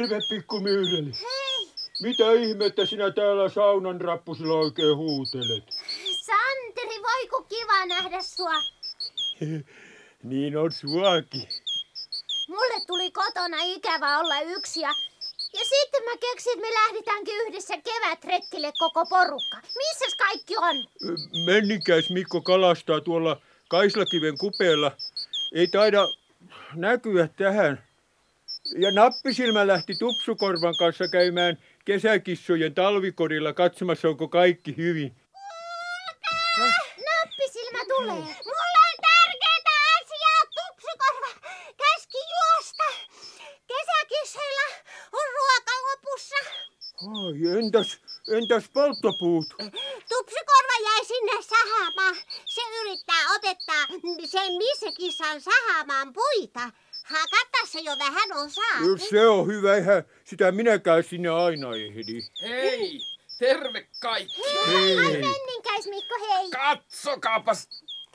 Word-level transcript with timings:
Terve 0.00 0.20
pikku 0.28 0.60
myyreli. 0.60 1.12
Mitä 2.02 2.32
ihmettä 2.32 2.86
sinä 2.86 3.10
täällä 3.10 3.48
saunan 3.48 4.00
rappusilla 4.00 4.54
oikein 4.54 4.96
huutelet? 4.96 5.64
Santeri, 6.26 7.02
voiku 7.02 7.46
kiva 7.48 7.86
nähdä 7.86 8.22
sua. 8.22 8.54
niin 10.30 10.56
on 10.56 10.72
suakin. 10.72 11.48
Mulle 12.48 12.84
tuli 12.86 13.10
kotona 13.10 13.56
ikävä 13.62 14.18
olla 14.18 14.40
yksi 14.40 14.80
ja, 14.80 14.88
ja 15.52 15.60
sitten 15.64 16.04
mä 16.04 16.16
keksin, 16.20 16.52
että 16.52 16.66
me 16.66 16.74
lähdetäänkin 16.74 17.34
yhdessä 17.46 17.74
kevätretkille 17.84 18.72
koko 18.78 19.06
porukka. 19.06 19.56
Missäs 19.76 20.14
kaikki 20.14 20.56
on? 20.56 20.76
Mennikäis 21.46 22.10
Mikko 22.10 22.40
kalastaa 22.40 23.00
tuolla 23.00 23.40
Kaislakiven 23.68 24.38
kupeella. 24.38 24.92
Ei 25.54 25.66
taida 25.66 26.08
näkyä 26.74 27.28
tähän. 27.36 27.89
Ja 28.78 28.90
nappisilmä 28.90 29.66
lähti 29.66 29.94
Tupsukorvan 29.98 30.74
kanssa 30.78 31.08
käymään 31.08 31.58
kesäkissojen 31.84 32.74
talvikorilla 32.74 33.52
katsomassa, 33.52 34.08
onko 34.08 34.28
kaikki 34.28 34.76
hyvin. 34.76 35.16
Nappisilmä 37.06 37.84
tulee. 37.88 38.34
Mulla 38.46 38.80
on 38.90 38.96
tärkeitä 39.08 39.70
asiaa, 40.00 40.42
Tupsukorva. 40.56 41.30
Käski 41.76 42.18
juosta. 42.34 42.84
Kesäkisseillä 43.66 44.66
on 45.12 45.26
ruoka 45.36 45.74
lopussa. 45.90 46.36
Ai, 47.00 47.58
entäs, 47.58 47.98
entäs 48.28 48.64
polttopuut? 48.74 49.46
Tupsukorva 50.08 50.76
jäi 50.84 51.04
sinne 51.04 51.42
sahaamaan. 51.42 52.16
Se 52.44 52.60
yrittää 52.80 53.34
otettaa 53.34 53.86
sen 54.24 54.52
missä 54.52 54.92
kissan 54.98 55.40
sahaamaan 55.40 56.12
puita. 56.12 56.70
Hakata 57.10 57.66
se 57.66 57.80
jo 57.80 57.98
vähän 57.98 58.32
osaa. 58.32 59.06
Se 59.10 59.28
on 59.28 59.46
hyvä, 59.46 59.74
eihän 59.74 60.04
sitä 60.24 60.52
minäkään 60.52 61.04
sinne 61.04 61.28
aina 61.28 61.68
ehdi. 61.76 62.20
Hei, 62.42 63.00
terve 63.38 63.88
kaikki. 64.00 64.42
Hei. 64.66 64.98
Ai 64.98 65.12
menninkäis 65.12 65.86
Mikko, 65.86 66.14
hei. 66.28 66.50
Katsokaapas 66.50 67.68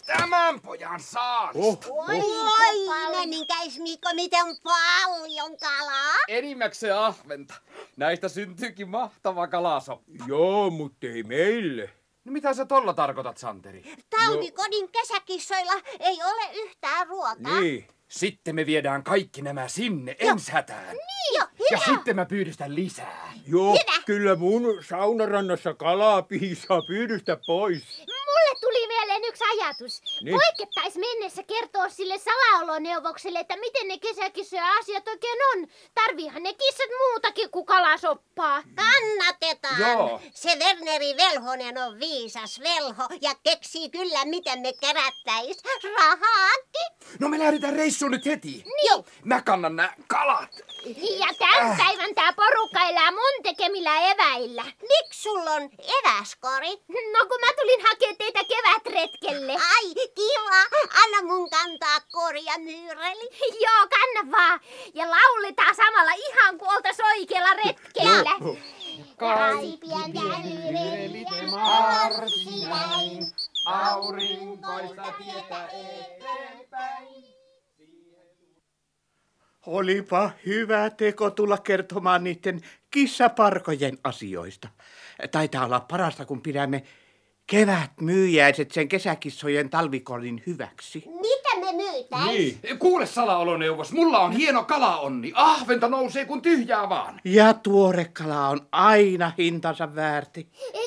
tämän 0.06 0.62
pojan 0.62 1.00
saarista. 1.00 1.90
Oh, 1.90 2.10
Oi, 2.10 2.20
Oi 2.20 3.12
menninkäis 3.12 3.80
Mikko, 3.80 4.10
miten 4.16 4.46
paljon 4.64 5.58
kalaa. 5.58 6.16
Enimmäkseen 6.28 6.96
ahventa. 6.98 7.54
Näistä 7.98 8.30
syntyykin 8.30 8.90
mahtava 8.90 9.48
kalasoppa. 9.48 10.12
Joo, 10.28 10.70
mutta 10.70 11.08
ei 11.08 11.24
meille. 11.24 11.90
No 12.26 12.32
mitä 12.32 12.54
sä 12.54 12.66
tolla 12.66 12.94
tarkoitat, 12.94 13.38
Santeri? 13.38 13.96
Talvikodin 14.10 14.90
kesäkissoilla 14.92 15.74
ei 16.00 16.18
ole 16.24 16.54
yhtään 16.54 17.08
ruokaa. 17.08 17.60
Niin. 17.60 17.88
Sitten 18.20 18.56
me 18.56 18.66
viedään 18.66 19.04
kaikki 19.04 19.42
nämä 19.42 19.68
sinne 19.68 20.16
ensi 20.20 20.52
hätään. 20.52 20.88
Niin 20.96 21.40
jo, 21.40 21.46
Ja 21.72 21.78
hyvä. 21.88 21.96
sitten 21.98 22.16
mä 22.16 22.26
pyydystän 22.26 22.76
lisää. 22.76 23.34
Joo, 23.48 23.72
Hyvä. 23.74 24.04
kyllä 24.06 24.36
mun 24.36 24.84
saunarannassa 24.90 25.74
kalaa 25.74 26.22
piisaa 26.22 26.82
pyydystä 26.88 27.38
pois. 27.48 28.04
Mulle 28.36 28.60
tuli 28.62 28.88
mieleen 28.88 29.24
yksi 29.24 29.44
ajatus. 29.44 30.02
Niin. 30.22 30.40
Poikettais 30.40 30.96
mennessä 30.96 31.44
kertoa 31.44 31.90
sille 31.90 32.18
salaoloneuvokselle, 32.18 33.40
että 33.40 33.58
miten 33.58 33.88
ne 33.88 33.98
kesäkissojen 33.98 34.66
asiat 34.80 35.08
oikein 35.08 35.40
on. 35.54 35.68
Tarviihan 35.94 36.44
ne 36.44 36.54
kissat 36.54 36.90
muutakin 37.00 37.50
kuin 37.52 37.66
kalasoppaa. 37.66 38.64
Kannatetaan. 38.76 39.80
Joo. 39.80 40.22
Se 40.34 40.56
Werneri 40.56 41.18
Velhonen 41.18 41.78
on 41.78 42.00
viisas 42.00 42.60
velho 42.60 43.04
ja 43.22 43.36
keksii 43.44 43.90
kyllä, 43.90 44.26
miten 44.26 44.60
me 44.60 44.74
kerättäis 44.74 45.64
rahaakin. 45.98 47.10
No 47.20 47.30
me 47.30 47.40
lähdetään 47.40 47.76
reissuun 47.76 48.12
nyt 48.12 48.26
heti. 48.26 48.64
Niin. 48.66 49.06
Mä 49.24 49.42
kannan 49.42 49.76
nämä 49.76 49.94
kalat. 50.08 50.50
Ja 51.20 51.28
tämän 51.40 51.78
päivän 51.78 52.16
tää 52.16 52.34
porukka 52.34 52.90
elää 52.90 53.12
mun 53.12 53.44
tekemillä 53.44 54.12
eväillä. 54.12 54.64
Miksi 54.64 55.22
sulla 55.22 55.52
on 55.52 55.70
eväskori? 55.80 56.72
No 57.14 57.26
kun 57.28 57.40
mä 57.40 57.54
tulin 57.54 57.82
hakemaan 57.82 58.16
teitä 58.26 58.56
kevätretkelle. 58.56 59.52
Ai, 59.52 59.94
kiva. 60.16 60.62
Anna 61.04 61.34
mun 61.34 61.50
kantaa 61.50 62.00
koria 62.12 62.58
myyreli. 62.58 63.30
Joo, 63.66 63.88
kanna 63.90 64.38
vaan. 64.38 64.60
Ja 64.94 65.06
lauletaan 65.12 65.76
samalla 65.76 66.12
ihan 66.12 66.58
kuin 66.58 66.70
oltais 66.70 66.98
oikealla 67.00 67.54
retkellä. 67.54 68.32
Kaikki 69.18 69.78
pientä 69.78 70.20
myyreliä 70.44 71.52
marssi 71.52 72.66
näin. 72.70 73.32
Aurinkoista 73.66 75.14
tietä 75.18 75.68
eteenpäin. 75.68 77.36
Olipa 79.66 80.32
hyvä 80.46 80.90
teko 80.90 81.30
tulla 81.30 81.58
kertomaan 81.58 82.24
niiden 82.24 82.62
kissaparkojen 82.92 83.98
asioista. 84.04 84.68
Taitaa 85.32 85.66
olla 85.66 85.80
parasta, 85.80 86.26
kun 86.26 86.42
pidämme 86.42 86.84
kevätmyyjäiset 87.48 88.72
sen 88.72 88.88
kesäkissojen 88.88 89.70
talvikodin 89.70 90.44
hyväksi. 90.48 91.04
Mitä 91.22 91.60
me 91.60 91.72
myytäis? 91.72 92.26
Niin. 92.64 92.80
Kuule 92.80 93.06
salaoloneuvos, 93.06 93.92
mulla 93.92 94.20
on 94.20 94.32
hieno 94.32 94.64
kalaonni. 94.64 95.32
Ahventa 95.36 95.88
nousee 95.88 96.26
kun 96.26 96.42
tyhjää 96.42 96.90
vaan. 96.90 97.22
Ja 97.24 97.54
tuorekala 97.54 98.50
on 98.50 98.68
aina 98.72 99.32
hintansa 99.38 99.96
väärti. 99.96 100.50
E, 100.74 100.80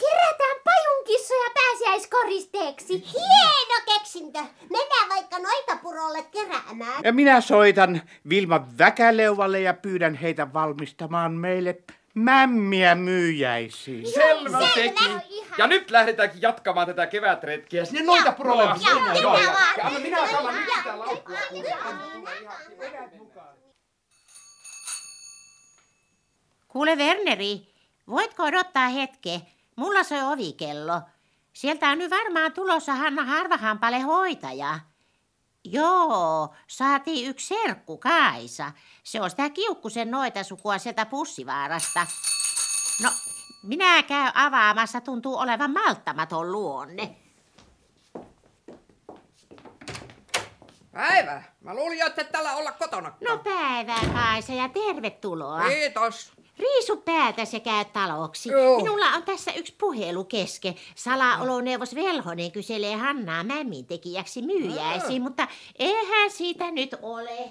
Kerätään 0.00 0.56
pajunkissoja 0.64 1.50
pääsiäiskoristeeksi. 1.54 3.04
Hieno 3.12 3.98
keksintö. 3.98 4.38
Mennään 4.70 5.08
vaikka 5.08 5.38
noita 5.38 5.76
purolle 5.82 6.22
keräämään. 6.22 7.04
Ja 7.04 7.12
minä 7.12 7.40
soitan 7.40 8.02
Vilma 8.28 8.66
Väkäleuvalle 8.78 9.60
ja 9.60 9.74
pyydän 9.74 10.14
heitä 10.14 10.52
valmistamaan 10.52 11.32
meille 11.32 11.78
mämmiä 12.14 12.94
myyjäisiin. 12.94 14.06
Selvä 14.12 14.58
selvä, 14.58 14.70
teki. 14.74 15.04
ihan. 15.36 15.58
Ja 15.58 15.66
nyt 15.66 15.90
lähdetäänkin 15.90 16.42
jatkamaan 16.42 16.86
tätä 16.86 17.06
kevätretkiä 17.06 17.84
sinne 17.84 18.02
noita 18.02 18.34
joo, 18.38 18.98
joo, 19.22 19.36
ja- 19.36 19.42
joo. 19.42 19.52
ja 19.76 19.84
anna 19.84 19.98
minä 20.00 20.16
kalan 20.30 20.54
nyt 20.54 20.66
Joo, 20.66 20.76
sitä 20.76 20.88
joo, 20.88 20.98
laukkua. 20.98 21.34
joo, 21.34 21.48
kuule. 21.50 21.68
joo. 21.68 23.34
Kuule 26.68 26.96
Werneri, 26.96 27.74
voitko 28.08 28.42
odottaa 28.42 28.88
hetke? 28.88 29.40
Mulla 29.76 30.02
soi 30.02 30.22
ovikello. 30.32 31.00
Sieltä 31.52 31.88
on 31.88 31.98
nyt 31.98 32.10
varmaan 32.10 32.52
tulossa 32.52 32.94
Hanna 32.94 33.24
Harvahampale 33.24 34.00
hoitaja. 34.00 34.80
Joo, 35.64 36.54
saatiin 36.66 37.30
yksi 37.30 37.46
serkku 37.46 37.98
Kaisa. 37.98 38.72
Se 39.02 39.20
on 39.20 39.30
sitä 39.30 39.50
kiukkusen 39.50 40.10
noita 40.10 40.42
sukua 40.42 40.78
sieltä 40.78 41.06
pussivaarasta. 41.06 42.06
No, 43.02 43.10
minä 43.62 44.02
käyn 44.02 44.36
avaamassa, 44.36 45.00
tuntuu 45.00 45.38
olevan 45.38 45.70
malttamaton 45.70 46.52
luonne. 46.52 47.16
Päivä. 50.92 51.42
Mä 51.60 51.74
luulin, 51.74 52.06
että 52.06 52.22
et 52.22 52.32
täällä 52.32 52.56
olla 52.56 52.72
kotona. 52.72 53.12
No 53.28 53.38
päivää 53.38 54.00
Kaisa 54.14 54.52
ja 54.52 54.68
tervetuloa. 54.68 55.68
Kiitos. 55.68 56.32
Riisu 56.58 56.96
päätäs 56.96 57.52
ja 57.52 57.60
käy 57.60 57.84
taloksi. 57.84 58.48
Joo. 58.48 58.76
Minulla 58.76 59.06
on 59.06 59.22
tässä 59.22 59.52
yksi 59.52 59.74
puhelu 59.78 60.24
kesken. 60.24 60.74
Salaoloneuvos 60.94 61.94
Velhonen 61.94 62.52
kyselee 62.52 62.96
Hannaa 62.96 63.44
mämmin 63.44 63.86
tekijäksi 63.86 64.42
myyjäisiin, 64.42 65.22
mutta 65.22 65.48
eihän 65.78 66.30
siitä 66.30 66.70
nyt 66.70 66.94
ole. 67.02 67.50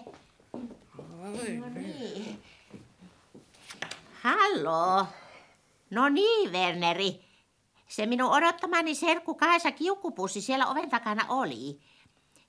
No 1.60 1.70
niin. 1.76 2.44
Hallo. 4.22 5.06
No 5.90 6.10
niin, 6.10 6.52
Werneri. 6.52 7.20
Se 7.88 8.06
minun 8.06 8.32
odottamani 8.32 8.96
serkku 8.96 9.36
Kaisa 9.36 9.72
kiukkupussi 9.72 10.42
siellä 10.42 10.68
oven 10.68 10.90
takana 10.90 11.26
oli. 11.30 11.80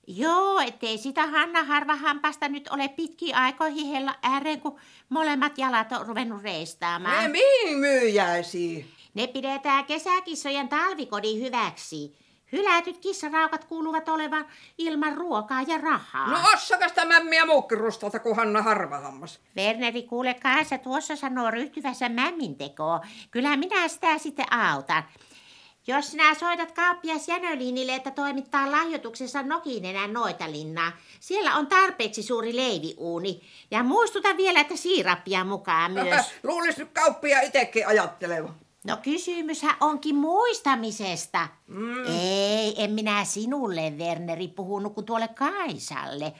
Joo, 0.07 0.59
ettei 0.59 0.97
sitä 0.97 1.27
Hanna 1.27 1.63
harvahampasta 1.63 2.47
nyt 2.47 2.67
ole 2.67 2.87
pitkiä 2.87 3.37
aikoihin 3.37 3.87
hella 3.87 4.15
ääreen, 4.23 4.61
kun 4.61 4.79
molemmat 5.09 5.57
jalat 5.57 5.91
on 5.91 6.07
ruvennut 6.07 6.43
reistaamaan. 6.43 7.23
Ne 7.23 7.27
mihin 7.27 7.77
myyjäisiin? 7.77 8.91
Ne 9.13 9.27
pidetään 9.27 9.85
kesäkissojen 9.85 10.69
talvikodin 10.69 11.41
hyväksi. 11.41 12.25
Hylätyt 12.51 12.97
kissaraukat 12.97 13.65
kuuluvat 13.65 14.09
olevan 14.09 14.45
ilman 14.77 15.17
ruokaa 15.17 15.61
ja 15.61 15.77
rahaa. 15.77 16.31
No 16.31 16.37
ossakas 16.53 16.89
sitä 16.89 17.05
mämmiä 17.05 17.45
muukkirustalta, 17.45 18.19
kun 18.19 18.35
Hanna 18.35 18.61
harvahammas. 18.61 19.39
Werneri, 19.57 20.03
kuule 20.03 20.33
kanssa 20.33 20.77
tuossa 20.77 21.15
sanoo 21.15 21.51
ryhtyvässä 21.51 22.09
mämmintekoon. 22.09 22.99
Kyllä 23.31 23.57
minä 23.57 23.87
sitä 23.87 24.17
sitten 24.17 24.53
autan. 24.53 25.03
Jos 25.87 26.11
sinä 26.11 26.35
soitat 26.35 26.71
kauppias 26.71 27.27
Jänöliinille, 27.27 27.95
että 27.95 28.11
toimittaa 28.11 28.71
lahjoituksessa 28.71 29.43
Nokinenän 29.43 30.13
Noitalinnaa, 30.13 30.91
siellä 31.19 31.55
on 31.55 31.67
tarpeeksi 31.67 32.23
suuri 32.23 32.55
leiviuuni. 32.55 33.41
Ja 33.71 33.83
muistuta 33.83 34.37
vielä, 34.37 34.59
että 34.59 34.75
siirappia 34.75 35.43
mukaan 35.43 35.91
myös. 35.91 36.25
Luulis 36.43 36.77
nyt 36.77 36.89
kauppia 36.93 37.41
itekin 37.41 37.87
ajatteleva. 37.87 38.53
No 38.87 38.97
kysymyshän 39.03 39.75
onkin 39.79 40.15
muistamisesta. 40.15 41.47
Mm. 41.67 42.05
Ei, 42.07 42.83
en 42.83 42.91
minä 42.91 43.25
sinulle, 43.25 43.93
Werneri, 43.97 44.47
puhunut 44.47 44.93
kuin 44.93 45.05
tuolle 45.05 45.27
Kaisalle. 45.27 46.33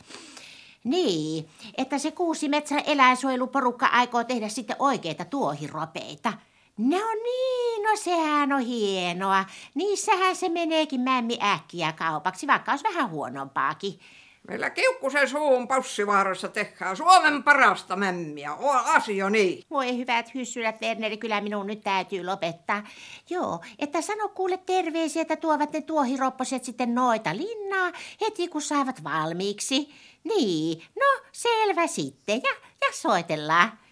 Niin, 0.84 1.50
että 1.78 1.98
se 1.98 2.12
Kuusimetsän 2.12 2.84
eläinsuojeluporukka 2.86 3.86
aikoo 3.86 4.24
tehdä 4.24 4.50
sitten 4.50 4.76
oikeita 4.80 5.26
tuohiropeita. 5.26 6.34
Ne 6.78 7.06
on 7.06 7.18
niin, 7.24 7.84
no 7.84 7.96
sehän 7.96 8.54
on 8.54 8.62
hienoa. 8.62 9.46
Niissähän 9.76 10.36
se 10.36 10.50
meneekin 10.50 11.02
mämmi 11.02 11.38
äkkiä 11.44 11.92
kaupaksi, 11.92 12.48
vaikka 12.48 12.72
olisi 12.72 12.84
vähän 12.84 13.10
huonompaakin. 13.10 14.00
Meillä 14.48 14.70
Kiukkusen 14.70 15.30
suun 15.30 15.68
Paussivaarassa 15.68 16.48
tehdään 16.50 16.98
Suomen 16.98 17.44
parasta 17.44 17.96
mämmiä. 17.96 18.54
O, 18.54 18.70
asia 18.70 19.30
niin. 19.30 19.64
Voi 19.70 19.98
hyvät 19.98 20.34
hyssylät, 20.34 20.82
Werneri, 20.82 21.18
kyllä 21.18 21.42
minun 21.42 21.68
nyt 21.68 21.84
täytyy 21.84 22.26
lopettaa. 22.26 22.84
Joo, 23.30 23.60
että 23.80 24.02
sano 24.02 24.30
kuule 24.30 24.58
terveisiä, 24.58 25.22
että 25.22 25.36
tuovat 25.36 25.74
ne 25.74 25.82
tuohiropposet 25.82 26.64
sitten 26.64 26.96
noita 26.96 27.36
linnaa 27.36 27.92
heti 28.22 28.48
kun 28.48 28.62
saavat 28.62 29.04
valmiiksi. 29.04 29.90
Niin, 30.24 30.84
no 30.96 31.26
selvä 31.32 31.88
sitten 31.88 32.42
ja, 32.44 32.52
ja 32.82 32.94
soitellaan. 32.94 33.85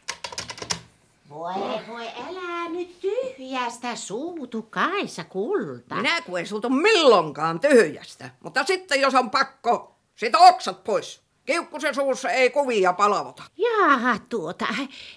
Voi, 1.33 1.87
voi, 1.87 2.07
älä 2.07 2.69
nyt 2.69 2.99
tyhjästä 2.99 3.95
suutu, 3.95 4.61
Kaisa 4.61 5.23
Kulta. 5.23 5.95
Minä 5.95 6.21
kun 6.21 6.39
en 6.39 6.47
sulta 6.47 6.69
milloinkaan 6.69 7.59
tyhjästä. 7.59 8.29
Mutta 8.43 8.63
sitten 8.63 9.01
jos 9.01 9.15
on 9.15 9.29
pakko, 9.29 9.95
sit 10.15 10.35
oksat 10.35 10.83
pois. 10.83 11.21
Kiukkusen 11.45 11.95
suussa 11.95 12.29
ei 12.29 12.49
kuvia 12.49 12.93
palavota. 12.93 13.43
Jaha, 13.57 14.19
tuota, 14.29 14.67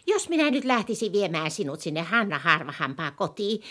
jos 0.06 0.28
minä 0.28 0.50
nyt 0.50 0.64
lähtisin 0.64 1.12
viemään 1.12 1.50
sinut 1.50 1.80
sinne 1.80 2.02
Hanna 2.02 2.38
Harvahampaa 2.38 3.10
kotiin. 3.10 3.62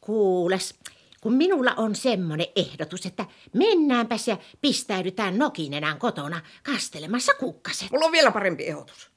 Kuules, 0.00 0.74
kun 1.20 1.32
minulla 1.32 1.74
on 1.76 1.94
semmoinen 1.94 2.46
ehdotus, 2.56 3.06
että 3.06 3.26
mennäänpäs 3.52 4.28
ja 4.28 4.36
pistäydytään 4.60 5.38
nokinenään 5.38 5.98
kotona 5.98 6.40
kastelemassa 6.62 7.32
kukkaset. 7.34 7.90
Mulla 7.90 8.06
on 8.06 8.12
vielä 8.12 8.30
parempi 8.30 8.66
ehdotus. 8.66 9.10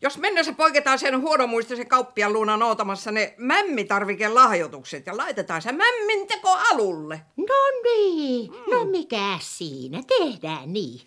Jos 0.00 0.18
mennessä 0.18 0.52
poiketaan 0.52 0.98
sen 0.98 1.20
huonomuistisen 1.20 1.88
kauppian 1.88 2.32
luuna 2.32 2.56
noutamassa 2.56 3.12
ne 3.12 3.34
mämmitarvikelahjoitukset 3.38 5.06
ja 5.06 5.16
laitetaan 5.16 5.62
se 5.62 5.72
mämminteko 5.72 6.58
alulle. 6.72 7.20
No 7.36 7.54
niin, 7.84 8.50
no 8.70 8.84
mikä 8.84 9.38
siinä, 9.40 10.02
tehdään 10.18 10.72
niin. 10.72 11.00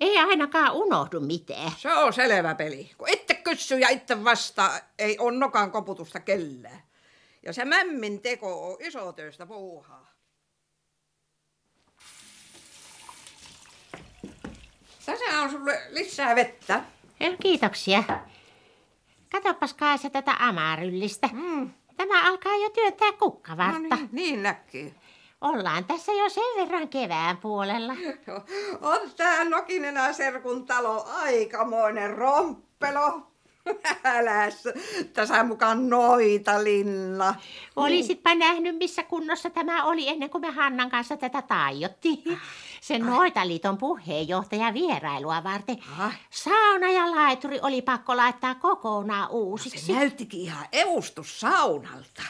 Ei 0.00 0.18
ainakaan 0.18 0.72
unohdu 0.72 1.20
mitään. 1.20 1.72
Se 1.78 1.94
on 1.94 2.12
selvä 2.12 2.54
peli. 2.54 2.90
Kun 2.98 3.08
itse 3.08 3.34
kysyy 3.34 3.78
ja 3.78 3.88
itse 3.88 4.24
vastaa, 4.24 4.78
ei 4.98 5.16
on 5.18 5.38
nokan 5.38 5.70
koputusta 5.70 6.20
kellään. 6.20 6.82
Ja 7.42 7.52
se 7.52 7.64
mämmin 7.64 8.22
teko 8.22 8.70
on 8.70 8.76
isotöistä 8.80 9.46
puuhaa. 9.46 10.10
Tässä 15.06 15.40
on 15.42 15.50
sulle 15.50 15.80
lisää 15.90 16.36
vettä. 16.36 16.84
Kiitoksia. 17.42 18.04
Katoppas 19.32 19.74
Kaisa 19.74 20.10
tätä 20.10 20.32
amaryllistä. 20.38 21.28
Mm. 21.32 21.70
Tämä 21.96 22.28
alkaa 22.28 22.56
jo 22.56 22.70
työntää 22.70 23.10
No 23.10 23.16
kukkavartta. 23.18 23.96
niin, 23.96 24.08
niin 24.12 24.42
näkyy. 24.42 24.94
Ollaan 25.40 25.84
tässä 25.84 26.12
jo 26.12 26.28
sen 26.28 26.42
verran 26.56 26.88
kevään 26.88 27.36
puolella. 27.36 27.92
On 28.92 29.10
tää 29.16 29.44
Nokinenä 29.44 30.12
Serkun 30.12 30.66
talo 30.66 31.04
aikamoinen 31.08 32.10
romppelo. 32.18 33.29
Äläs, 34.04 34.64
tässä 35.12 35.44
mukaan 35.44 35.90
noita 35.90 36.64
linna. 36.64 37.34
Olisitpa 37.76 38.34
nähnyt, 38.34 38.76
missä 38.76 39.02
kunnossa 39.02 39.50
tämä 39.50 39.84
oli 39.84 40.08
ennen 40.08 40.30
kuin 40.30 40.42
me 40.42 40.50
Hannan 40.50 40.90
kanssa 40.90 41.16
tätä 41.16 41.42
taiottiin. 41.42 42.38
Sen 42.80 43.06
Noitaliiton 43.06 43.78
puheenjohtaja 43.78 44.74
vierailua 44.74 45.44
varten. 45.44 45.76
Ai. 45.98 46.10
Sauna 46.30 46.90
ja 46.90 47.10
laituri 47.10 47.58
oli 47.62 47.82
pakko 47.82 48.16
laittaa 48.16 48.54
kokonaan 48.54 49.30
uusiksi. 49.30 49.86
Se 49.86 49.92
näyttikin 49.92 50.40
ihan 50.40 50.66
eustus 50.72 51.40
saunalta. 51.40 52.22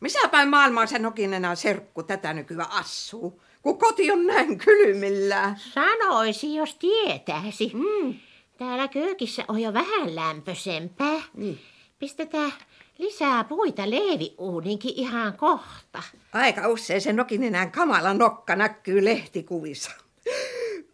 Missä 0.00 0.28
päin 0.28 0.48
maailmaa 0.48 0.86
se 0.86 0.98
Nokinenä 0.98 1.54
Serkku 1.54 2.02
tätä 2.02 2.32
nykyään 2.32 2.70
asuu? 2.70 3.42
Kun 3.62 3.78
koti 3.78 4.10
on 4.10 4.26
näin 4.26 4.58
kylmillään. 4.58 5.56
Sanoisi, 5.58 6.54
jos 6.54 6.74
tietäisi. 6.74 7.72
Mm. 7.74 8.14
Täällä 8.58 8.88
köökissä 8.88 9.44
on 9.48 9.60
jo 9.60 9.72
vähän 9.72 10.16
lämpöisempää. 10.16 11.22
Niin. 11.34 11.60
Pistetään 11.98 12.52
lisää 12.98 13.44
puita 13.44 13.90
leiviuuninkin 13.90 14.92
ihan 14.96 15.36
kohta. 15.36 16.02
Aika 16.32 16.68
usein 16.68 17.00
se 17.00 17.12
Nokinenän 17.12 17.72
kamala 17.72 18.14
nokka 18.14 18.56
näkyy 18.56 19.04
lehtikuvissa. 19.04 19.90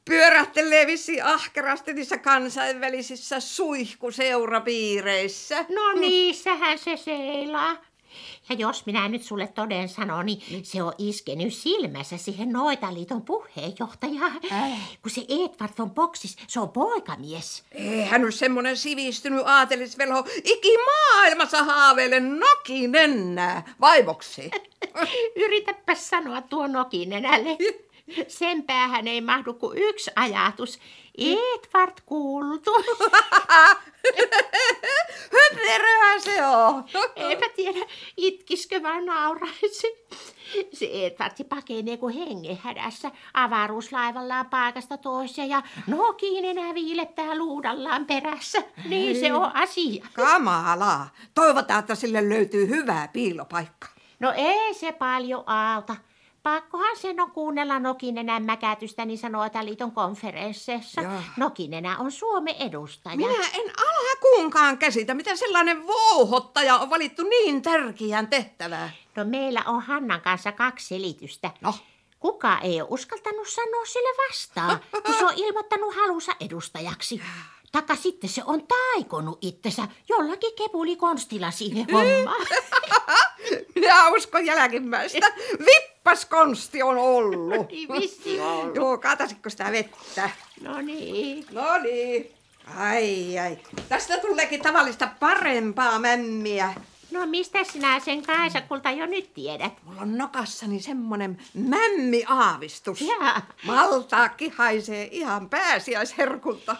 Pyörähtelee 0.04 0.86
vissi 0.86 1.20
ahkerasti 1.20 1.92
niissä 1.92 2.18
kansainvälisissä 2.18 3.40
suihkuseurapiireissä. 3.40 5.64
No 5.68 5.92
niissähän 5.92 6.78
se 6.78 6.96
seilaa. 6.96 7.76
Ja 8.48 8.54
jos 8.54 8.86
minä 8.86 9.08
nyt 9.08 9.22
sulle 9.22 9.46
toden 9.46 9.88
sanon, 9.88 10.26
niin 10.26 10.64
se 10.64 10.82
on 10.82 10.92
iskenyt 10.98 11.54
silmässä 11.54 12.16
siihen 12.16 12.52
Noitaliiton 12.52 13.22
puheenjohtajaan. 13.22 14.40
Kun 15.02 15.10
se 15.10 15.24
Edward 15.28 15.72
von 15.78 15.90
Boxis, 15.90 16.36
se 16.46 16.60
on 16.60 16.68
poikamies. 16.68 17.64
Eihän 17.72 18.20
nyt 18.20 18.34
semmonen 18.34 18.76
sivistynyt 18.76 19.46
aatelisvelho 19.46 20.24
ikimaailmassa 20.44 21.64
haaveile 21.64 22.20
Nokinennää 22.20 23.74
vaivoksi. 23.80 24.50
Yritäpä 25.44 25.94
sanoa 25.94 26.42
tuo 26.42 26.66
Nokinenälle. 26.66 27.56
Sen 28.28 28.62
päähän 28.62 29.08
ei 29.08 29.20
mahdu 29.20 29.54
kuin 29.54 29.78
yksi 29.78 30.10
ajatus. 30.16 30.78
Edward 31.18 31.98
kuultu. 32.06 32.70
Höperöhän 35.32 36.20
se 36.20 36.46
on. 36.46 36.84
Eipä 37.28 37.48
tiedä, 37.56 37.86
itkiskö 38.16 38.82
vai 38.82 39.04
nauraisi. 39.04 39.86
Se 40.72 40.90
Edvardi 40.92 41.44
pakenee 41.44 41.96
kuin 41.96 42.14
hengenhädässä 42.14 43.10
avaruuslaivallaan 43.34 44.46
paikasta 44.46 44.96
toiseen 44.96 45.48
ja 45.48 45.62
Nokiinenä 45.86 46.74
viilettää 46.74 47.38
luudallaan 47.38 48.06
perässä. 48.06 48.62
Niin 48.88 49.20
se 49.20 49.32
on 49.32 49.56
asia. 49.56 50.06
Kamalaa. 50.12 51.10
Toivotaan, 51.34 51.80
että 51.80 51.94
sille 51.94 52.28
löytyy 52.28 52.68
hyvää 52.68 53.08
piilopaikka. 53.08 53.88
No 54.20 54.32
ei 54.36 54.74
se 54.74 54.92
paljon 54.92 55.44
auta. 55.46 55.96
Pakkohan 56.42 56.96
sen 56.96 57.20
on 57.20 57.30
kuunnella 57.30 57.78
Nokinenän 57.78 58.42
mäkätystä 58.44 59.04
niin 59.04 59.18
sanoita 59.18 59.64
liiton 59.64 59.92
konferensseissa. 59.92 61.02
Nokinenä 61.36 61.98
on 61.98 62.12
Suomen 62.12 62.54
edustaja. 62.58 63.16
Minä 63.16 63.44
en 63.54 63.72
alkuunkaan 63.88 64.78
käsitä, 64.78 65.14
miten 65.14 65.38
sellainen 65.38 65.86
vouhottaja 65.86 66.76
on 66.76 66.90
valittu 66.90 67.22
niin 67.22 67.62
tärkeään 67.62 68.28
tehtävään. 68.28 68.90
No 69.16 69.24
meillä 69.24 69.62
on 69.66 69.82
Hannan 69.82 70.20
kanssa 70.20 70.52
kaksi 70.52 70.86
selitystä. 70.86 71.50
No. 71.60 71.74
Kuka 72.20 72.58
ei 72.58 72.80
ole 72.80 72.88
uskaltanut 72.90 73.48
sanoa 73.48 73.84
sille 73.84 74.28
vastaan, 74.28 74.80
kun 75.04 75.14
se 75.18 75.24
on 75.26 75.32
ilmoittanut 75.36 75.94
halunsa 75.94 76.32
edustajaksi. 76.40 77.22
Taka 77.72 77.96
sitten 77.96 78.30
se 78.30 78.42
on 78.46 78.62
taikonut 78.66 79.38
itsensä 79.40 79.88
jollakin 80.08 80.52
kepulikonstilla 80.56 81.50
siihen 81.50 81.86
hommaan. 81.92 82.46
Minä 83.74 84.08
uskon 84.08 84.46
jälkimmäistä. 84.46 85.32
Vippas 86.00 86.24
konsti 86.24 86.82
on 86.82 86.98
ollut. 86.98 87.70
Niin 87.70 87.88
vissi 87.92 88.40
ollut. 88.40 88.76
Joo, 88.76 88.98
katasitko 88.98 89.50
sitä 89.50 89.72
vettä? 89.72 90.30
No 90.60 90.80
niin. 90.80 91.46
No 91.52 91.78
niin. 91.78 92.30
Ai 92.78 93.38
ai. 93.38 93.58
Tästä 93.88 94.18
tuleekin 94.18 94.62
tavallista 94.62 95.08
parempaa 95.20 95.98
mämmiä. 95.98 96.74
No 97.10 97.26
mistä 97.26 97.64
sinä 97.64 98.00
sen 98.00 98.22
Kaisakulta 98.22 98.90
jo 98.90 99.06
nyt 99.06 99.34
tiedät? 99.34 99.72
Mulla 99.84 100.00
on 100.00 100.18
nokassani 100.18 100.80
semmonen 100.80 101.38
mämmiaavistus. 101.54 103.00
Jaa. 103.00 103.42
Maltaakki 103.66 104.52
haisee 104.56 105.08
ihan 105.12 105.48
pääsiäisherkulta. 105.50 106.76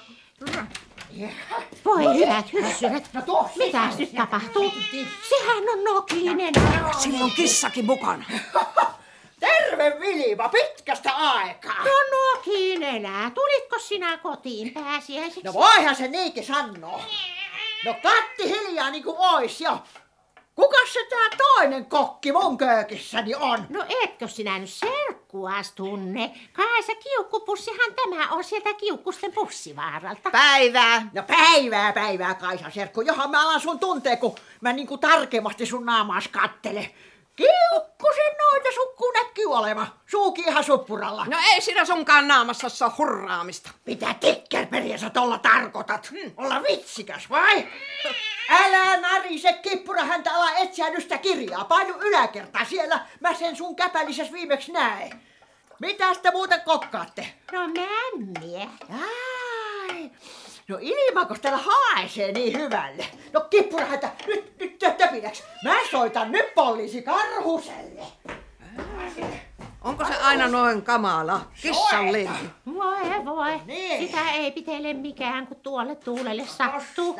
Voi 1.84 2.14
hyvät 2.18 2.52
hyssyrät. 2.52 3.10
Mitäs 3.56 3.98
nyt 3.98 4.14
tapahtuu? 4.14 4.72
Sehän 5.28 5.64
on 5.72 5.84
Nokinen. 5.84 6.54
Sillä 6.98 7.24
on 7.24 7.30
kissakin 7.30 7.86
mukana. 7.86 8.24
Terve 9.40 9.96
Vilma, 10.00 10.48
pitkästä 10.48 11.12
aikaa. 11.12 11.84
No 11.84 11.90
Nokinen, 12.34 13.02
tulitko 13.34 13.78
sinä 13.78 14.16
kotiin 14.18 14.74
pääsiäiseksi? 14.74 15.42
No 15.44 15.52
voihan 15.52 15.96
se 15.96 16.08
niinkin 16.08 16.44
sanoo. 16.46 17.00
No 17.84 17.94
katti 18.02 18.48
hiljaa 18.48 18.90
niin 18.90 19.04
kuin 19.04 19.16
ois 19.18 19.60
jo. 19.60 19.78
Kukas 20.54 20.92
se 20.92 21.06
tää 21.10 21.38
toinen 21.38 21.86
kokki 21.86 22.32
mun 22.32 22.58
köökissäni 22.58 23.34
on? 23.34 23.66
No 23.68 23.84
etkö 24.02 24.28
sinä 24.28 24.58
nyt 24.58 24.70
serkkuas 24.70 25.72
tunne? 25.72 26.32
Kaisa 26.52 26.92
kiukkupussihan 26.94 27.94
tämä 27.94 28.28
on 28.30 28.44
sieltä 28.44 28.74
kiukkusten 28.74 29.32
pussivaaralta. 29.32 30.30
Päivää. 30.30 31.10
No 31.12 31.22
päivää, 31.22 31.92
päivää 31.92 32.34
Kaisa 32.34 32.70
Serkku, 32.70 33.00
johon 33.00 33.30
mä 33.30 33.42
alan 33.42 33.60
sun 33.60 33.78
tuntee, 33.78 34.16
kun 34.16 34.34
mä 34.60 34.72
niinku 34.72 34.98
tarkemmasti 34.98 35.66
sun 35.66 35.86
naamaas 35.86 36.28
kattele. 36.28 36.90
Kiukkusen 37.40 38.32
noita 38.38 38.68
sukkuu 38.74 39.10
näkyy 39.10 39.46
oleva. 39.46 39.86
Suuki 40.06 40.40
ihan 40.42 40.64
suppuralla. 40.64 41.24
No 41.24 41.38
ei 41.52 41.60
siinä 41.60 41.84
sunkaan 41.84 42.28
naamassa 42.28 42.68
saa 42.68 42.94
hurraamista. 42.98 43.70
Mitä 43.86 44.14
tikkerperiä 44.20 44.98
sä 44.98 45.10
tolla 45.10 45.38
tarkoitat? 45.38 46.10
Hmm. 46.10 46.32
Olla 46.36 46.62
vitsikäs 46.62 47.30
vai? 47.30 47.68
Älä 48.50 48.96
narise 48.96 49.52
kippura 49.52 50.04
häntä 50.04 50.34
ala 50.34 50.50
etsiä 50.58 50.90
nyt 50.90 51.02
sitä 51.02 51.18
kirjaa. 51.18 51.64
Painu 51.64 51.94
yläkertaa 52.00 52.64
siellä. 52.64 53.06
Mä 53.20 53.34
sen 53.34 53.56
sun 53.56 53.76
käpällisessä 53.76 54.32
viimeksi 54.32 54.72
näen. 54.72 55.22
Mitä 55.80 56.14
te 56.14 56.30
muuten 56.30 56.60
kokkaatte? 56.64 57.34
No 57.52 57.60
mämmiä. 57.60 58.68
Ai. 58.90 60.10
No 60.70 60.78
ilmako 60.80 61.34
täällä 61.42 61.60
haisee 61.64 62.32
niin 62.32 62.58
hyvälle? 62.58 63.06
No 63.32 63.40
kippura 63.40 63.86
häntä 63.86 64.10
nyt, 64.26 64.58
nyt 64.60 64.78
töpinäksi. 64.98 65.42
Mä 65.64 65.74
soitan 65.90 66.32
nyt 66.32 66.54
poliisi 66.54 67.02
Karhuselle. 67.02 68.02
Onko 69.84 70.04
se 70.04 70.16
aina 70.16 70.48
noin 70.48 70.82
kamala? 70.82 71.40
Kissan 71.62 72.12
lintu. 72.12 72.32
Voi 72.74 73.24
voi. 73.24 73.60
Niin. 73.66 74.06
Sitä 74.06 74.30
ei 74.30 74.52
pitele 74.52 74.92
mikään, 74.92 75.46
kun 75.46 75.56
tuolle 75.56 75.96
tuulelle 75.96 76.46
sattuu. 76.46 77.18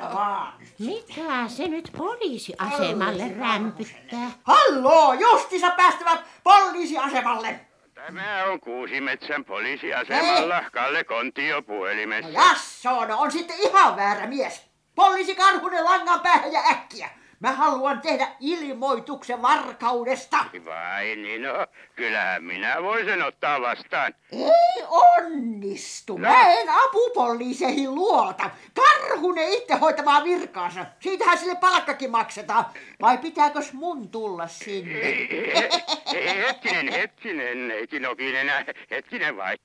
Mitä 0.78 1.48
se 1.48 1.68
nyt 1.68 1.92
poliisiasemalle 1.96 3.34
rämpyttää? 3.38 4.30
Halloo, 4.42 5.12
justissa 5.12 5.70
päästävä 5.70 6.18
poliisiasemalle. 6.44 7.60
Tämä 8.06 8.44
on 8.44 8.60
Kuusimetsän 8.60 9.44
poliisiasemalla. 9.44 10.64
Kalle 10.72 11.04
Kontio 11.04 11.62
puhelimessa. 11.62 12.30
No 12.30 12.44
jasso, 12.44 13.04
no 13.04 13.18
on 13.18 13.32
sitten 13.32 13.56
ihan 13.56 13.96
väärä 13.96 14.26
mies. 14.26 14.70
Poliisi 14.94 15.34
Karhunen 15.34 15.84
langan 15.84 16.20
päähän 16.20 16.52
ja 16.52 16.60
äkkiä. 16.70 17.10
Mä 17.40 17.52
haluan 17.52 18.00
tehdä 18.00 18.28
ilmoituksen 18.40 19.42
varkaudesta. 19.42 20.44
Vai 20.64 21.16
niin, 21.16 21.42
no, 21.42 21.66
kyllähän 21.96 22.44
minä 22.44 22.82
voin 22.82 23.04
sen 23.04 23.22
ottaa 23.22 23.60
vastaan. 23.60 24.14
Ei 24.32 24.84
onnistu. 24.88 26.18
Mä 26.18 26.52
en 26.52 26.68
apupoliiseihin 26.68 27.94
luota. 27.94 28.50
Karhunen 28.74 29.48
itse 29.48 29.74
hoitamaan 29.74 30.24
virkaansa. 30.24 30.86
Siitähän 31.00 31.38
sille 31.38 31.54
palkkakin 31.54 32.10
maksetaan. 32.10 32.64
Vai 33.00 33.18
pitääkös 33.18 33.72
mun 33.72 34.08
tulla 34.08 34.48
sinne? 34.48 35.00
Hetkinen, 36.46 36.92
hetkinen, 36.92 37.68
neiti 37.68 38.00
Nokinen, 38.00 38.50
hetkinen 38.90 39.36
vai? 39.36 39.56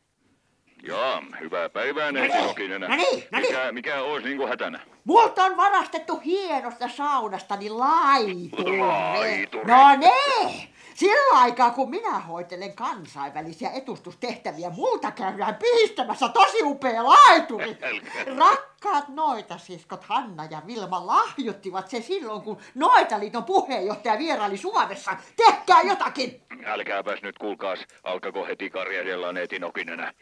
Joo, 0.88 1.22
hyvää 1.40 1.70
päivää, 1.70 2.12
neiti 2.12 2.38
Nokinen. 2.38 2.82
No 2.82 2.96
niin, 2.96 3.24
no 3.32 3.40
niin. 3.40 3.52
Mikä, 3.52 3.72
mikä 3.72 4.02
olisi 4.02 4.28
niinku 4.28 4.48
hätänä? 4.48 4.80
Multa 5.04 5.46
on 5.46 5.58
varastettu 5.58 6.20
hienosta 6.20 6.90
saunastani 6.90 7.70
laituri. 7.70 8.80
Laituri. 8.80 9.66
No 9.66 9.96
ne! 9.96 10.68
Sillä 10.96 11.40
aikaa, 11.40 11.72
kun 11.72 11.90
minä 11.90 12.20
hoitelen 12.20 12.74
kansainvälisiä 12.74 13.70
etustustehtäviä, 13.70 14.70
multa 14.70 15.12
käydään 15.12 15.56
pihistämässä 15.56 16.30
tosi 16.30 16.64
upea 16.64 17.04
laituri. 17.04 17.78
Rakkaat 18.40 19.08
noitasiskot 19.08 20.04
Hanna 20.04 20.46
ja 20.46 20.62
Vilma 20.68 21.08
lahjoittivat 21.08 21.90
se 21.90 22.02
silloin, 22.02 22.42
kun 22.42 22.58
Noitaliiton 22.76 23.44
puheenjohtaja 23.44 24.18
vieraili 24.18 24.58
Suomessa. 24.58 25.12
Tehkää 25.38 25.82
jotakin! 25.82 26.42
Älkääpäs 26.66 27.22
nyt 27.22 27.38
kuulkaas, 27.38 27.80
alkako 28.04 28.46
heti 28.46 28.70
karjahdella 28.70 29.34
neiti 29.34 29.60
Nokinen. 29.60 30.14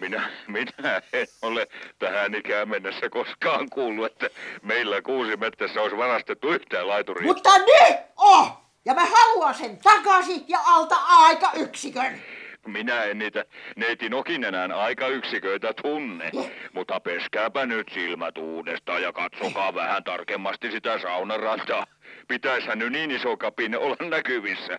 Minä, 0.00 0.30
minä 0.46 1.02
en 1.12 1.26
ole 1.42 1.66
tähän 1.98 2.34
ikään 2.34 2.68
mennessä 2.68 3.10
koskaan 3.10 3.70
kuullut, 3.70 4.06
että 4.06 4.30
meillä 4.62 5.02
Kuusimettässä 5.02 5.80
olisi 5.80 5.96
varastettu 5.96 6.52
yhtään 6.52 6.88
laituria. 6.88 7.26
Mutta 7.26 7.58
nyt 7.58 7.96
on! 8.16 8.46
Ja 8.84 8.94
mä 8.94 9.04
haluan 9.04 9.54
sen 9.54 9.78
takaisin 9.78 10.44
ja 10.48 10.58
alta 10.66 10.96
aika 11.08 11.50
yksikön. 11.54 12.20
Minä 12.66 13.04
en 13.04 13.18
niitä 13.18 13.44
neiti 13.76 14.08
Nokinenään 14.08 14.72
aikayksiköitä 14.72 15.74
tunne, 15.82 16.30
mutta 16.72 17.00
peskääpä 17.00 17.66
nyt 17.66 17.88
silmät 17.94 18.38
uudestaan 18.38 19.02
ja 19.02 19.12
katsokaa 19.12 19.74
vähän 19.74 20.04
tarkemmasti 20.04 20.70
sitä 20.70 20.98
saunarantaa. 20.98 21.86
Pitäishän 22.28 22.78
nyt 22.78 22.92
niin 22.92 23.10
iso 23.10 23.36
kapine 23.36 23.78
olla 23.78 23.96
näkyvissä, 24.00 24.78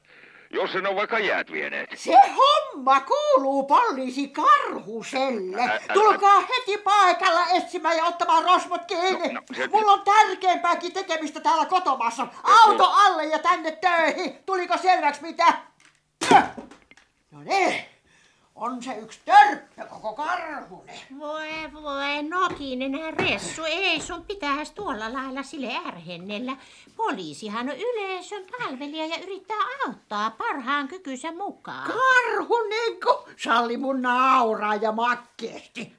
jos 0.56 0.72
sen 0.72 0.88
on 0.88 0.96
vaikka 0.96 1.20
jäät 1.20 1.52
vieneet. 1.52 1.90
Se 1.96 2.12
homma 2.38 3.00
kuuluu 3.02 3.64
poliisi 3.64 4.28
Karhuselle. 4.28 5.62
Ä- 5.62 5.66
ä- 5.90 5.94
Tulkaa 5.94 6.40
heti 6.42 6.78
paikalla 6.78 7.48
etsimään 7.48 7.98
ja 7.98 8.06
ottamaan 8.06 8.44
rosvot 8.44 8.86
kiinni. 8.86 9.28
No, 9.28 9.34
no, 9.34 9.42
se- 9.56 9.68
Mulla 9.68 9.92
on 9.92 10.02
tärkeämpääkin 10.02 10.94
tekemistä 10.94 11.40
täällä 11.40 11.66
kotomassa. 11.66 12.28
Auto 12.44 12.86
alle 12.92 13.26
ja 13.26 13.40
tänne 13.40 13.72
töihin. 13.72 14.38
Tuliko 14.46 14.78
selväksi 14.78 15.22
mitä? 15.22 15.54
No 17.32 17.44
niin. 17.44 17.86
On 18.56 18.84
se 18.84 18.94
yksi 18.94 19.20
törppö 19.26 19.86
koko 19.90 20.14
Karhunen. 20.14 21.00
Voi 21.20 21.74
voi, 21.74 22.24
Nokinen 22.24 23.14
ressu, 23.14 23.64
ei 23.64 24.02
sun 24.02 24.26
pitäisi 24.26 24.74
tuolla 24.74 25.14
lailla 25.14 25.44
sille 25.44 25.72
ärhennellä. 25.88 26.58
Poliisihan 26.96 27.70
on 27.70 27.76
yleisön 27.76 28.46
palvelija 28.52 29.06
ja 29.06 29.18
yrittää 29.24 29.58
auttaa 29.88 30.32
parhaan 30.32 30.88
kykynsä 30.88 31.32
mukaan. 31.32 31.92
Karhunenko? 31.92 33.30
Salli 33.38 33.78
mun 33.78 34.02
nauraa 34.02 34.76
ja 34.76 34.92
makkeesti. 34.92 35.96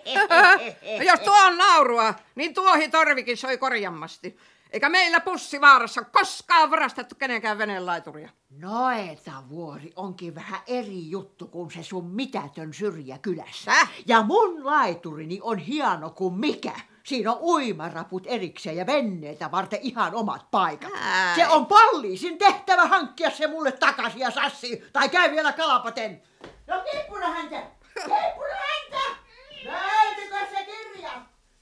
Jos 1.08 1.20
tuo 1.20 1.36
on 1.46 1.58
naurua, 1.58 2.14
niin 2.34 2.54
tuohi 2.54 2.88
torvikin 2.88 3.36
soi 3.36 3.58
korjammasti. 3.58 4.38
Eikä 4.72 4.88
meillä 4.88 5.20
pussivaarassa 5.20 6.04
koskaan 6.04 6.70
varastettu 6.70 7.14
kenenkään 7.14 7.58
veneenlaituria. 7.58 8.28
Noeta 8.50 9.32
vuori 9.48 9.92
onkin 9.96 10.34
vähän 10.34 10.60
eri 10.66 11.10
juttu 11.10 11.46
kuin 11.46 11.70
se 11.70 11.82
sun 11.82 12.06
mitätön 12.06 12.74
syrjä 12.74 13.18
kylässä. 13.18 13.70
Täh? 13.70 13.90
Ja 14.06 14.22
mun 14.22 14.66
laiturini 14.66 15.38
on 15.42 15.58
hieno 15.58 16.10
kuin 16.10 16.34
mikä. 16.34 16.72
Siinä 17.04 17.32
on 17.32 17.38
uimaraput 17.40 18.22
erikseen 18.26 18.76
ja 18.76 18.86
venneitä 18.86 19.50
varten 19.50 19.78
ihan 19.82 20.14
omat 20.14 20.50
paikat. 20.50 20.92
Ai. 20.92 21.34
Se 21.34 21.48
on 21.48 21.66
poliisin 21.66 22.38
tehtävä 22.38 22.86
hankkia 22.86 23.30
se 23.30 23.46
mulle 23.46 23.72
takaisin 23.72 24.20
ja 24.20 24.30
sassi. 24.30 24.84
Tai 24.92 25.08
käy 25.08 25.30
vielä 25.30 25.52
kalapaten. 25.52 26.22
No 26.66 26.82
kippura 26.92 27.28
häntä! 27.28 27.62
Kippura 27.94 28.56
häntä! 28.56 29.18
Löytykö 29.64 30.38
se 30.50 30.64
kirja? 30.64 31.12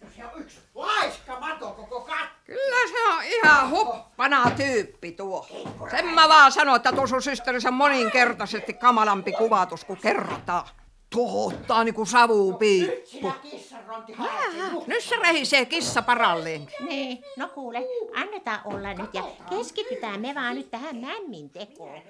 No 0.01 0.11
se 0.17 0.25
on 0.25 0.43
yksi 0.43 0.61
laiska 0.75 1.41
mato 1.41 1.71
koko. 1.71 2.08
Kyllä 2.49 2.89
se 2.89 3.09
on 3.09 3.23
ihan 3.25 3.71
huppana 3.71 4.51
tyyppi 4.57 5.13
tuo. 5.13 5.47
Sen 5.91 6.07
mä 6.07 6.29
vaan 6.29 6.53
sanon, 6.53 6.77
että 6.77 6.93
tuo 6.93 7.07
sun 7.07 7.23
systerissä 7.23 7.69
on 7.69 7.75
moninkertaisesti 7.75 8.73
kamalampi 8.73 9.33
kuvatus 9.33 9.85
kuin 9.85 10.01
kerrotaan. 10.01 10.69
Tuo 11.11 11.47
ottaa 11.47 11.85
niinku 11.85 12.05
savupiippu. 12.05 13.33
Haet 14.15 14.87
Nyt 14.87 15.05
se 15.05 15.17
rehisee 15.17 15.65
kissa 15.65 16.03
paralleen. 16.03 16.69
Niin, 16.81 17.25
no 17.37 17.49
kuule, 17.49 17.83
annetaan 18.15 18.61
olla 18.65 18.95
nyt 18.95 19.15
ja 19.15 19.23
keskitytään 19.51 20.21
me 20.21 20.35
vaan 20.35 20.55
nyt 20.55 20.71
tähän 20.71 20.97
mämmin 20.97 21.51
tekoon. 21.51 22.01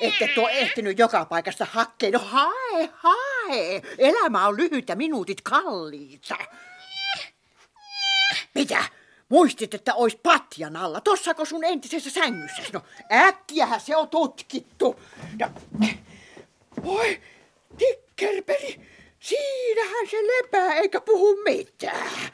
Ette 0.00 0.28
tuo 0.34 0.48
ehtinyt 0.48 0.98
joka 0.98 1.24
paikasta 1.24 1.66
hakkeen. 1.70 2.12
No 2.12 2.18
hae, 2.18 2.90
hae. 2.92 3.82
Elämä 3.98 4.46
on 4.46 4.56
lyhyt 4.56 4.88
ja 4.88 4.96
minuutit 4.96 5.40
kalliita. 5.40 6.36
Mitä? 8.54 8.84
Muistit, 9.28 9.74
että 9.74 9.94
ois 9.94 10.16
patjan 10.16 10.76
alla. 10.76 11.00
Tossako 11.00 11.44
sun 11.44 11.64
entisessä 11.64 12.10
sängyssä? 12.10 12.62
No 12.72 12.82
äkkiähän 13.12 13.80
se 13.80 13.96
on 13.96 14.08
tutkittu. 14.08 15.00
No. 15.38 15.50
Oi, 16.84 17.20
tikkerpeli. 17.78 18.80
Siinähän 19.20 20.06
se 20.10 20.16
lepää 20.16 20.74
eikä 20.74 21.00
puhu 21.00 21.36
mitään. 21.44 22.30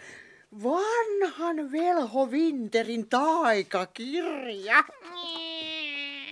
Vanhan 0.63 1.73
velho 1.73 2.27
Winterin 2.27 3.09
taikakirja. 3.09 4.85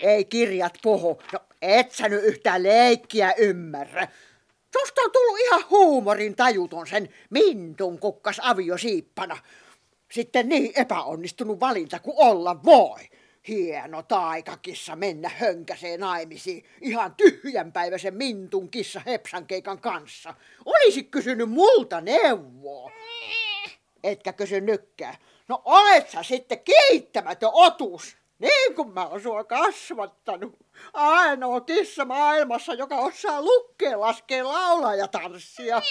Ei 0.05 0.25
kirjat 0.25 0.79
puhu. 0.83 1.23
No 1.33 1.39
et 1.63 1.93
sä 1.93 2.09
nyt 2.09 2.25
yhtään 2.25 2.63
leikkiä 2.63 3.35
ymmärrä. 3.37 4.09
Susta 4.79 5.01
on 5.03 5.13
tullut 5.13 5.41
ihan 5.41 5.65
huumorin 5.71 6.37
tajuton 6.37 6.87
sen 6.87 7.09
mintun 7.31 7.99
kukkas 7.99 8.41
aviosiippana. 8.43 9.39
Sitten 10.13 10.49
niin 10.49 10.73
epäonnistunut 10.77 11.61
valinta 11.61 11.99
kuin 11.99 12.15
olla 12.17 12.65
voi. 12.65 13.01
Hieno 13.49 14.03
taikakissa 14.03 14.97
mennä 14.97 15.29
hönkäseen 15.29 16.01
naimisiin 16.01 16.65
ihan 16.81 17.15
tyhjänpäiväisen 17.15 18.15
mintun 18.15 18.71
kissa 18.71 19.03
hepsankeikan 19.07 19.81
kanssa. 19.81 20.35
Olisi 20.65 21.05
kysynyt 21.05 21.51
multa 21.51 22.01
neuvoa. 22.01 22.91
Etkä 24.05 24.33
kysy 24.33 24.61
nykkää. 24.61 25.17
No 25.49 25.63
olet 25.65 26.11
sä 26.11 26.23
sitten 26.23 26.61
kiittämätön 26.61 27.51
otus. 27.53 28.17
Niin 28.45 28.75
kuin 28.75 28.93
mä 28.95 29.07
oon 29.07 29.21
sua 29.21 29.45
kasvattanut. 29.45 30.55
Ainoa 30.93 31.61
kissa 31.61 32.05
maailmassa, 32.05 32.75
joka 32.75 32.97
osaa 32.97 33.43
lukea, 33.43 34.01
laskea, 34.01 34.49
laulaa 34.49 34.95
ja 34.95 35.09
tanssia. 35.09 35.83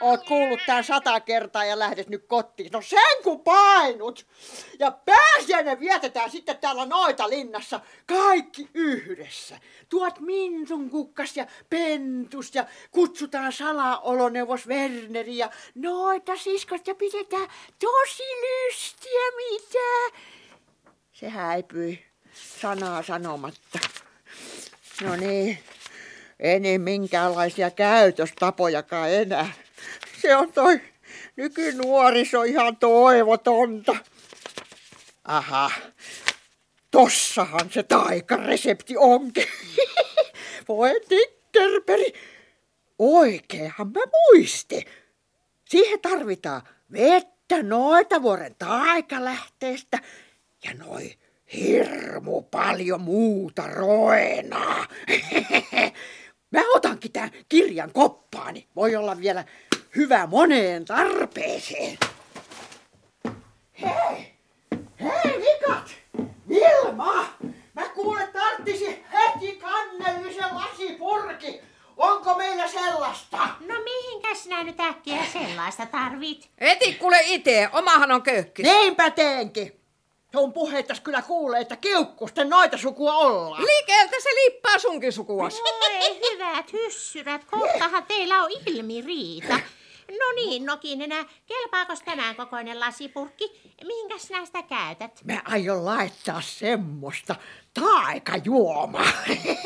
Oot 0.00 0.24
kuullut 0.24 0.60
tän 0.66 0.84
sata 0.84 1.20
kertaa 1.20 1.64
ja 1.64 1.78
lähdet 1.78 2.08
nyt 2.08 2.24
kotiin. 2.26 2.72
No 2.72 2.82
sen 2.82 3.22
kun 3.22 3.40
painut. 3.40 4.26
Ja 4.78 4.90
pääsiäinen 4.90 5.80
vietetään 5.80 6.30
sitten 6.30 6.58
täällä 6.58 6.86
noita 6.86 7.28
linnassa 7.28 7.80
kaikki 8.06 8.70
yhdessä. 8.74 9.58
Tuot 9.88 10.20
Mintun 10.20 10.90
kukkas 10.90 11.36
ja 11.36 11.46
pentus 11.70 12.54
ja 12.54 12.64
kutsutaan 12.90 13.52
salaoloneuvos 13.52 14.66
Werneri 14.66 15.36
ja 15.36 15.50
noita 15.74 16.36
siskot 16.36 16.86
ja 16.86 16.94
pidetään 16.94 17.48
tosi 17.78 18.22
lystiä 18.22 19.22
mitä. 19.36 20.18
Se 21.20 21.28
häipyi 21.28 22.04
sanaa 22.60 23.02
sanomatta. 23.02 23.78
No 25.02 25.16
niin, 25.16 25.58
ei 26.40 26.60
niin 26.60 26.80
minkäänlaisia 26.80 27.70
käytöstapojakaan 27.70 29.10
enää. 29.10 29.52
Se 30.22 30.36
on 30.36 30.52
toi 30.52 30.80
nykynuoriso 31.36 32.42
ihan 32.42 32.76
toivotonta. 32.76 33.96
Aha, 35.24 35.70
tossahan 36.90 37.70
se 37.70 37.82
taikaresepti 37.82 38.94
onkin. 38.96 39.46
Voi 40.68 41.00
tikkerperi. 41.08 42.12
Oikeahan 42.98 43.92
mä 43.92 44.00
muisti. 44.10 44.84
Siihen 45.64 46.00
tarvitaan 46.00 46.62
vettä 46.92 47.62
noita 47.62 48.22
vuoren 48.22 48.54
taikalähteestä 48.58 49.98
ja 50.64 50.74
noi 50.74 51.14
hirmu 51.52 52.42
paljon 52.42 53.00
muuta 53.00 53.66
roenaa. 53.66 54.86
Mä 56.52 56.60
otankin 56.74 57.12
tämän 57.12 57.30
kirjan 57.48 57.92
koppaani. 57.92 58.66
Voi 58.76 58.96
olla 58.96 59.18
vielä 59.20 59.44
hyvä 59.96 60.26
moneen 60.26 60.84
tarpeeseen. 60.84 61.98
Hei! 63.80 64.34
Hei, 65.00 65.40
Vikat! 65.40 65.90
Vilma! 66.48 67.24
Mä 67.74 67.88
kuule 67.88 68.26
tarttisi 68.32 69.04
heti 69.12 69.56
kannellisen 69.56 70.54
lasipurki. 70.54 71.60
Onko 71.96 72.34
meillä 72.34 72.68
sellaista? 72.68 73.36
No 73.60 73.74
mihinkäs 73.84 74.46
nää 74.46 74.64
nyt 74.64 74.80
äkkiä 74.80 75.24
sellaista 75.32 75.86
tarvit? 75.86 76.50
Eti 76.58 76.94
kuule 76.94 77.20
itse, 77.24 77.68
omahan 77.72 78.12
on 78.12 78.22
köyhkis. 78.22 78.62
Niinpä 78.66 79.10
teenkin. 79.10 79.80
Sun 80.32 80.52
puheittas 80.52 81.00
kyllä 81.00 81.22
kuulee, 81.22 81.60
että 81.60 81.76
kiukkusten 81.76 82.48
noita 82.50 82.78
sukua 82.78 83.14
ollaan. 83.14 83.62
Likeltä 83.62 84.16
se 84.22 84.28
lippaa 84.28 84.78
sunkin 84.78 85.12
sukuas. 85.12 85.54
Voi 85.54 86.20
hyvät 86.30 86.72
hyssyrät, 86.72 87.44
kohtahan 87.44 88.04
teillä 88.04 88.42
on 88.42 88.50
ilmiriita. 88.66 89.60
No 90.10 90.32
niin, 90.34 90.66
Nokinenä, 90.66 91.24
kelpaako 91.46 91.94
tämän 92.04 92.36
kokoinen 92.36 92.80
lasipurkki? 92.80 93.74
Mihinkäs 93.84 94.30
näistä 94.30 94.62
käytät? 94.62 95.20
Mä 95.24 95.42
aion 95.44 95.84
laittaa 95.84 96.40
semmoista 96.40 97.36
taikajuomaa. 97.74 99.12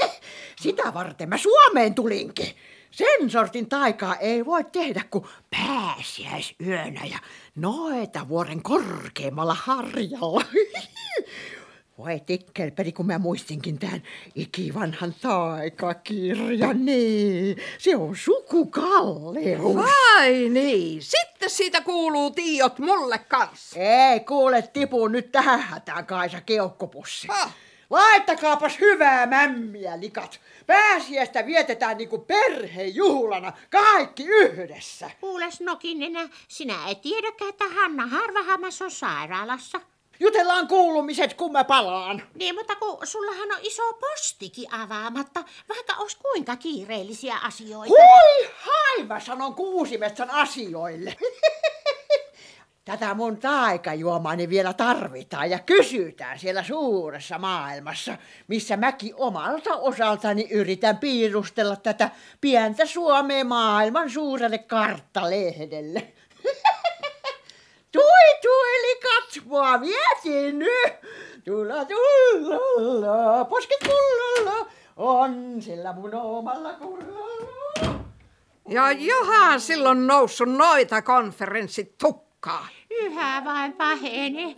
Sitä 0.62 0.94
varten 0.94 1.28
mä 1.28 1.36
Suomeen 1.36 1.94
tulinkin. 1.94 2.56
Sen 2.92 3.30
sortin 3.30 3.68
taikaa 3.68 4.16
ei 4.16 4.46
voi 4.46 4.64
tehdä 4.64 5.04
kuin 5.10 5.24
pääsiäisyönä 5.50 7.00
ja 7.04 7.18
noita 7.54 8.28
vuoren 8.28 8.62
korkeammalla 8.62 9.54
harjalla. 9.54 10.44
Voi 11.98 12.20
tikkelperi, 12.26 12.92
kun 12.92 13.06
mä 13.06 13.18
muistinkin 13.18 13.78
tämän 13.78 14.02
ikivanhan 14.34 15.14
taikakirjan, 15.22 16.84
niin 16.84 17.56
se 17.78 17.96
on 17.96 18.16
sukukalleus. 18.16 19.76
Vai 19.76 20.48
niin, 20.48 21.02
sitten 21.02 21.50
siitä 21.50 21.80
kuuluu 21.80 22.30
tiiot 22.30 22.78
mulle 22.78 23.18
kanssa. 23.18 23.80
Ei 23.80 24.20
kuule, 24.20 24.62
tipu 24.62 25.08
nyt 25.08 25.32
tähän 25.32 25.60
hätään 25.60 26.06
Kaisa 26.06 26.40
keuhkopussi. 26.40 27.28
Ah. 27.30 27.54
Laitakaapas 27.92 28.80
hyvää 28.80 29.26
mämmiä, 29.26 30.00
likat. 30.00 30.40
Pääsiäistä 30.66 31.46
vietetään 31.46 31.96
niinku 31.96 32.18
perhejuhlana, 32.18 33.52
kaikki 33.70 34.24
yhdessä. 34.24 35.10
Kuules 35.20 35.60
Nokinenä, 35.60 36.28
sinä 36.48 36.74
et 36.88 37.00
tiedäkään, 37.00 37.48
että 37.48 37.64
Hanna 37.68 38.06
Harvahammas 38.06 38.82
on 38.82 38.90
sairaalassa. 38.90 39.80
Jutellaan 40.20 40.68
kuulumiset, 40.68 41.34
kun 41.34 41.52
mä 41.52 41.64
palaan. 41.64 42.22
Niin, 42.34 42.54
mutta 42.54 42.76
kun 42.76 43.06
sullahan 43.06 43.52
on 43.52 43.58
iso 43.62 43.92
postikin 43.92 44.74
avaamatta, 44.74 45.44
vaikka 45.68 45.94
olisi 45.94 46.16
kuinka 46.16 46.56
kiireellisiä 46.56 47.36
asioita. 47.36 47.94
Hui, 47.94 48.50
hai, 48.54 49.06
mä 49.06 49.20
sanon 49.20 49.54
kuusimetsän 49.54 50.30
asioille. 50.30 51.16
Tätä 52.84 53.14
mun 53.14 53.36
taikajuomaani 53.36 54.48
vielä 54.48 54.72
tarvitaan 54.72 55.50
ja 55.50 55.58
kysytään 55.58 56.38
siellä 56.38 56.62
suuressa 56.62 57.38
maailmassa, 57.38 58.16
missä 58.48 58.76
mäkin 58.76 59.14
omalta 59.16 59.76
osaltani 59.76 60.48
yritän 60.50 60.98
piirustella 60.98 61.76
tätä 61.76 62.10
pientä 62.40 62.86
Suomea 62.86 63.44
maailman 63.44 64.10
suurelle 64.10 64.58
karttalehdelle. 64.58 66.12
Tui 67.92 68.38
tuili 68.42 69.00
katsoa, 69.00 69.80
vietiin 69.80 70.58
nyt. 70.58 70.92
Tulla 71.44 71.84
tulla, 71.84 73.44
posket 73.44 73.80
kullalla, 73.80 74.70
on 74.96 75.56
sillä 75.62 75.92
mun 75.92 76.14
omalla 76.14 76.72
kullalla. 76.72 78.02
Ja 78.68 78.92
johan 78.92 79.60
silloin 79.60 80.06
noussut 80.06 80.48
noita 80.48 81.02
konferenssit 81.02 81.98
tukkaan. 81.98 82.31
Yhä 82.90 83.42
vain 83.44 83.72
pahenee. 83.72 84.56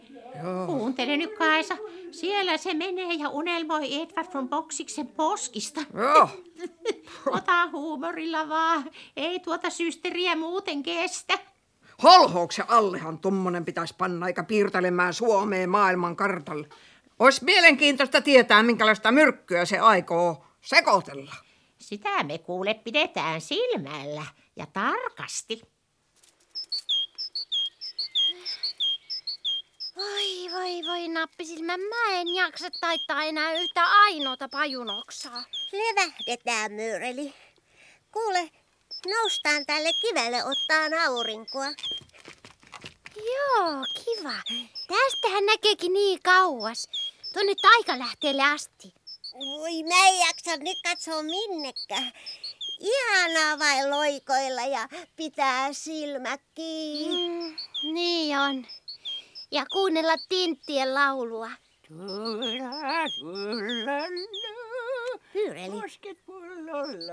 Kuuntele 0.66 1.16
nyt 1.16 1.38
Kaisa. 1.38 1.76
Siellä 2.10 2.56
se 2.56 2.74
menee 2.74 3.14
ja 3.14 3.28
unelmoi 3.28 4.02
Edward 4.02 4.34
von 4.34 4.48
Boxiksen 4.48 5.08
poskista. 5.08 5.80
Joo. 5.94 6.28
Ota 7.36 7.66
huumorilla 7.72 8.48
vaan. 8.48 8.90
Ei 9.16 9.40
tuota 9.40 9.70
systeriä 9.70 10.36
muuten 10.36 10.82
kestä. 10.82 11.38
Holhouksen 12.02 12.64
allehan 12.68 13.18
tommonen 13.18 13.64
pitäisi 13.64 13.94
panna 13.98 14.26
eikä 14.26 14.44
piirtelemään 14.44 15.14
Suomeen 15.14 15.70
maailman 15.70 16.16
kartalle. 16.16 16.68
Ois 17.18 17.42
mielenkiintoista 17.42 18.20
tietää, 18.20 18.62
minkälaista 18.62 19.12
myrkkyä 19.12 19.64
se 19.64 19.78
aikoo 19.78 20.44
sekoitella. 20.60 21.34
Sitä 21.78 22.22
me 22.22 22.38
kuule 22.38 22.74
pidetään 22.74 23.40
silmällä 23.40 24.26
ja 24.56 24.66
tarkasti. 24.66 25.73
Voi, 30.04 30.52
voi, 30.52 30.82
voi, 30.86 31.08
nappisilmä. 31.08 31.76
Mä 31.76 32.20
en 32.20 32.34
jaksa 32.34 32.68
taittaa 32.80 33.24
enää 33.24 33.52
yhtä 33.52 33.84
ainoata 33.84 34.48
pajunoksaa. 34.48 35.44
Levähdetään, 35.72 36.72
Myyreli. 36.72 37.34
Kuule, 38.12 38.50
noustaan 39.06 39.66
tälle 39.66 39.90
kivelle 40.00 40.44
ottaa 40.44 41.06
aurinkoa. 41.06 41.66
Joo, 43.16 43.84
kiva. 44.04 44.34
Tästähän 44.88 45.46
näkeekin 45.46 45.92
niin 45.92 46.22
kauas. 46.22 46.88
Tuonne 47.32 47.54
taikalähteelle 47.62 48.42
asti. 48.42 48.94
Voi, 49.32 49.82
mä 49.82 50.08
en 50.08 50.18
jaksa 50.18 50.56
nyt 50.56 50.78
katsoa 50.82 51.22
minnekään. 51.22 52.12
Ihanaa 52.80 53.58
vai 53.58 53.90
loikoilla 53.90 54.62
ja 54.62 54.88
pitää 55.16 55.72
silmät 55.72 56.40
kiinni. 56.54 57.28
Mm, 57.28 57.56
niin 57.94 58.38
on. 58.38 58.66
Ja 59.54 59.66
kuunnella 59.72 60.14
tinttien 60.28 60.94
laulua. 60.94 61.50
Pyyreli. 65.32 65.80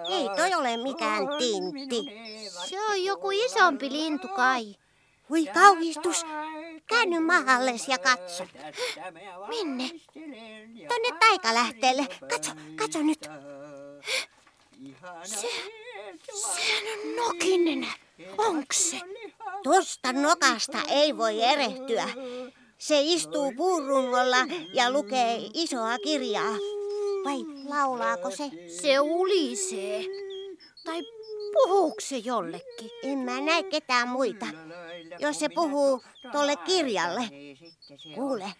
Ei 0.09 0.29
toi 0.35 0.53
ole 0.53 0.77
mikään 0.77 1.23
tintti. 1.37 2.01
Se 2.69 2.81
on 2.89 3.03
joku 3.03 3.31
isompi 3.31 3.91
lintu 3.91 4.27
kai. 4.27 4.75
Voi 5.29 5.45
kauhistus. 5.45 6.25
Käänny 6.85 7.19
mahalles 7.19 7.87
ja 7.87 7.97
katso. 7.97 8.47
Minne? 9.47 9.89
Tonne 10.87 11.19
taikalähteelle. 11.19 12.07
Katso, 12.29 12.51
katso 12.75 12.99
nyt. 12.99 13.29
Se, 15.23 15.47
sehän 16.33 16.99
on 16.99 17.15
nokinen. 17.15 17.87
Onks 18.37 18.91
se? 18.91 18.97
Tosta 19.63 20.13
nokasta 20.13 20.77
ei 20.89 21.17
voi 21.17 21.43
erehtyä. 21.43 22.09
Se 22.77 23.01
istuu 23.01 23.53
puurungolla 23.57 24.37
ja 24.73 24.91
lukee 24.91 25.37
isoa 25.53 25.97
kirjaa. 25.97 26.55
Vai 27.25 27.37
laulaako 27.69 28.31
se? 28.31 28.51
Se 28.81 28.99
ulisee. 28.99 30.05
Tai 30.85 31.01
puhuuko 31.53 32.01
se 32.01 32.17
jollekin? 32.17 32.89
En 33.03 33.17
mä 33.17 33.41
näe 33.41 33.63
ketään 33.63 34.09
muita. 34.09 34.45
Jos 35.19 35.39
se 35.39 35.49
puhuu 35.49 36.03
tolle 36.31 36.55
kirjalle. 36.55 37.21
Kuule, 38.15 38.53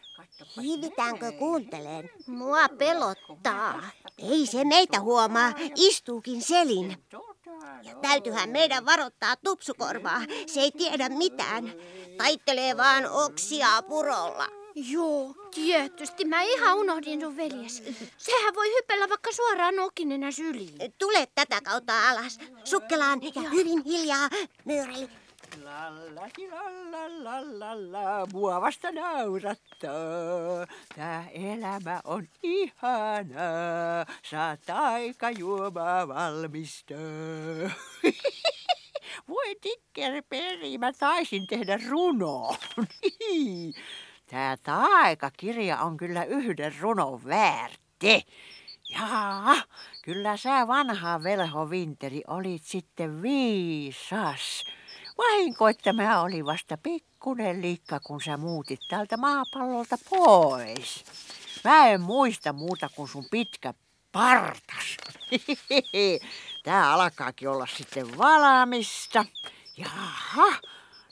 hiivitäänkö 0.61 1.31
kuunteleen? 1.31 2.09
Mua 2.27 2.69
pelottaa. 2.69 3.83
Ei 4.17 4.45
se 4.45 4.63
meitä 4.63 4.99
huomaa, 4.99 5.53
istuukin 5.75 6.41
selin. 6.41 6.97
Ja 7.83 7.95
täytyyhän 8.01 8.49
meidän 8.49 8.85
varoittaa 8.85 9.35
tupsukorvaa. 9.35 10.21
Se 10.45 10.61
ei 10.61 10.71
tiedä 10.71 11.09
mitään. 11.09 11.73
Taittelee 12.17 12.77
vaan 12.77 13.11
oksia 13.11 13.67
purolla. 13.89 14.60
Joo, 14.75 15.35
tietysti. 15.55 16.25
Mä 16.25 16.41
ihan 16.41 16.77
unohdin 16.77 17.21
sun 17.21 17.37
veljes. 17.37 17.83
Sehän 18.17 18.55
voi 18.55 18.75
hypellä 18.77 19.09
vaikka 19.09 19.31
suoraan 19.31 19.75
nokinenä 19.75 20.31
syliin. 20.31 20.93
Tule 20.97 21.27
tätä 21.35 21.61
kautta 21.61 22.09
alas. 22.09 22.39
Sukkelaan 22.63 23.21
ja 23.35 23.41
hyvin 23.41 23.83
hiljaa. 23.85 24.29
Myyreli. 24.65 25.09
Lallalalalalalala, 25.63 28.27
mua 28.33 28.61
vasta 28.61 28.91
naurattaa. 28.91 30.67
Tää 30.95 31.29
elämä 31.33 32.01
on 32.03 32.27
ihanaa, 32.43 34.05
saa 34.23 34.57
taikajuomaa 34.57 36.07
valmistaa. 36.07 36.97
Voi 39.29 39.55
tikkerperi, 39.61 40.77
mä 40.77 40.93
taisin 40.93 41.47
tehdä 41.47 41.79
runoon. 41.89 42.57
Tää 44.31 44.57
taikakirja 44.57 45.81
on 45.81 45.97
kyllä 45.97 46.23
yhden 46.23 46.75
runon 46.79 47.25
väärti. 47.25 48.25
Jaa, 48.89 49.55
kyllä 50.01 50.37
sä 50.37 50.67
vanha 50.67 51.23
velho 51.23 51.69
Vinteri 51.69 52.21
olit 52.27 52.63
sitten 52.63 53.21
viisas. 53.21 54.63
Vahinko, 55.17 55.67
että 55.67 55.93
mä 55.93 56.21
olin 56.21 56.45
vasta 56.45 56.77
pikkunen 56.77 57.61
likka, 57.61 57.99
kun 57.99 58.21
sä 58.21 58.37
muutit 58.37 58.79
tältä 58.89 59.17
maapallolta 59.17 59.97
pois. 60.09 61.05
Mä 61.63 61.87
en 61.87 62.01
muista 62.01 62.53
muuta 62.53 62.89
kuin 62.95 63.07
sun 63.07 63.25
pitkä 63.31 63.73
partas. 64.11 64.97
Tää 66.63 66.93
alkaakin 66.93 67.49
olla 67.49 67.67
sitten 67.77 68.17
valmista. 68.17 69.25
Jaha, 69.77 70.59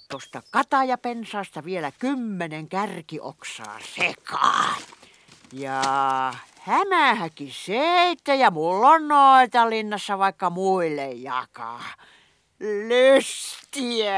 tosta 0.09 0.41
katajapensaasta 0.51 1.65
vielä 1.65 1.91
kymmenen 1.91 2.69
kärkioksaa 2.69 3.79
sekaan. 3.95 4.81
Ja 5.53 5.81
hämähäkin 6.59 7.53
seittä 7.65 8.33
ja 8.33 8.51
mulla 8.51 8.87
on 8.87 9.07
noita 9.07 9.69
linnassa 9.69 10.17
vaikka 10.17 10.49
muille 10.49 11.11
jakaa. 11.11 11.83
Lystiä! 12.87 14.13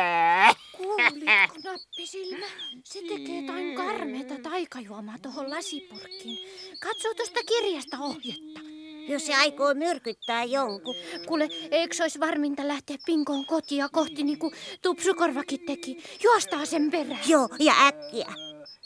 Kuulitko, 0.77 1.59
nappisilmä? 1.63 2.45
Se 2.83 2.99
tekee 2.99 3.43
tain 3.47 3.75
karmeita 3.75 4.33
taikajuomaa 4.43 5.17
tohon 5.21 5.49
lasipurkkiin. 5.49 6.49
Katso 6.79 7.13
tuosta 7.13 7.39
kirjasta 7.47 7.97
ohjetta. 7.99 8.70
Jos 9.07 9.25
se 9.25 9.35
aikoo 9.35 9.73
myrkyttää 9.73 10.43
jonkun. 10.43 10.95
Kuule, 11.27 11.49
eikö 11.71 11.95
olisi 12.01 12.19
varminta 12.19 12.67
lähteä 12.67 12.97
Pinkoon 13.05 13.45
kotia 13.45 13.89
kohti 13.89 14.23
niin 14.23 14.39
kuin 14.39 14.53
Tupsukorvakin 14.81 15.59
teki? 15.65 16.03
Juostaa 16.23 16.65
sen 16.65 16.91
perään. 16.91 17.21
Joo, 17.27 17.49
ja 17.59 17.73
äkkiä. 17.87 18.33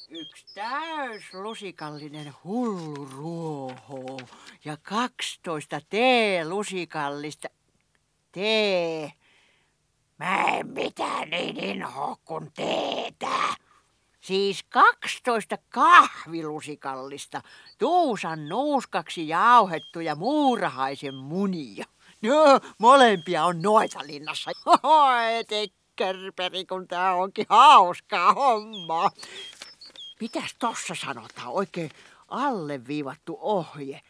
Yksi 0.10 0.45
täys 0.56 1.34
lusikallinen 1.34 2.34
hullu 2.43 3.06
ruoho 3.06 4.19
ja 4.65 4.78
12 4.82 5.82
tee-lusikallista. 5.89 7.49
Tee. 8.32 9.12
Mä 10.17 10.43
en 10.43 10.67
mitään 10.67 11.30
niin 11.30 11.58
inhoa 11.58 12.17
kuin 12.25 12.51
teetä. 12.56 13.64
Siis 14.26 14.64
12 14.64 15.58
kahvilusikallista, 15.70 17.42
tuusan 17.78 18.50
nuuskaksi 18.50 19.28
jauhettuja 19.28 20.16
muurahaisen 20.16 21.16
munia. 21.16 21.86
No, 22.22 22.60
molempia 22.78 23.46
on 23.46 23.62
noita 23.62 24.00
linnassa. 24.04 24.52
Oi, 24.84 25.44
tekkerperi, 25.48 26.66
kun 26.66 26.88
tää 26.88 27.14
onkin 27.14 27.46
hauskaa 27.50 28.34
homma. 28.34 29.12
Mitäs 30.22 30.56
tossa 30.60 30.96
sanotaan? 30.96 31.48
Oikein 31.48 31.92
alleviivattu 32.28 33.38
ohje. 33.42 34.02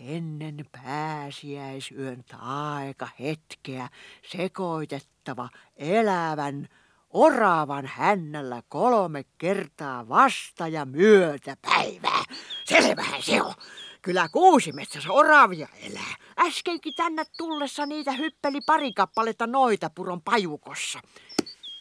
Ennen 0.00 0.66
pääsiäisyön 0.72 2.24
taika 2.24 3.08
hetkeä 3.20 3.88
sekoitettava 4.30 5.48
elävän 5.76 6.68
oravan 7.16 7.86
hännällä 7.86 8.62
kolme 8.68 9.24
kertaa 9.38 10.08
vasta 10.08 10.68
ja 10.68 10.84
myötä 10.84 11.56
päivää. 11.62 12.24
Selvähän 12.64 13.22
se 13.22 13.42
on. 13.42 13.54
Kyllä 14.02 14.28
kuusimetsässä 14.28 15.12
oravia 15.12 15.68
elää. 15.82 16.14
Äskenkin 16.38 16.94
tänne 16.94 17.24
tullessa 17.38 17.86
niitä 17.86 18.12
hyppeli 18.12 18.60
pari 18.66 18.92
kappaletta 18.92 19.46
noita 19.46 19.90
puron 19.90 20.22
pajukossa. 20.22 21.00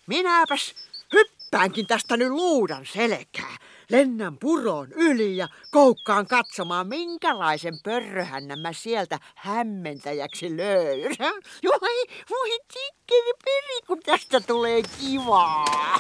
Minäpäs 0.08 0.76
hyppäänkin 1.14 1.88
tästä 1.88 2.18
nyt 2.18 2.30
luudan 2.30 2.86
selkää. 2.86 3.58
Lennän 3.90 4.38
puron 4.38 4.92
yli 4.92 5.38
ja 5.38 5.48
koukkaan 5.72 6.28
katsomaan, 6.28 6.88
minkälaisen 6.88 7.80
pörröhännän 7.84 8.60
mä 8.60 8.74
sieltä 8.74 9.20
hämmentäjäksi 9.36 10.58
löydän. 10.58 11.34
Voi, 11.64 12.06
voi 12.30 12.60
tikkeri 12.74 13.34
peri, 13.46 13.82
kun 13.88 14.00
tästä 14.06 14.40
tulee 14.40 14.82
kivaa. 15.00 16.00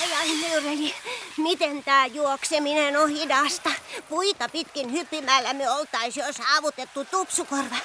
Ai 0.00 0.12
ai 0.20 0.28
Myyreli, 0.28 0.94
miten 1.36 1.84
tää 1.84 2.06
juokseminen 2.06 2.96
on 2.96 3.08
hidasta? 3.10 3.70
Puita 4.08 4.48
pitkin 4.48 4.92
hyppimällä 4.92 5.54
me 5.54 5.70
oltais 5.70 6.16
jo 6.16 6.24
saavutettu 6.32 7.04
tupsukorva. 7.04 7.76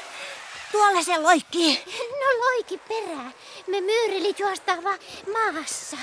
Tuolla 0.73 1.03
se 1.03 1.17
loikkii. 1.17 1.83
No 2.19 2.39
loiki 2.39 2.77
perää. 2.77 3.31
Me 3.67 3.81
myyrilit 3.81 4.39
juostaa 4.39 4.83
vaan 4.83 4.99
maassa. 5.33 5.97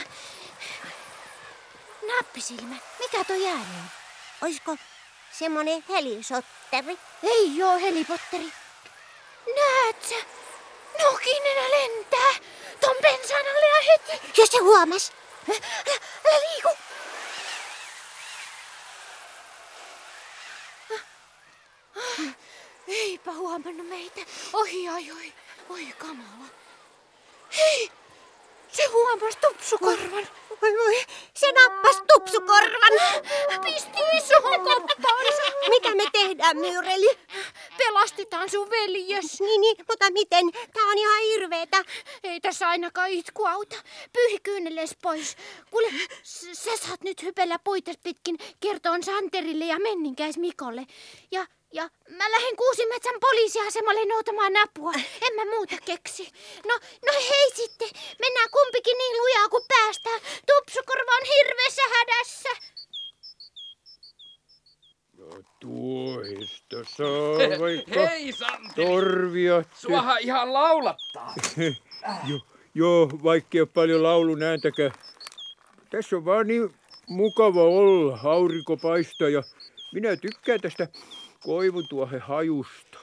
Nappisilmä, 2.09 2.75
mikä 2.99 3.25
toi 3.25 3.47
ääni 3.47 3.61
on? 3.61 3.91
Oisko 4.43 4.77
semmonen 5.33 5.85
helisotteri? 5.89 6.99
Ei 7.23 7.63
oo 7.63 7.79
helipotteri. 7.79 8.53
Näet 9.57 10.03
sä? 10.09 10.15
Nokinenä 11.03 11.71
lentää. 11.71 12.35
Ton 12.81 12.97
bensan 13.03 13.41
alle 13.41 13.67
ja 13.67 13.93
heti. 13.93 14.41
Ja 14.41 14.47
se 14.47 14.59
huomas. 14.59 15.13
Älä 16.27 16.41
liiku. 16.41 16.69
Eipä 23.21 23.33
huomannut 23.33 23.89
meitä. 23.89 24.21
Ohi 24.53 24.89
ajoi. 24.89 25.33
Oi 25.69 25.87
kamala. 25.99 26.47
Hei! 27.57 27.91
Se 28.73 28.87
huomasi 28.87 29.39
tupsukorvan. 29.39 30.27
Voi 30.63 30.73
voi, 30.73 31.05
se 31.35 31.53
nappas 31.53 32.03
tupsukorvan. 32.13 32.93
Pisti 33.65 33.99
isoon 34.17 34.61
koppaansa. 34.61 35.43
Mitä 35.69 35.95
me 35.95 36.05
tehdään, 36.13 36.57
Myyreli? 36.57 37.19
Pelastetaan 37.79 38.51
sun 38.51 38.71
veljes. 38.71 39.41
Niin, 39.41 39.61
niin, 39.61 39.77
mutta 39.89 40.11
miten? 40.11 40.51
Tää 40.53 40.85
on 40.85 40.99
ihan 40.99 41.23
hirveetä. 41.23 41.85
Ei 42.25 42.41
tässä 42.41 42.69
ainakaan 42.69 43.11
itku 43.11 43.47
auta. 43.47 43.77
Pyyhi 44.13 44.41
pois. 45.03 45.37
Kuule, 45.71 45.89
sä 46.53 46.77
saat 46.77 47.01
nyt 47.01 47.23
hypellä 47.23 47.59
puitas 47.65 47.97
pitkin 48.03 48.39
kertoon 48.61 49.03
Santerille 49.03 49.65
ja 49.65 49.79
Menninkäis 49.79 50.39
Mikolle. 50.39 50.87
Ja, 51.31 51.47
ja 51.73 51.91
mä 52.09 52.31
lähden 52.31 52.57
Kuusimetsän 52.57 53.21
poliisiasemalle 53.21 54.05
noutamaan 54.05 54.57
apua. 54.57 54.93
En 55.23 55.35
mä 55.35 55.45
muuta 55.45 55.77
keksi. 55.85 56.33
No, 56.67 56.75
no 57.07 57.13
hei 57.13 57.51
sitten. 57.55 57.89
Mennään 58.19 58.51
kumpikin 58.51 58.99
niin 58.99 59.17
lujaa 59.17 59.49
kuin 59.49 59.65
päästään. 59.69 60.21
Tupsukorva 60.51 61.13
on 61.21 61.27
hirveässä 61.37 61.83
hädässä. 61.99 62.49
Tuohista 65.61 66.77
saa 66.97 67.61
vaikka 67.61 68.01
Hei 68.09 68.33
Santeri, 68.33 68.87
torvia. 68.87 69.65
suahan 69.75 70.17
ihan 70.21 70.53
laulattaa. 70.53 71.35
Jo, 72.29 72.39
joo, 72.75 73.11
vaikka 73.23 73.49
ei 73.55 73.61
ole 73.61 73.69
paljon 73.75 74.03
laulun 74.03 74.43
ääntäkään. 74.43 74.93
Tässä 75.91 76.17
on 76.17 76.25
vaan 76.25 76.47
niin 76.47 76.75
mukava 77.07 77.63
olla. 77.63 78.19
Aurinko 78.25 78.77
paistaa 78.77 79.29
ja 79.29 79.43
minä 79.93 80.17
tykkään 80.17 80.61
tästä 80.61 80.89
koivutuohen 81.41 82.21
hajusta. 82.21 82.99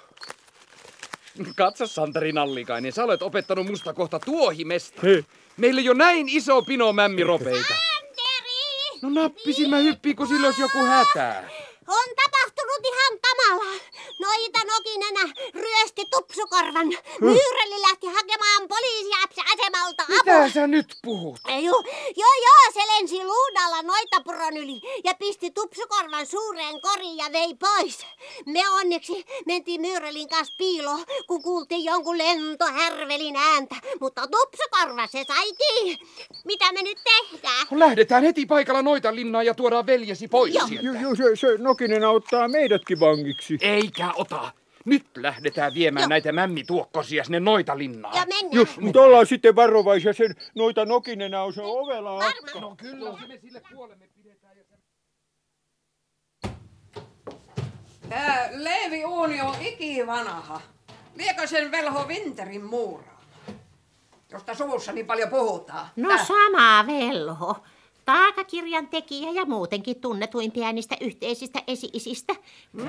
Katso 1.56 1.88
Santeri 1.88 2.32
Nallikainen, 2.32 2.92
sä 2.92 3.04
olet 3.04 3.22
opettanut 3.22 3.68
musta 3.68 3.94
kohta 3.94 4.20
tuohimesta. 4.20 5.02
He, 5.04 5.26
Meillä 5.58 5.82
jo 5.82 5.94
näin 5.94 6.30
iso 6.30 6.62
pino 6.62 6.94
mämmiropeita. 6.94 7.68
Santeri! 7.68 9.00
No 9.02 9.10
nappisilmä 9.10 9.78
hyppii, 9.78 10.16
kun 10.16 10.28
sillä 10.28 10.48
olisi 10.48 10.62
joku 10.62 10.78
hätä. 10.78 11.44
On. 11.88 12.27
Noita 14.20 14.60
Nokinenä 14.74 15.34
ryösti 15.54 16.06
Tupsukorvan. 16.12 16.88
Myyreli 17.22 17.82
lähti 17.82 18.08
hakemaan 18.08 18.68
poliisia 18.68 19.18
asemalta 19.54 20.04
apua. 20.04 20.18
Mitä 20.18 20.50
sä 20.50 20.68
nyt 20.68 20.96
puhut? 21.04 21.40
Joo, 21.48 21.84
joo, 22.18 22.34
joo, 22.46 22.72
se 22.74 22.80
lensi 22.80 23.24
luudalla 23.24 23.82
noitapuron 23.82 24.58
yli 24.58 24.82
ja 25.04 25.14
pisti 25.20 25.52
Tupsukorvan 25.52 26.26
suureen 26.26 26.82
koriin 26.82 27.18
ja 27.18 27.26
vei 27.34 27.56
pois. 27.56 28.06
Me 28.46 28.70
onneksi 28.70 29.26
mentiin 29.46 29.82
Myyrelin 29.82 30.30
kanssa 30.30 30.54
piiloon, 30.58 31.06
kun 31.28 31.44
kuultiin 31.44 31.84
jonkun 31.84 32.18
lentohärvelin 32.18 33.36
ääntä. 33.36 33.76
Mutta 34.00 34.22
Tupsukorva 34.28 35.08
se 35.08 35.24
sai 35.28 35.54
kiinni. 35.54 35.98
Mitä 36.46 36.72
me 36.74 36.82
nyt 36.82 36.98
tehdään? 37.04 37.68
Lähdetään 37.72 38.24
heti 38.24 38.46
paikalla 38.46 38.82
noita 38.82 39.16
linnaan 39.16 39.46
ja 39.46 39.54
tuodaan 39.54 39.86
veljesi 39.86 40.28
pois 40.28 40.54
Joo. 40.56 40.68
sieltä. 40.68 40.86
Joo, 40.86 40.96
joo, 41.02 41.16
se, 41.16 41.24
se 41.36 41.48
Nokinen 41.58 42.04
auttaa 42.04 42.48
meidätkin 42.48 43.00
vangiksi. 43.00 43.58
Eikä 43.62 44.07
ota. 44.16 44.52
Nyt 44.86 45.06
lähdetään 45.18 45.74
viemään 45.74 46.02
Joo. 46.04 46.10
näitä 46.10 46.32
mämmituokkosia 46.32 47.24
sinne 47.24 47.40
noita 47.40 47.78
linnaan. 47.78 48.16
Ja 48.16 48.26
mennään. 48.26 48.54
Just, 48.54 48.78
mutta 48.78 49.02
ollaan 49.02 49.26
sitten 49.26 49.56
varovaisia, 49.56 50.14
sen 50.14 50.36
noita 50.56 50.86
Nokinenä 50.86 51.42
on 51.44 51.54
se 51.54 51.62
ovela 51.64 52.18
akka. 52.26 52.60
No 52.60 52.76
kyllä, 52.76 53.28
me 53.28 53.38
sille 53.42 53.62
kuolemme 53.74 54.08
pidetään. 54.16 54.58
Ja. 54.58 54.64
Tää 58.10 58.50
Leevi 58.52 59.06
Uuni 59.06 59.42
on 59.42 59.56
ikivanha. 59.62 60.62
Liekö 61.16 61.48
sen 61.48 61.72
velho 61.72 62.08
Winterin 62.08 62.66
muuraama? 62.66 63.18
Josta 64.32 64.56
suvussa 64.56 64.92
niin 64.92 65.06
paljon 65.06 65.30
puhutaan. 65.30 65.88
No 65.96 66.10
Tää- 66.10 66.26
sama 66.26 66.88
velho. 66.88 67.56
Taakakirjan 68.08 68.88
tekijä 68.88 69.32
ja 69.32 69.46
muutenkin 69.46 70.02
tunnetuimpia 70.02 70.72
niistä 70.74 70.96
yhteisistä 71.02 71.60
esi-isistä. 71.68 72.36
No 72.74 72.84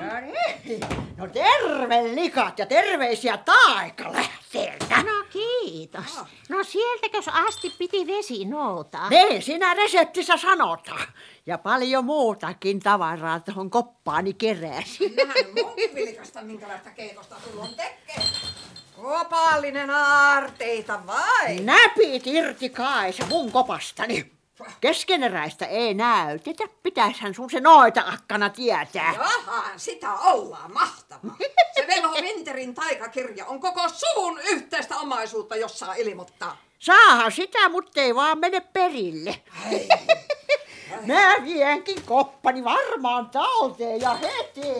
niin. 0.65 0.81
No 1.17 1.27
terve 1.27 2.15
likat 2.15 2.59
ja 2.59 2.65
terveisiä 2.65 3.37
taikalähteeltä. 3.37 5.03
No 5.03 5.25
kiitos. 5.29 6.19
No 6.49 6.63
sieltäkös 6.63 7.27
asti 7.27 7.73
piti 7.77 8.07
vesi 8.07 8.45
noutaa? 8.45 9.09
Niin 9.09 9.41
siinä 9.41 9.73
reseptissä 9.73 10.37
sanotaan. 10.37 11.07
Ja 11.45 11.57
paljon 11.57 12.05
muutakin 12.05 12.79
tavaraa 12.79 13.39
tuohon 13.39 13.69
koppaani 13.69 14.33
keräsi. 14.33 15.09
Nähän 15.15 15.45
munkin 15.63 15.95
vilkasta, 15.95 16.41
minkälaista 16.41 16.89
keitosta 16.89 17.35
sulla 17.43 17.63
on 17.63 17.69
tekee. 17.69 18.25
Kopallinen 18.95 19.89
aarteita 19.89 20.99
vai? 21.07 21.55
Näpit 21.59 22.27
irti 22.27 22.69
Kaisa 22.69 23.25
mun 23.25 23.51
kopastani. 23.51 24.38
Keskeneräistä 24.81 25.65
ei 25.65 25.93
näytetä. 25.93 26.63
Pitäishän 26.83 27.33
sun 27.33 27.49
se 27.49 27.59
noita 27.59 28.03
akkana 28.07 28.49
tietää. 28.49 29.13
Jaha, 29.13 29.63
sitä 29.77 30.13
ollaan 30.13 30.73
mahtavaa. 30.73 31.35
Se 31.75 31.87
velho 31.87 32.21
Winterin 32.21 32.75
taikakirja 32.75 33.45
on 33.45 33.59
koko 33.59 33.81
suun 33.89 34.39
yhteistä 34.39 34.97
omaisuutta, 34.97 35.55
jos 35.55 35.79
saa 35.79 35.93
ilmoittaa. 35.93 36.57
Saahan 36.79 37.31
sitä, 37.31 37.69
mutta 37.69 38.01
ei 38.01 38.15
vaan 38.15 38.39
mene 38.39 38.59
perille. 38.59 39.41
Mä 41.05 41.35
vienkin 41.43 42.01
koppani 42.05 42.63
varmaan 42.63 43.29
talteen 43.29 44.01
ja 44.01 44.13
heti. 44.13 44.73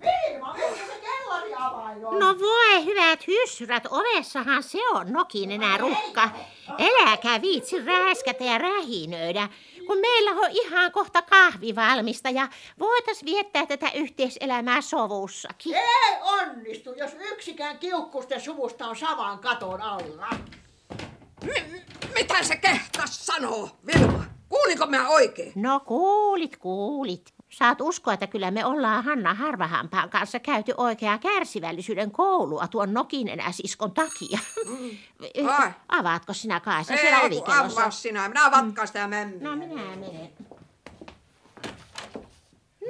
Vilma, 0.00 0.54
missä 0.54 0.86
se 0.86 1.00
kellariavain 1.00 2.06
on? 2.06 2.18
No 2.18 2.38
voi 2.38 2.84
hyvät 2.84 3.26
hyssyrät, 3.26 3.86
ovessahan 3.90 4.62
se 4.62 4.78
on 4.88 5.12
nokin 5.12 5.50
enää 5.50 5.78
rukka. 5.78 6.30
Eläkää 6.78 7.42
viitsi 7.42 7.84
rääskätä 7.84 8.44
ja 8.44 8.58
rähinöidä, 8.58 9.48
kun 9.86 9.98
meillä 9.98 10.30
on 10.30 10.50
ihan 10.50 10.92
kohta 10.92 11.22
kahvi 11.22 11.74
valmista 11.76 12.30
ja 12.30 12.48
voitais 12.78 13.24
viettää 13.24 13.66
tätä 13.66 13.90
yhteiselämää 13.94 14.80
sovussakin. 14.80 15.74
Ei 15.74 16.16
onnistu, 16.20 16.92
jos 16.92 17.10
yksikään 17.20 17.78
kiukkusten 17.78 18.40
suvusta 18.40 18.86
on 18.86 18.96
saman 18.96 19.38
katon 19.38 19.82
alla. 19.82 20.28
M- 21.44 21.80
mitä 22.14 22.42
se 22.42 22.56
kehtas 22.56 23.26
sanoo, 23.26 23.70
Vilma? 23.86 24.24
Kuulinko 24.48 24.86
mä 24.86 25.08
oikein? 25.08 25.52
No 25.56 25.80
kuulit, 25.80 26.56
kuulit. 26.56 27.34
Saat 27.50 27.80
uskoa, 27.80 28.14
että 28.14 28.26
kyllä 28.26 28.50
me 28.50 28.64
ollaan 28.64 29.04
Hanna 29.04 29.34
Harvahampaan 29.34 30.10
kanssa 30.10 30.38
käyty 30.40 30.74
oikeaa 30.76 31.18
kärsivällisyyden 31.18 32.10
koulua 32.10 32.68
tuon 32.68 32.94
nokinenä 32.94 33.52
siskon 33.52 33.92
takia. 33.92 34.38
Ai. 35.50 35.70
Avaatko 35.88 36.32
sinä 36.32 36.60
Kaisa 36.60 36.96
siellä 36.96 37.18
Ei, 37.20 37.26
ovikellossa? 37.26 37.80
avaa 37.80 37.90
sinä. 37.90 38.28
Minä 38.28 38.50
vatkaan 38.50 38.86
sitä 38.86 39.08
mämmiä. 39.08 39.38
No 39.50 39.56
minä 39.56 39.74
menen. 39.96 40.30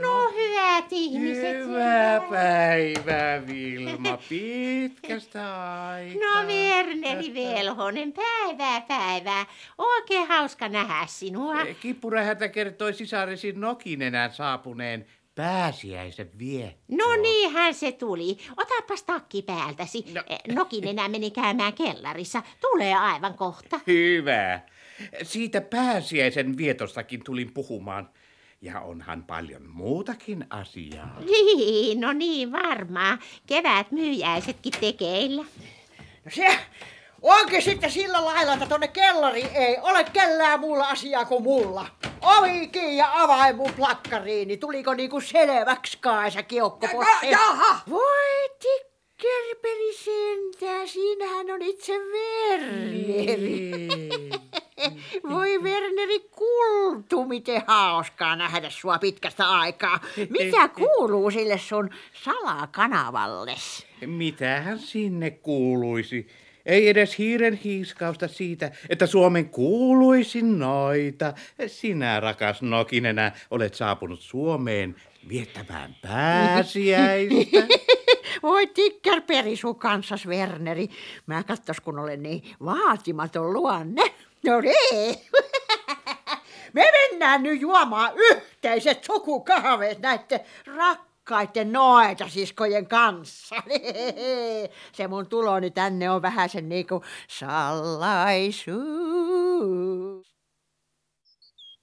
No 0.01 0.31
hyvät 0.35 0.85
ihmiset. 0.91 1.57
Hyvää 1.57 2.21
päivää, 2.21 3.47
Vilma. 3.47 4.19
Pitkästä 4.29 5.41
aikaa. 5.89 6.43
No 6.43 6.49
Werneri 6.49 7.35
Velhonen, 7.35 8.13
päivää 8.13 8.81
päivää. 8.81 9.47
Oikein 9.79 10.29
hauska 10.29 10.69
nähdä 10.69 11.07
sinua. 11.07 11.55
Kipurähätä 11.81 12.49
kertoi 12.49 12.95
sisaresi 12.95 13.53
Nokinenään 13.53 14.33
saapuneen 14.33 15.07
pääsiäisen 15.35 16.31
viettoon. 16.39 16.99
No 16.99 17.17
niinhän 17.23 17.75
se 17.75 17.93
tuli. 17.93 18.37
Otapas 18.57 19.03
takki 19.03 19.43
päältäsi. 19.43 20.05
No. 20.15 20.23
No. 20.49 20.55
Nokinenä 20.55 21.09
meni 21.09 21.31
käymään 21.31 21.73
kellarissa. 21.73 22.43
Tulee 22.61 22.95
aivan 22.95 23.35
kohta. 23.35 23.81
Hyvä. 23.87 24.61
Siitä 25.23 25.61
pääsiäisen 25.61 26.57
vietostakin 26.57 27.25
tulin 27.25 27.53
puhumaan. 27.55 28.09
Ja 28.61 28.81
onhan 28.81 29.25
paljon 29.25 29.69
muutakin 29.71 30.47
asiaa. 30.51 31.17
Niin, 31.27 32.01
no 32.01 32.13
niin 32.13 32.53
varmaan. 32.53 33.19
Kevät 33.47 33.91
myyjäisetkin 33.91 34.73
tekeillä. 34.81 35.45
No 36.25 36.31
se 36.31 36.59
onkin 37.23 37.63
sitten 37.63 37.91
sillä 37.91 38.25
lailla, 38.25 38.53
että 38.53 38.67
tonne 38.67 38.89
kellari 38.89 39.43
ei 39.43 39.77
ole 39.83 40.05
kellään 40.05 40.61
muulla 40.61 40.89
asiaa 40.89 41.25
kuin 41.25 41.43
mulla. 41.43 41.87
Ovi 42.23 42.69
kiinni 42.69 42.97
ja 42.97 43.23
avain 43.23 43.57
mun 43.57 43.73
plakkariin, 43.77 44.49
niin 44.49 44.61
tuliko 44.61 44.95
niinku 44.95 45.21
selväksi 45.21 45.99
Kaisa 46.01 46.43
kiokkopossi? 46.43 47.11
Ja- 47.23 47.31
jaha. 47.31 47.81
Voi 47.91 48.49
tikkerperi 48.63 49.95
sentään, 49.95 50.89
siinähän 50.89 51.51
on 51.51 51.63
itse 51.63 51.93
Werneri. 51.99 53.89
Voi 55.31 55.59
Werneri 55.59 56.21
kultu, 56.21 57.25
miten 57.25 57.63
hauskaa 57.67 58.37
nähdä 58.37 58.71
sua 58.71 58.99
pitkästä 58.99 59.49
aikaa. 59.51 60.01
Mitä 60.31 60.69
kuuluu 60.79 61.31
sille 61.31 61.59
sun 61.59 61.91
salakanavalle? 62.25 63.55
Mitähän 64.07 64.79
sinne 64.79 65.31
kuuluisi? 65.31 66.27
Ei 66.67 66.89
edes 66.89 67.19
hiiren 67.19 67.55
hiiskausta 67.55 68.29
siitä, 68.29 68.71
että 68.89 69.07
Suomen 69.07 69.49
kuuluisin 69.49 70.59
noita. 70.59 71.35
Sinä, 71.67 72.21
rakas 72.21 72.63
Nokinenä, 72.63 73.33
olet 73.51 73.75
saapunut 73.75 74.21
Suomeen 74.21 74.97
viettämään 75.29 75.97
pääsiäistä. 76.03 77.67
Voi 78.43 78.67
tikkerperi 78.67 79.57
sun 79.57 79.79
kanssas, 79.79 80.27
Werneri. 80.27 80.89
Mä 81.27 81.43
katsos, 81.43 81.81
kun 81.81 81.99
olen 81.99 82.23
niin 82.23 82.43
vaatimaton 82.65 83.53
luonne. 83.53 84.03
No 84.45 84.61
niin. 84.61 85.15
Me 86.75 86.85
mennään 86.93 87.43
nyt 87.43 87.61
juomaan 87.61 88.13
yhteiset 88.17 89.05
sukukahveet 89.05 89.99
näiden 89.99 90.41
rakkaiden 90.67 91.73
noita 91.73 92.29
siskojen 92.29 92.87
kanssa. 92.87 93.57
Se 94.97 95.09
mun 95.09 95.27
tuloni 95.27 95.71
tänne 95.71 96.11
on 96.11 96.23
vähän 96.23 96.49
sen 96.49 96.69
niinku 96.69 97.05
salaisuus. 97.29 98.79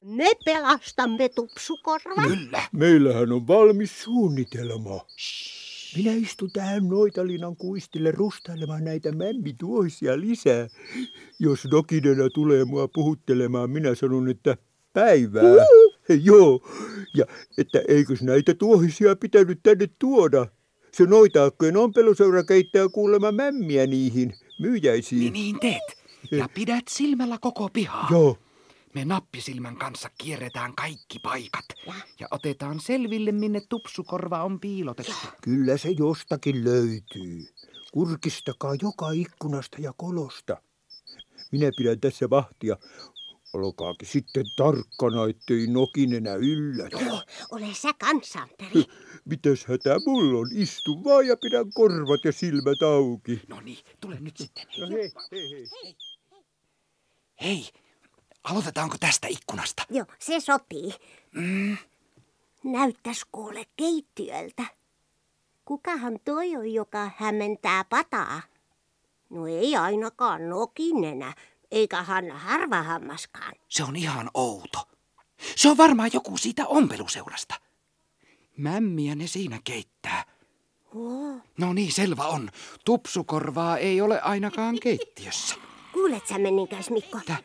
Me 0.03 0.31
pelastamme 0.45 1.29
Tupsukorvan. 1.29 2.27
Kyllä. 2.27 2.61
Meillähän 2.71 3.31
on 3.31 3.47
valmis 3.47 4.03
suunnitelma. 4.03 5.05
Minä 5.95 6.11
istun 6.11 6.51
tähän 6.53 6.87
Noitalinan 6.87 7.55
kuistille 7.55 8.11
rustailemaan 8.11 8.83
näitä 8.83 9.11
mämmituohisia 9.11 10.19
lisää. 10.19 10.67
Jos 11.39 11.65
Nokinena 11.71 12.29
tulee 12.29 12.65
mua 12.65 12.87
puhuttelemaan, 12.87 13.69
minä 13.69 13.95
sanon, 13.95 14.29
että 14.29 14.57
päivää. 14.93 15.43
Joo, 16.23 16.61
ja 17.13 17.25
että 17.57 17.81
eikös 17.87 18.21
näitä 18.21 18.53
tuohisia 18.53 19.15
pitänyt 19.15 19.59
tänne 19.63 19.89
tuoda. 19.99 20.47
Se 20.91 21.05
noitaakkojen 21.05 21.77
ompeluseura 21.77 22.43
keittää 22.43 22.89
kuulemma 22.89 23.31
mämmiä 23.31 23.87
niihin 23.87 24.33
myyjäisiin. 24.59 25.19
Niin, 25.19 25.33
niin 25.33 25.59
teet. 25.59 26.05
Ja 26.31 26.49
pidät 26.53 26.83
silmällä 26.89 27.37
koko 27.41 27.69
pihaa. 27.73 28.07
Joo, 28.11 28.37
Me 28.95 29.05
nappisilmän 29.05 29.77
kanssa 29.77 30.09
kierretään 30.17 30.75
kaikki 30.75 31.19
paikat 31.19 31.65
ja 32.19 32.27
otetaan 32.31 32.79
selville, 32.79 33.31
minne 33.31 33.61
tupsukorva 33.69 34.43
on 34.43 34.59
piilotettu. 34.59 35.13
kyllä 35.41 35.77
se 35.77 35.89
jostakin 35.89 36.63
löytyy. 36.63 37.47
Kurkistakaa 37.93 38.75
joka 38.81 39.11
ikkunasta 39.11 39.77
ja 39.79 39.93
kolosta. 39.97 40.61
Minä 41.51 41.71
pidän 41.77 41.99
tässä 41.99 42.29
vahtia. 42.29 42.77
Olkaakin 43.53 44.07
sitten 44.07 44.45
tarkkana, 44.57 45.27
ettei 45.29 45.67
nokinenä 45.67 46.35
yllätä. 46.35 46.99
Joo, 46.99 47.21
ole 47.51 47.67
sä 47.73 47.93
kansanperi. 47.99 48.83
Mitäs 49.29 49.65
hätä 49.65 49.95
mulla 50.05 50.39
on? 50.39 50.47
Istu 50.53 51.03
vaan 51.03 51.27
ja 51.27 51.37
pidän 51.41 51.71
korvat 51.73 52.25
ja 52.25 52.31
silmät 52.31 52.81
auki. 52.81 53.41
No 53.47 53.61
niin, 53.61 53.77
tule 53.99 54.19
nyt 54.19 54.37
sitten. 54.37 54.65
No 54.79 54.87
hei, 54.87 55.11
hei, 55.31 55.49
hei. 55.51 55.95
Hei, 57.41 57.69
aloitetaanko 58.45 58.97
tästä 58.99 59.27
ikkunasta? 59.27 59.83
Joo, 59.89 60.05
se 60.19 60.39
sopii. 60.39 60.93
Mm, 61.31 61.77
Näyttäis 62.63 63.25
kuule 63.31 63.65
keittiöltä. 63.77 64.63
Kukahan 65.65 66.19
toi 66.25 66.55
on, 66.55 66.73
joka 66.73 67.11
hämmentää 67.17 67.83
pataa? 67.83 68.41
No 69.29 69.47
ei 69.47 69.75
ainakaan 69.75 70.49
nokinenä, 70.49 71.33
eikä 71.71 72.03
Hanna 72.03 72.37
harvahammaskaan. 72.37 73.53
se 73.69 73.83
on 73.83 73.95
ihan 73.95 74.29
outo. 74.33 74.87
Se 75.55 75.69
on 75.69 75.77
varmaan 75.77 76.09
joku 76.13 76.37
siitä 76.37 76.67
ompeluseurasta. 76.67 77.55
Mämmiä 78.57 79.15
ne 79.15 79.27
siinä 79.27 79.59
keittää. 79.63 80.23
Oo. 80.95 81.39
No 81.57 81.73
niin, 81.73 81.91
selvä 81.91 82.23
on. 82.23 82.49
Tupsukorvaa 82.85 83.77
ei 83.77 84.01
ole 84.01 84.21
ainakaan 84.21 84.79
keittiössä. 84.79 85.55
Kuulet 85.93 86.27
sä 86.27 86.37
meninkäs, 86.37 86.89
Mikko? 86.89 87.19
Tä? 87.25 87.35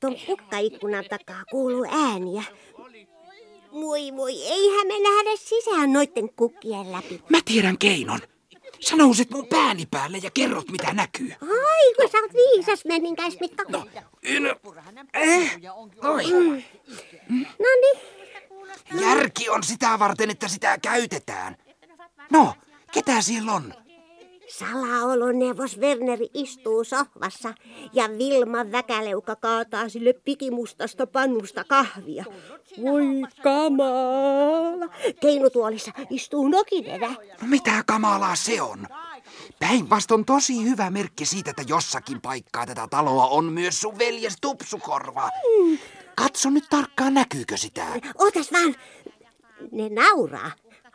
Ton 0.00 0.16
kukkaikkunan 0.26 1.04
takaa 1.10 1.44
kuuluu 1.50 1.86
ääniä. 1.90 2.42
Voi 3.72 4.16
voi, 4.16 4.42
eihän 4.42 4.86
me 4.86 4.94
nähdä 5.02 5.36
sisään 5.36 5.92
noitten 5.92 6.34
kukkien 6.36 6.92
läpi. 6.92 7.22
Mä 7.28 7.38
tiedän 7.44 7.78
keinon. 7.78 8.20
Sä 8.80 8.96
nouset 8.96 9.30
mun 9.30 9.46
pääni 9.46 9.86
päälle 9.86 10.18
ja 10.22 10.30
kerrot 10.30 10.70
mitä 10.70 10.92
näkyy. 10.92 11.32
Ai, 11.40 11.94
kun 11.96 12.10
sä 12.12 12.18
oot 12.18 12.32
viisas 12.34 12.84
meninkäs, 12.84 13.36
Mikko. 13.40 13.64
No, 13.68 13.86
En... 14.22 14.46
Eh, 15.14 15.60
oi. 16.02 16.24
no 17.58 17.68
niin. 17.80 17.98
Järki 19.00 19.48
on 19.48 19.62
sitä 19.62 19.98
varten, 19.98 20.30
että 20.30 20.48
sitä 20.48 20.78
käytetään. 20.82 21.56
No, 22.30 22.54
ketä 22.92 23.20
siellä 23.20 23.52
on? 23.52 23.74
Salaoloneuvos 24.48 25.78
Werneri 25.78 26.30
istuu 26.34 26.84
sohvassa 26.84 27.54
ja 27.92 28.08
Vilma 28.18 28.72
väkäleuka 28.72 29.36
kaataa 29.36 29.88
sille 29.88 30.12
pikimustasta 30.12 31.06
pannusta 31.06 31.64
kahvia. 31.64 32.24
Voi 32.82 33.04
kamala. 33.42 34.88
Keinutuolissa 35.20 35.90
istuu 36.10 36.48
nokinenä. 36.48 37.08
No 37.08 37.48
mitä 37.48 37.84
kamalaa 37.86 38.36
se 38.36 38.62
on? 38.62 38.86
Päinvastoin 39.60 40.24
tosi 40.24 40.64
hyvä 40.64 40.90
merkki 40.90 41.26
siitä, 41.26 41.50
että 41.50 41.62
jossakin 41.68 42.20
paikkaa 42.20 42.66
tätä 42.66 42.88
taloa 42.90 43.26
on 43.26 43.44
myös 43.44 43.80
sun 43.80 43.98
veljes 43.98 44.36
Tupsukorva. 44.40 45.30
Katso 46.16 46.50
nyt 46.50 46.64
tarkkaan, 46.70 47.14
näkyykö 47.14 47.56
sitä. 47.56 47.86
Ootas 48.18 48.52
vaan. 48.52 48.74
Ne 49.72 49.88
nauraa. 49.88 50.50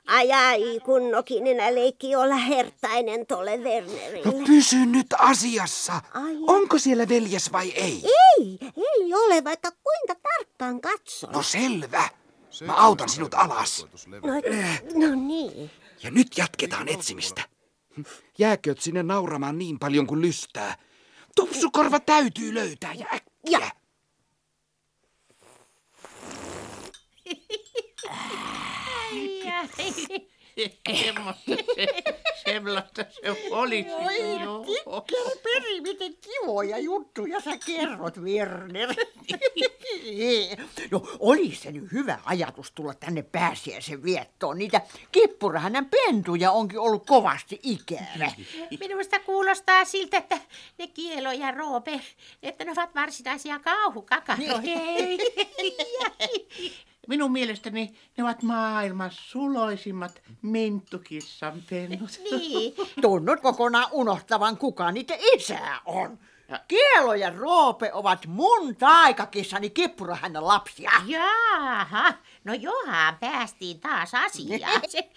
Ai 0.10 0.32
ai, 0.32 0.80
kun 0.86 1.12
nokinenä 1.12 1.76
leikki 1.76 2.15
olla 2.15 2.36
hertainen 2.36 3.26
tolle 3.26 3.58
No 3.58 3.63
Wernerille. 3.63 4.45
pysy 4.48 4.86
nyt 4.86 5.08
asiassa. 5.17 6.02
Ai. 6.13 6.38
Onko 6.48 6.78
siellä 6.78 7.10
veljes 7.10 7.52
vai 7.52 7.69
ei? 7.72 8.04
Ei, 8.38 8.60
ei 8.62 9.13
ole, 9.13 9.43
vaikka 9.43 9.72
kuinka 9.72 10.15
tarkkaan 10.24 10.82
katson. 10.82 11.32
No 11.32 11.43
selvä. 11.43 12.10
Mä 12.65 12.74
autan 12.74 13.10
sinut 13.10 13.34
alas. 13.34 13.86
No, 14.08 15.08
no 15.08 15.15
niin. 15.15 15.72
Ja 16.04 16.12
nyt 16.12 16.28
jatketaan 16.38 16.88
etsimistä. 16.88 17.41
Jääköt 18.38 18.82
sinne 18.82 19.04
nauramaan 19.04 19.58
niin 19.58 19.80
paljon 19.80 20.08
kuin 20.08 20.22
lystää. 20.22 20.76
Tupsukorva 21.36 22.00
täytyy 22.00 22.54
löytää 22.54 22.93
ja 22.93 23.06
äkkiä. 23.13 23.60
Ja. 23.60 23.72
Semmosta 31.04 31.52
se, 31.76 31.88
semmoista 32.43 33.06
se 33.10 33.48
oli. 33.52 33.86
Joo. 34.43 34.65
Peri, 35.43 35.82
miten 35.82 36.13
kivoja 36.22 36.78
juttuja 36.78 37.41
sä 37.41 37.52
kerrot, 37.65 38.17
Werner. 38.17 38.89
no, 40.91 41.08
oli 41.19 41.56
se 41.56 41.72
nyt 41.72 41.91
hyvä 41.91 42.19
ajatus 42.26 42.72
tulla 42.72 42.93
tänne 42.93 43.22
pääsiäisen 43.22 44.04
viettoon. 44.04 44.58
Niitä 44.58 44.82
kippurahänen 45.12 45.86
pentuja 45.86 46.52
onkin 46.52 46.80
ollut 46.80 47.06
kovasti 47.06 47.60
ikävä. 47.63 48.32
Minusta 48.80 49.19
kuulostaa 49.19 49.86
siltä, 49.86 50.17
että 50.17 50.38
ne 50.78 50.88
Kielo 50.88 51.32
ja 51.32 51.52
Roope, 51.52 52.02
että 52.43 52.65
ne 52.65 52.72
ovat 52.72 52.95
varsinaisia 52.95 53.60
kauhukakaroita. 53.60 54.63
Minun 57.10 57.32
mielestäni 57.32 57.93
ne 58.17 58.24
ovat 58.24 58.43
maailman 58.43 59.10
suloisimmat 59.13 60.22
minttukissan 60.41 61.63
pennut. 61.69 62.19
niin. 62.32 62.74
Tunnut 63.02 63.39
kokonaan 63.39 63.88
unohtavan, 63.91 64.58
kuka 64.58 64.91
niitä 64.91 65.13
isä 65.34 65.60
on. 65.86 66.19
Kielo 66.67 67.13
ja 67.13 67.30
Roope 67.30 67.93
ovat 67.93 68.26
mun 68.28 68.76
taikakissani 68.76 69.69
kippurahänen 69.69 70.48
lapsia. 70.48 70.91
Jaha, 71.06 72.13
no 72.50 72.56
johan 72.56 73.18
päästiin 73.18 73.80
taas 73.80 74.14
asiaan. 74.14 74.82
Se 74.90 75.10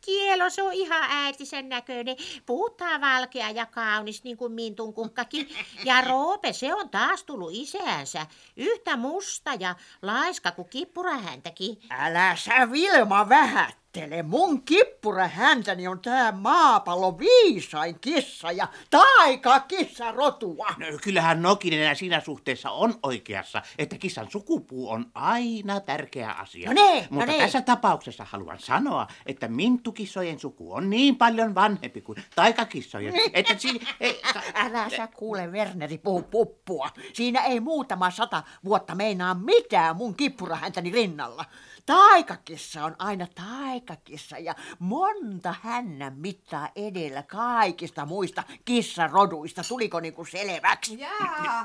kielo, 0.00 0.50
se 0.50 0.62
on 0.62 0.72
ihan 0.72 1.02
äitisen 1.10 1.68
näköinen. 1.68 2.16
Puhutaan 2.46 3.00
valkea 3.00 3.50
ja 3.50 3.66
kaunis 3.66 4.24
niin 4.24 4.36
kuin 4.36 4.52
Mintun 4.52 4.94
kukkakin. 4.94 5.48
Ja 5.84 6.00
Roope, 6.00 6.52
se 6.52 6.74
on 6.74 6.88
taas 6.88 7.24
tullut 7.24 7.50
isäänsä. 7.52 8.26
Yhtä 8.56 8.96
musta 8.96 9.54
ja 9.60 9.74
laiska 10.02 10.50
kuin 10.50 10.68
kippurahäntäkin. 10.68 11.78
Älä 11.90 12.36
sä 12.36 12.70
Vilma 12.70 13.28
vähättele. 13.96 14.22
Mun 14.22 14.62
kippura 14.62 15.28
häntäni 15.28 15.88
on 15.88 16.00
tää 16.00 16.32
maapallon 16.32 17.18
viisain 17.18 18.00
kissa 18.00 18.52
ja 18.52 18.68
taika 18.90 19.60
kissa 19.60 20.12
rotua. 20.12 20.68
No, 20.78 20.86
kyllähän 21.02 21.42
Nokinen 21.42 21.96
siinä 21.96 22.20
suhteessa 22.20 22.70
on 22.70 22.94
oikeassa, 23.02 23.62
että 23.78 23.98
kissan 23.98 24.30
sukupuu 24.30 24.90
on 24.90 25.06
aina 25.14 25.80
tärkeä 25.80 26.30
asia. 26.32 26.68
No 26.68 26.82
niin, 26.82 27.02
no 27.02 27.06
Mutta 27.10 27.26
niin. 27.26 27.40
tässä 27.42 27.62
tapauksessa 27.62 28.26
haluan 28.30 28.58
sanoa, 28.58 29.06
että 29.26 29.48
minttukissojen 29.48 30.38
suku 30.38 30.72
on 30.74 30.90
niin 30.90 31.16
paljon 31.16 31.54
vanhempi 31.54 32.00
kuin 32.00 32.24
taikakissojen, 32.34 33.14
että 33.32 33.54
si- 33.58 33.80
ei, 34.00 34.20
ka- 34.32 34.40
Älä 34.54 34.90
sä 34.96 35.06
kuule, 35.06 35.46
Werneri, 35.46 35.98
puhu 35.98 36.22
puppua. 36.22 36.88
Siinä 37.12 37.40
ei 37.44 37.60
muutama 37.60 38.10
sata 38.10 38.42
vuotta 38.64 38.94
meinaa 38.94 39.34
mitään 39.34 39.96
mun 39.96 40.14
kippurahäntäni 40.14 40.90
rinnalla. 40.90 41.44
Taikakissa 41.86 42.84
on 42.84 42.96
aina 42.98 43.26
taikakissa 43.34 44.38
ja 44.38 44.54
monta 44.78 45.54
hännän 45.62 46.14
mittaa 46.16 46.68
edellä 46.76 47.22
kaikista 47.22 48.06
muista 48.06 48.42
kissaroduista. 48.64 49.62
Tuliko 49.68 50.00
niinku 50.00 50.24
selväksi? 50.24 50.98
Jaha, 51.00 51.64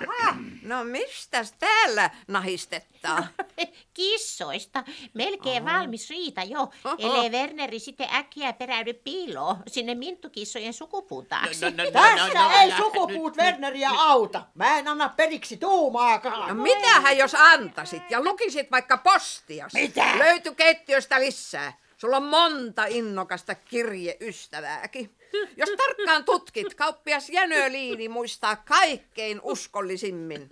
no 0.63 0.83
mistäs 0.83 1.51
täällä 1.59 2.09
nahistettaa? 2.27 3.27
Kissoista. 3.93 4.83
Melkein 5.13 5.65
valmis 5.65 6.09
riita 6.09 6.43
jo, 6.43 6.69
ellei 6.97 7.29
Werneri 7.29 7.79
sitten 7.79 8.07
äkkiä 8.13 8.53
peräydy 8.53 8.93
piiloon 8.93 9.57
sinne 9.67 9.95
minttukissojen 9.95 10.73
sukupuun 10.73 11.25
taakse. 11.25 11.69
No, 11.71 11.77
no, 11.77 11.83
no, 11.83 11.91
Tässä 11.91 12.39
no, 12.39 12.43
no, 12.49 12.49
ei 12.55 12.71
älä- 12.71 12.77
sukupuut 12.77 13.35
nyt- 13.35 13.45
Werneriä 13.45 13.89
auta. 13.97 14.41
Mä 14.55 14.77
en 14.77 14.87
anna 14.87 15.09
periksi 15.09 15.57
tuumaakaan. 15.57 16.57
No 16.57 16.63
mitähän 16.63 17.17
jos 17.17 17.35
antaisit 17.35 18.03
ja 18.11 18.23
lukisit 18.23 18.71
vaikka 18.71 18.97
postias? 18.97 19.73
Mitä? 19.73 20.04
Löytyi 20.17 20.55
keittiöstä 20.55 21.19
lisää. 21.19 21.73
Sulla 21.97 22.17
on 22.17 22.23
monta 22.23 22.85
innokasta 22.85 23.55
kirjeystävääkin. 23.55 25.15
Jos 25.57 25.69
tarkkaan 25.77 26.25
tutkit, 26.25 26.73
kauppias 26.73 27.29
Jänöliini 27.29 28.09
muistaa 28.09 28.55
kaikkein 28.55 29.39
uskollisimmin. 29.43 30.49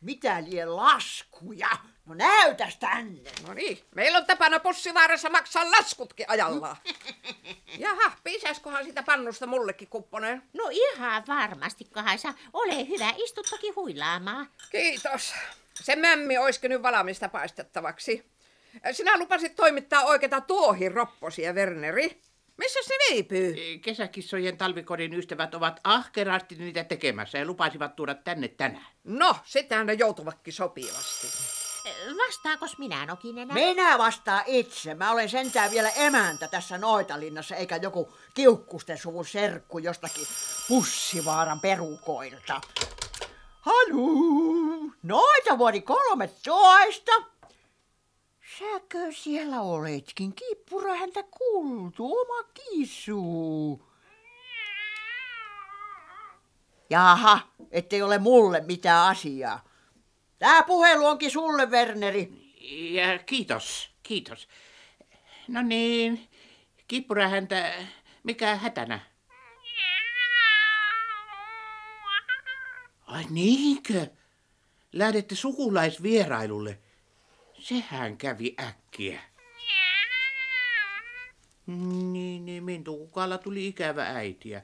Mitä 0.00 0.44
lie 0.44 0.64
laskuja? 0.64 1.68
No 2.06 2.14
näytäs 2.14 2.76
tänne. 2.76 3.30
No 3.46 3.54
niin, 3.54 3.78
meillä 3.94 4.18
on 4.18 4.26
tapana 4.26 4.60
pussivaarassa 4.60 5.30
maksaa 5.30 5.70
laskutkin 5.70 6.26
ajallaan. 6.28 6.76
Jaha, 7.78 8.12
piisaskohan 8.24 8.84
sitä 8.84 9.02
pannusta 9.02 9.46
mullekin 9.46 9.88
kupponen? 9.88 10.42
No 10.52 10.68
ihan 10.70 11.24
varmasti, 11.28 11.84
Kaisa. 11.84 12.34
Ole 12.52 12.88
hyvä, 12.88 13.14
istu 13.16 13.42
toki 13.50 13.70
huilaamaan. 13.70 14.50
Kiitos. 14.70 15.34
Se 15.74 15.96
mämmi 15.96 16.38
olisikin 16.38 16.70
nyt 16.70 16.82
valmista 16.82 17.28
paistettavaksi. 17.28 18.24
Sinä 18.92 19.18
lupasit 19.18 19.56
toimittaa 19.56 20.02
oikeita 20.02 20.40
tuohiropposia, 20.40 21.52
Werneri. 21.52 22.20
Missä 22.56 22.80
se 22.82 22.94
viipyy? 23.10 23.78
Kesäkissojen 23.78 24.56
talvikodin 24.56 25.14
ystävät 25.14 25.54
ovat 25.54 25.80
ahkerasti 25.84 26.54
niitä 26.54 26.84
tekemässä 26.84 27.38
ja 27.38 27.46
lupasivat 27.46 27.96
tuoda 27.96 28.14
tänne 28.14 28.48
tänään. 28.48 28.86
No, 29.04 29.36
sitähän 29.44 29.86
ne 29.86 29.92
joutuvatkin 29.92 30.52
sopivasti. 30.52 31.26
Vastaakos 32.26 32.78
minä 32.78 33.06
nokinenä? 33.06 33.54
Minä 33.54 33.98
vastaan 33.98 34.42
itse. 34.46 34.94
Mä 34.94 35.12
olen 35.12 35.28
sentään 35.28 35.70
vielä 35.70 35.90
emäntä 35.90 36.48
tässä 36.48 36.78
Noitalinnassa, 36.78 37.56
eikä 37.56 37.76
joku 37.76 38.12
kiukkusten 38.34 38.98
suvun 38.98 39.26
serkku 39.26 39.78
jostakin 39.78 40.26
pussivaaran 40.68 41.60
perukoilta. 41.60 42.60
Halu! 43.60 44.56
noita 45.02 45.58
vuori 45.58 45.82
13. 45.82 47.12
Säkö 48.58 49.12
siellä 49.12 49.60
oletkin? 49.60 50.34
Kippura 50.34 50.94
häntä 50.94 51.22
kuultu, 51.22 52.20
oma 52.20 52.42
kisu. 52.54 53.82
Jaha, 56.90 57.40
ettei 57.70 58.02
ole 58.02 58.18
mulle 58.18 58.60
mitään 58.60 59.08
asiaa. 59.08 59.64
Tää 60.38 60.62
puhelu 60.62 61.06
onkin 61.06 61.30
sulle, 61.30 61.66
Werneri. 61.66 62.52
Ja 62.90 63.18
kiitos, 63.18 63.90
kiitos. 64.02 64.48
No 65.48 65.62
niin, 65.62 66.28
kippura 66.88 67.28
häntä, 67.28 67.72
mikä 68.22 68.56
hätänä? 68.56 69.00
Ai 73.06 73.24
niinkö? 73.30 74.06
Lähdette 74.92 75.34
sukulaisvierailulle. 75.34 76.85
Sehän 77.68 78.16
kävi 78.16 78.54
äkkiä. 78.68 79.20
Niin, 81.66 82.46
niin, 82.46 82.64
Mintu 82.64 82.96
kukalla 82.96 83.38
tuli 83.38 83.66
ikävä 83.66 84.02
äitiä. 84.02 84.62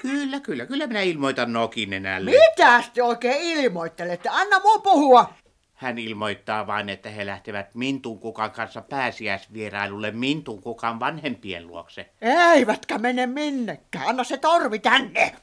Kyllä, 0.00 0.40
kyllä, 0.40 0.66
kyllä 0.66 0.86
minä 0.86 1.00
ilmoitan 1.00 1.52
Nokinenälle. 1.52 2.30
Mitä 2.30 2.82
te 2.94 3.02
oikein 3.02 3.58
ilmoittelette? 3.58 4.28
Anna 4.28 4.60
mun 4.60 4.82
puhua. 4.82 5.34
Hän 5.74 5.98
ilmoittaa 5.98 6.66
vain, 6.66 6.88
että 6.88 7.10
he 7.10 7.26
lähtevät 7.26 7.74
Mintun 7.74 8.18
kukan 8.18 8.50
kanssa 8.50 8.82
pääsiäisvierailulle 8.82 10.10
Mintun 10.10 10.62
kukan 10.62 11.00
vanhempien 11.00 11.66
luokse. 11.66 12.10
Eivätkä 12.20 12.98
mene 12.98 13.26
minnekään. 13.26 14.08
Anna 14.08 14.24
se 14.24 14.36
torvi 14.36 14.78
tänne. 14.78 15.36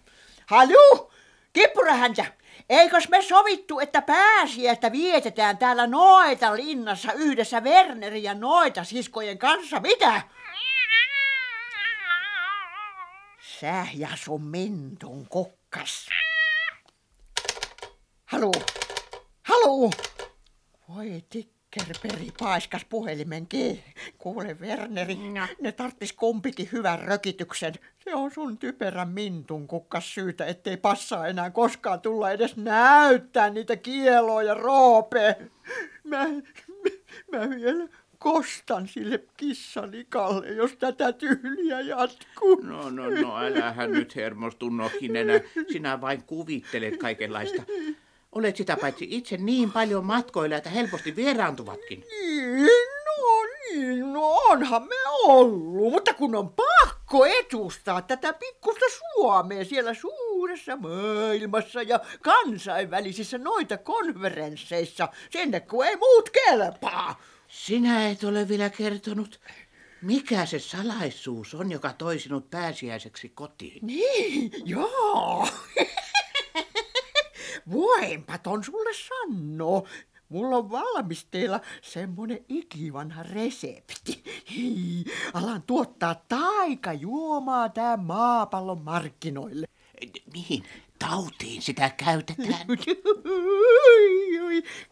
Halu! 0.45 1.11
Kippura 1.53 1.93
häntä. 1.93 2.39
Eikös 2.70 3.09
me 3.09 3.22
sovittu, 3.22 3.80
että 3.80 4.01
pääsiäistä 4.01 4.91
vietetään 4.91 5.57
täällä 5.57 5.88
Noita 5.88 6.55
linnassa 6.55 7.13
yhdessä 7.13 7.59
Wernerin 7.59 8.24
ja 8.24 8.34
Noita 8.34 8.84
siskojen 8.84 9.38
kanssa? 9.38 9.80
Mitä? 9.80 10.22
Sä 13.59 13.88
ja 13.93 14.09
sun 14.15 14.43
Mintun 14.43 15.28
kukkas. 15.30 16.09
Halu! 18.26 18.51
Halu! 19.43 19.91
Voi 20.89 21.24
tikkerperi 21.72 22.28
paiskas 22.39 22.86
puhelimen 22.86 23.47
kiinni. 23.47 23.84
Kuule 24.17 24.57
Werneri, 24.61 25.15
no. 25.15 25.47
ne 25.61 25.72
tarttis 25.72 26.13
kumpikin 26.13 26.70
hyvän 26.72 26.99
rökityksen. 26.99 27.74
Se 28.03 28.15
on 28.15 28.32
sun 28.32 28.57
typerän 28.57 29.09
mintun 29.09 29.67
kukkas 29.67 30.13
syytä, 30.13 30.45
ettei 30.45 30.78
passaa 30.78 31.28
enää 31.28 31.49
koskaan 31.49 32.01
tulla 32.01 32.32
edes 32.32 32.57
näyttää 32.57 33.49
niitä 33.49 33.76
kieloja 33.76 34.53
roope. 34.53 35.36
Mä, 36.03 36.28
mä, 36.28 36.89
mä 37.32 37.49
vielä 37.49 37.88
kostan 38.17 38.88
sille 38.88 39.24
kissalikalle, 39.38 40.47
jos 40.47 40.76
tätä 40.76 41.13
tyyliä 41.13 41.82
jatkuu. 41.82 42.55
No, 42.63 42.89
no, 42.89 43.09
no, 43.09 43.38
älähän 43.38 43.91
nyt 43.91 44.15
hermostu 44.15 44.70
Nokinenä. 44.70 45.41
Sinä 45.72 46.01
vain 46.01 46.24
kuvittelet 46.24 46.97
kaikenlaista. 46.97 47.63
Olet 48.32 48.57
sitä 48.57 48.77
paitsi 48.77 49.07
itse 49.09 49.38
niin 49.38 49.71
paljon 49.71 50.05
matkoilla, 50.05 50.55
että 50.55 50.69
helposti 50.69 51.15
vieraantuvatkin. 51.15 52.05
Niin, 52.09 52.65
no 53.05 53.43
niin, 53.43 54.13
no 54.13 54.34
onhan 54.49 54.84
me 54.88 54.95
ollut, 55.23 55.93
mutta 55.93 56.13
kun 56.13 56.36
on 56.36 56.53
pakko 56.53 57.25
etustaa 57.25 58.01
tätä 58.01 58.34
pikkusta 58.34 58.86
Suomea 58.89 59.65
siellä 59.65 59.93
suuressa 59.93 60.75
maailmassa 60.75 61.82
ja 61.82 61.99
kansainvälisissä 62.21 63.38
noita 63.38 63.77
konferensseissa, 63.77 65.07
sinne 65.30 65.59
kun 65.59 65.86
ei 65.86 65.95
muut 65.95 66.30
kelpaa. 66.30 67.21
Sinä 67.47 68.09
et 68.09 68.23
ole 68.23 68.47
vielä 68.47 68.69
kertonut, 68.69 69.39
mikä 70.01 70.45
se 70.45 70.59
salaisuus 70.59 71.53
on, 71.53 71.71
joka 71.71 71.93
toi 71.93 72.19
sinut 72.19 72.49
pääsiäiseksi 72.49 73.30
kotiin. 73.30 73.88
Niin, 73.88 74.51
joo. 74.65 75.47
Voinpa 77.72 78.38
ton 78.38 78.64
sulle 78.64 78.93
sanoo. 78.93 79.88
Mulla 80.30 80.58
on 80.58 80.72
valmisteilla 80.72 81.60
semmonen 81.82 82.45
ikivanha 82.50 83.24
resepti. 83.24 84.24
Hii, 84.52 85.06
alan 85.34 85.62
tuottaa 85.62 86.16
taikajuomaa 86.28 87.70
tää 87.70 87.97
maapallon 87.97 88.82
markkinoille. 88.82 89.68
Mihin 90.34 90.64
tautiin 91.00 91.62
sitä 91.62 91.89
käytetään? 91.89 92.68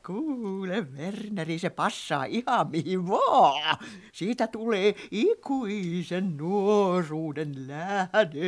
Kuule, 0.06 0.82
Werneri, 0.82 1.60
se 1.60 1.70
passaa 1.70 2.26
ihan 2.26 2.72
mihin 2.72 3.08
vaan. 3.08 3.78
Siitä 4.14 4.48
tulee 4.48 4.96
ikuisen 5.12 6.38
nuoruuden 6.38 7.68
lähde. 7.68 8.40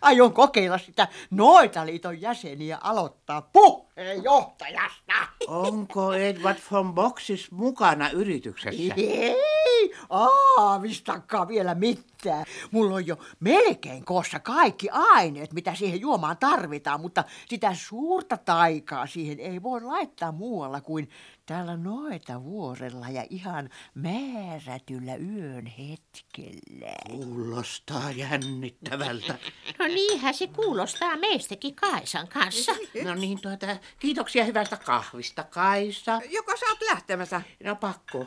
Aion 0.00 0.32
kokeilla 0.32 0.78
sitä 0.78 1.08
Noitaliiton 1.30 2.20
jäseniä 2.20 2.78
aloittaa 2.80 3.42
puheenjohtajasta. 3.42 5.14
Onko 5.46 6.12
Edward 6.12 6.58
von 6.70 6.94
Boxis 6.94 7.50
mukana 7.50 8.10
yrityksessä? 8.10 8.94
Ei, 8.96 9.34
aavistakaan 10.10 11.48
vielä 11.48 11.74
mitään. 11.74 12.44
Mulla 12.70 12.94
on 12.94 13.06
jo 13.06 13.18
melkein 13.40 14.04
koossa 14.04 14.40
kaikki 14.40 14.88
aineet, 14.90 15.52
mitä 15.52 15.74
siihen 15.74 16.00
juomaan 16.00 16.36
tarvitaan, 16.36 17.00
mutta 17.00 17.24
sitä 17.48 17.74
suurta 17.74 18.36
taikaa 18.36 19.06
siihen 19.06 19.40
ei 19.40 19.62
voi 19.62 19.82
laittaa 19.82 20.32
muualla 20.32 20.80
kuin 20.80 21.10
täällä 21.46 21.76
noita 21.76 22.44
vuorella 22.44 23.08
ja 23.08 23.24
ihan 23.30 23.70
määrätyllä 23.94 25.16
yön 25.16 25.66
hetkellä. 25.66 26.92
Kuulostaa 27.10 28.10
jännittävältä. 28.10 29.38
No 29.78 29.86
niinhän 29.86 30.34
se 30.34 30.46
kuulostaa 30.46 31.16
meistäkin 31.16 31.74
Kaisan 31.74 32.28
kanssa. 32.28 32.72
No 33.04 33.14
niin, 33.14 33.40
tuota, 33.40 33.66
kiitoksia 33.98 34.44
hyvästä 34.44 34.76
kahvista, 34.76 35.44
Kaisa. 35.44 36.20
Joka 36.30 36.56
sä 36.56 36.66
oot 36.66 36.82
lähtemässä. 36.90 37.42
No 37.64 37.76
pakko. 37.76 38.26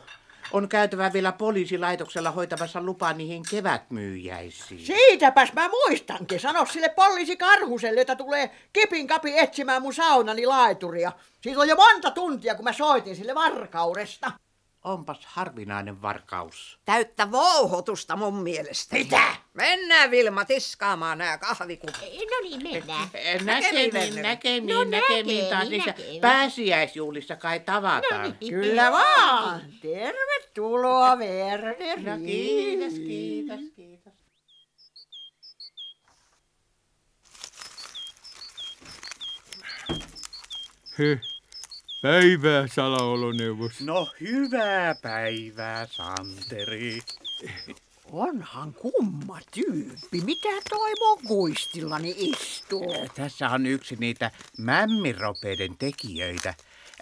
On 0.52 0.70
käytävä 0.70 1.14
vielä 1.14 1.32
poliisilaitoksella 1.32 2.32
hoitamassa 2.32 2.82
lupa 2.82 3.14
niihin 3.14 3.44
kevätmyyjäisiin. 3.50 4.86
Siitäpäs 4.86 5.54
mä 5.54 5.70
muistankin. 5.70 6.40
Sano 6.40 6.66
sille 6.66 6.90
poliisi 6.90 7.38
Karhuselle, 7.38 8.02
että 8.02 8.16
tulee 8.16 8.52
kipin 8.74 9.08
kapi 9.08 9.40
etsimään 9.40 9.82
mun 9.82 9.94
saunani 9.94 10.46
laituria. 10.46 11.12
Siitä 11.42 11.60
on 11.60 11.68
jo 11.68 11.76
monta 11.76 12.12
tuntia, 12.12 12.56
kun 12.56 12.66
mä 12.66 12.74
soitin 12.74 13.16
sille 13.16 13.36
varkaudesta. 13.36 14.32
Onpas 14.84 15.26
harvinainen 15.26 16.02
varkaus. 16.02 16.80
Täyttä 16.86 17.32
vouhotusta 17.32 18.16
mun 18.16 18.36
mielestä. 18.36 18.96
Mitä? 18.96 19.36
Mennään 19.54 20.12
Vilma 20.12 20.46
tiskaamaan 20.46 21.18
nämä 21.18 21.38
kahvikupit. 21.38 22.02
No 22.02 22.38
niin, 22.44 22.64
mennään. 22.64 23.08
Näkemiin, 23.46 23.94
Verneri. 23.94 24.22
näkemiin, 24.22 24.68
No 24.76 24.84
näkemiin 24.84 25.40
taas 25.46 25.52
näkemiin, 25.52 25.70
niissä 25.72 25.92
näkemiin. 25.92 26.22
pääsiäisjuhlissa 26.22 27.36
kai 27.36 27.60
tavataan. 27.60 28.30
No 28.30 28.36
niin. 28.42 28.54
Kyllä 28.54 28.92
vaan. 28.92 29.62
Tervetuloa, 29.82 31.16
Werneri. 31.16 32.04
No 32.04 32.18
kiitos, 32.26 32.94
kiitos, 32.94 33.60
kiitos. 33.76 34.14
He, 40.98 41.20
päivää 42.02 42.68
salaoloneuvos. 42.68 43.82
No 43.82 44.08
hyvää 44.22 44.96
päivää, 45.02 45.88
Santeri. 45.88 47.00
Onhan 48.12 48.74
kumma 48.74 49.40
tyyppi. 49.54 50.22
Mitä 50.26 50.50
toi 50.70 50.92
mun 51.00 51.28
kuistillani 51.28 52.16
istuu? 52.18 53.08
Tässä 53.16 53.50
on 53.50 53.66
yksi 53.66 53.96
niitä 54.00 54.32
mämmiropeiden 54.58 55.78
tekijöitä. 55.78 56.54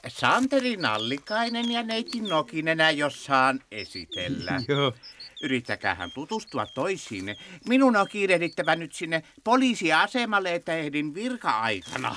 Santeri 0.08 0.76
Nallikainen 0.76 1.72
ja 1.72 1.84
neiti 1.84 2.22
Nokinenä, 2.22 2.92
jos 2.92 3.26
saan 3.26 3.60
esitellä. 3.72 4.62
Joo. 4.68 4.94
Yrittäkäähän 5.42 6.12
tutustua 6.12 6.66
toisiinne. 6.66 7.38
Minun 7.68 7.96
on 7.96 8.08
kiirehdittävä 8.08 8.76
nyt 8.76 8.94
sinne 8.94 9.24
poliisiasemalle, 9.44 10.56
että 10.56 10.76
ehdin 10.76 11.16
virka-aikana. 11.16 12.16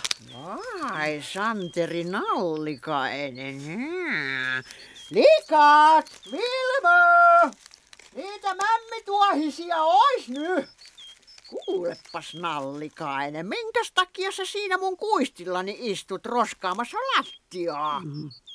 Ai, 0.82 1.22
Santeri 1.32 2.04
Nallikainen. 2.04 3.62
Likat! 5.10 6.20
Vilmo! 6.32 7.52
Niitä 8.14 8.54
mämmituohisia 8.54 9.82
ois 9.82 10.28
nyt! 10.28 10.68
Kuulepas 11.52 12.34
Nallikainen, 12.34 13.46
minkäs 13.46 13.92
takia 13.92 14.32
sä 14.32 14.44
siinä 14.44 14.78
mun 14.78 14.96
kuistillani 14.96 15.76
istut 15.80 16.26
roskaamassa 16.26 16.96
lattiaa? 17.16 18.02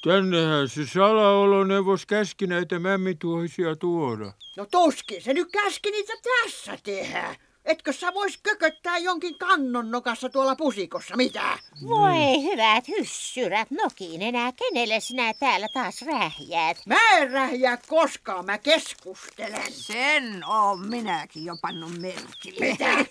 Tännehän 0.04 0.70
se 0.70 0.86
salaoloneuvos 0.86 2.06
käski 2.06 2.48
näitä 2.48 2.80
mämmituohisia 2.80 3.76
tuoda. 3.76 4.34
No 4.58 4.66
tuskin 4.66 5.22
se 5.22 5.34
nyt 5.34 5.52
käski 5.52 5.92
niitä 5.92 6.14
tässä 6.24 6.78
tehdä. 6.84 7.36
Etkö 7.68 7.94
sä 7.94 8.14
vois 8.14 8.38
kököttää 8.44 8.98
jonkin 8.98 9.38
kannon 9.38 9.92
nokassa 9.92 10.30
tuolla 10.30 10.56
pusikossa, 10.56 11.16
mitä? 11.16 11.60
Voi 11.88 12.44
hyvät 12.44 12.88
hyssyrät, 12.88 13.72
nokin 13.72 14.22
enää 14.22 14.52
kenelle 14.52 15.00
sinä 15.00 15.34
täällä 15.34 15.68
taas 15.74 16.02
rähjäät? 16.02 16.78
Mä 16.86 17.10
en 17.18 17.32
rähjää 17.32 17.78
koskaan, 17.88 18.46
mä 18.46 18.58
keskustelen. 18.58 19.72
Sen 19.74 20.46
on 20.46 20.88
minäkin 20.88 21.46
jo 21.46 21.56
pannut 21.62 21.98
merkille. 22.02 22.66
Mitä? 22.66 22.86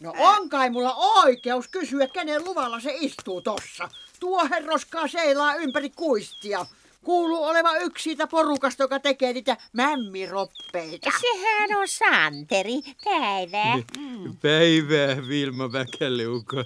No 0.00 0.14
on 0.18 0.48
kai 0.48 0.70
mulla 0.70 0.94
oikeus 0.94 1.68
kysyä, 1.68 2.06
kenen 2.06 2.44
luvalla 2.44 2.80
se 2.80 2.96
istuu 3.00 3.40
tossa. 3.40 3.88
Tuo 4.20 4.48
herroskaa 4.50 5.08
seilaa 5.08 5.54
ympäri 5.54 5.90
kuistia. 5.90 6.66
Kuuluu 7.04 7.44
oleva 7.44 7.76
yksi 7.76 8.02
siitä 8.02 8.26
porukasta, 8.26 8.82
joka 8.82 9.00
tekee 9.00 9.32
niitä 9.32 9.56
mämmiroppeita. 9.72 11.10
Sehän 11.20 11.80
on 11.80 11.88
Santeri, 11.88 12.80
päivää. 13.04 13.78
Päivää, 14.42 15.28
Vilma 15.28 15.72
Väkäleuka. 15.72 16.64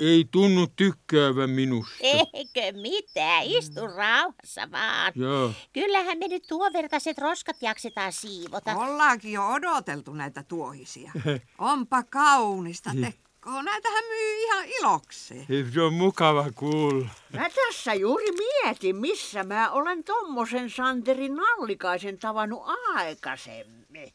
Ei 0.00 0.24
tunnu 0.30 0.66
tykkäävän 0.76 1.50
minusta. 1.50 1.94
Eikö 2.00 2.78
mitään, 2.82 3.42
istu 3.44 3.86
rauhassa 3.86 4.70
vaan. 4.70 5.12
Joo. 5.16 5.52
Kyllähän 5.72 6.18
me 6.18 6.28
nyt 6.28 6.44
tuovertaiset 6.48 7.18
roskat 7.18 7.56
jaksetaan 7.62 8.12
siivota. 8.12 8.76
Ollaankin 8.76 9.32
jo 9.32 9.46
odoteltu 9.46 10.14
näitä 10.14 10.42
tuohisia. 10.42 11.12
Onpa 11.58 12.02
kaunista 12.02 12.90
tekkoa. 13.48 13.62
Näitähän 13.62 14.04
myy 14.04 14.44
ihan 14.44 14.64
ilokseen. 14.64 15.46
Se 15.74 15.80
on 15.82 15.94
mukava 15.94 16.46
kuulla. 16.54 17.08
Mä 17.32 17.50
tässä 17.50 17.94
juuri 17.94 18.26
mietin, 18.32 18.96
missä 18.96 19.44
mä 19.44 19.70
olen 19.70 20.04
tommosen 20.04 20.70
Santeri 20.70 21.28
Nallikaisen 21.28 22.18
tavannut 22.18 22.62
aikaisemmin. 22.94 24.12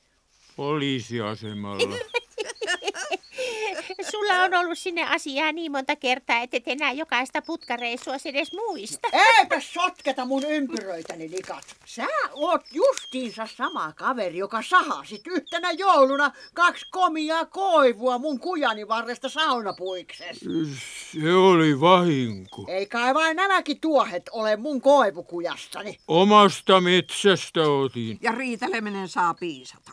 Poliisiasemalla. 0.56 1.96
Sulla 4.12 4.44
on 4.44 4.54
ollut 4.54 4.78
sinne 4.78 5.04
asiaa 5.04 5.52
niin 5.52 5.72
monta 5.72 5.96
kertaa, 5.96 6.42
että 6.42 6.58
et 6.58 6.68
enää 6.68 6.92
jokaista 6.92 7.42
putkareissua 7.42 8.14
edes 8.26 8.54
muista. 8.54 9.08
Eipä 9.38 9.60
sotketa 9.60 10.26
mun 10.26 10.44
ympyröitäni, 10.44 11.28
Nikat. 11.28 11.76
Sä 11.86 12.08
oot 12.34 12.62
justiinsa 12.72 13.48
sama 13.58 13.92
kaveri, 13.92 14.38
joka 14.38 14.62
sahasit 14.62 15.28
yhtenä 15.28 15.72
jouluna 15.72 16.32
kaksi 16.54 16.86
komiaa 16.92 17.46
koivua 17.46 18.18
mun 18.18 18.40
kujani 18.40 18.88
varresta 18.88 19.30
saunapuiksessa. 19.30 20.46
Se 21.12 21.34
oli 21.34 21.80
vahinko. 21.80 22.66
Ei 22.68 22.86
kai 22.86 23.14
vain 23.14 23.36
nämäkin 23.36 23.80
tuohet 23.80 24.30
ole 24.32 24.56
mun 24.56 24.82
koivukujastani. 24.82 25.98
Omasta 26.08 26.82
metsästä 26.82 27.62
otin. 27.62 28.18
Ja 28.22 28.32
riiteleminen 28.32 29.08
saa 29.08 29.34
piisata. 29.34 29.92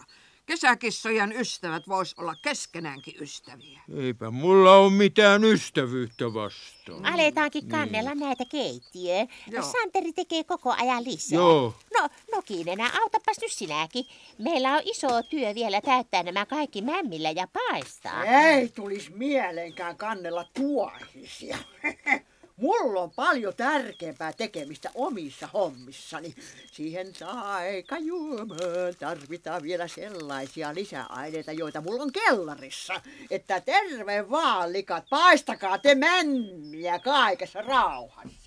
Kesäkissojen 0.50 1.32
ystävät 1.32 1.88
vois 1.88 2.14
olla 2.18 2.34
keskenäänkin 2.42 3.14
ystäviä. 3.20 3.80
Eipä 3.96 4.30
mulla 4.30 4.76
ole 4.76 4.92
mitään 4.92 5.44
ystävyyttä 5.44 6.34
vastaan. 6.34 7.06
Aletaankin 7.06 7.68
kannella 7.68 8.14
näitä 8.14 8.44
keittiöön. 8.44 9.28
Joo. 9.50 9.62
Santeri 9.62 10.12
tekee 10.12 10.44
koko 10.44 10.74
ajan 10.78 11.04
lisää. 11.04 11.36
Joo. 11.36 11.74
No, 11.94 12.08
Nokinenä, 12.32 12.84
autapas 13.02 13.36
nyt 13.40 13.52
sinäkin. 13.52 14.04
Meillä 14.38 14.72
on 14.72 14.80
iso 14.84 15.22
työ 15.22 15.54
vielä 15.54 15.80
täyttää 15.80 16.22
nämä 16.22 16.46
kaikki 16.46 16.82
mämmillä 16.82 17.30
ja 17.30 17.46
paistaa. 17.52 18.24
Ei 18.24 18.68
tulis 18.68 19.10
mieleenkään 19.10 19.96
kannella 19.96 20.44
tuohisia. 20.54 21.58
Mulla 22.60 23.00
on 23.00 23.10
paljon 23.10 23.54
tärkeämpää 23.56 24.32
tekemistä 24.32 24.90
omissa 24.94 25.46
hommissani. 25.46 26.34
Siihen 26.72 27.12
taikajuomaan 27.18 28.94
tarvitaan 28.98 29.62
vielä 29.62 29.88
sellaisia 29.88 30.74
lisäaineita, 30.74 31.52
joita 31.52 31.80
mulla 31.80 32.02
on 32.02 32.12
kellarissa. 32.12 33.00
Että 33.30 33.60
terve 33.60 34.30
vaan, 34.30 34.72
likat, 34.72 35.04
paistakaa 35.10 35.78
te 35.78 35.94
männiä 35.94 36.98
kaikessa 36.98 37.62
rauhassa. 37.62 38.39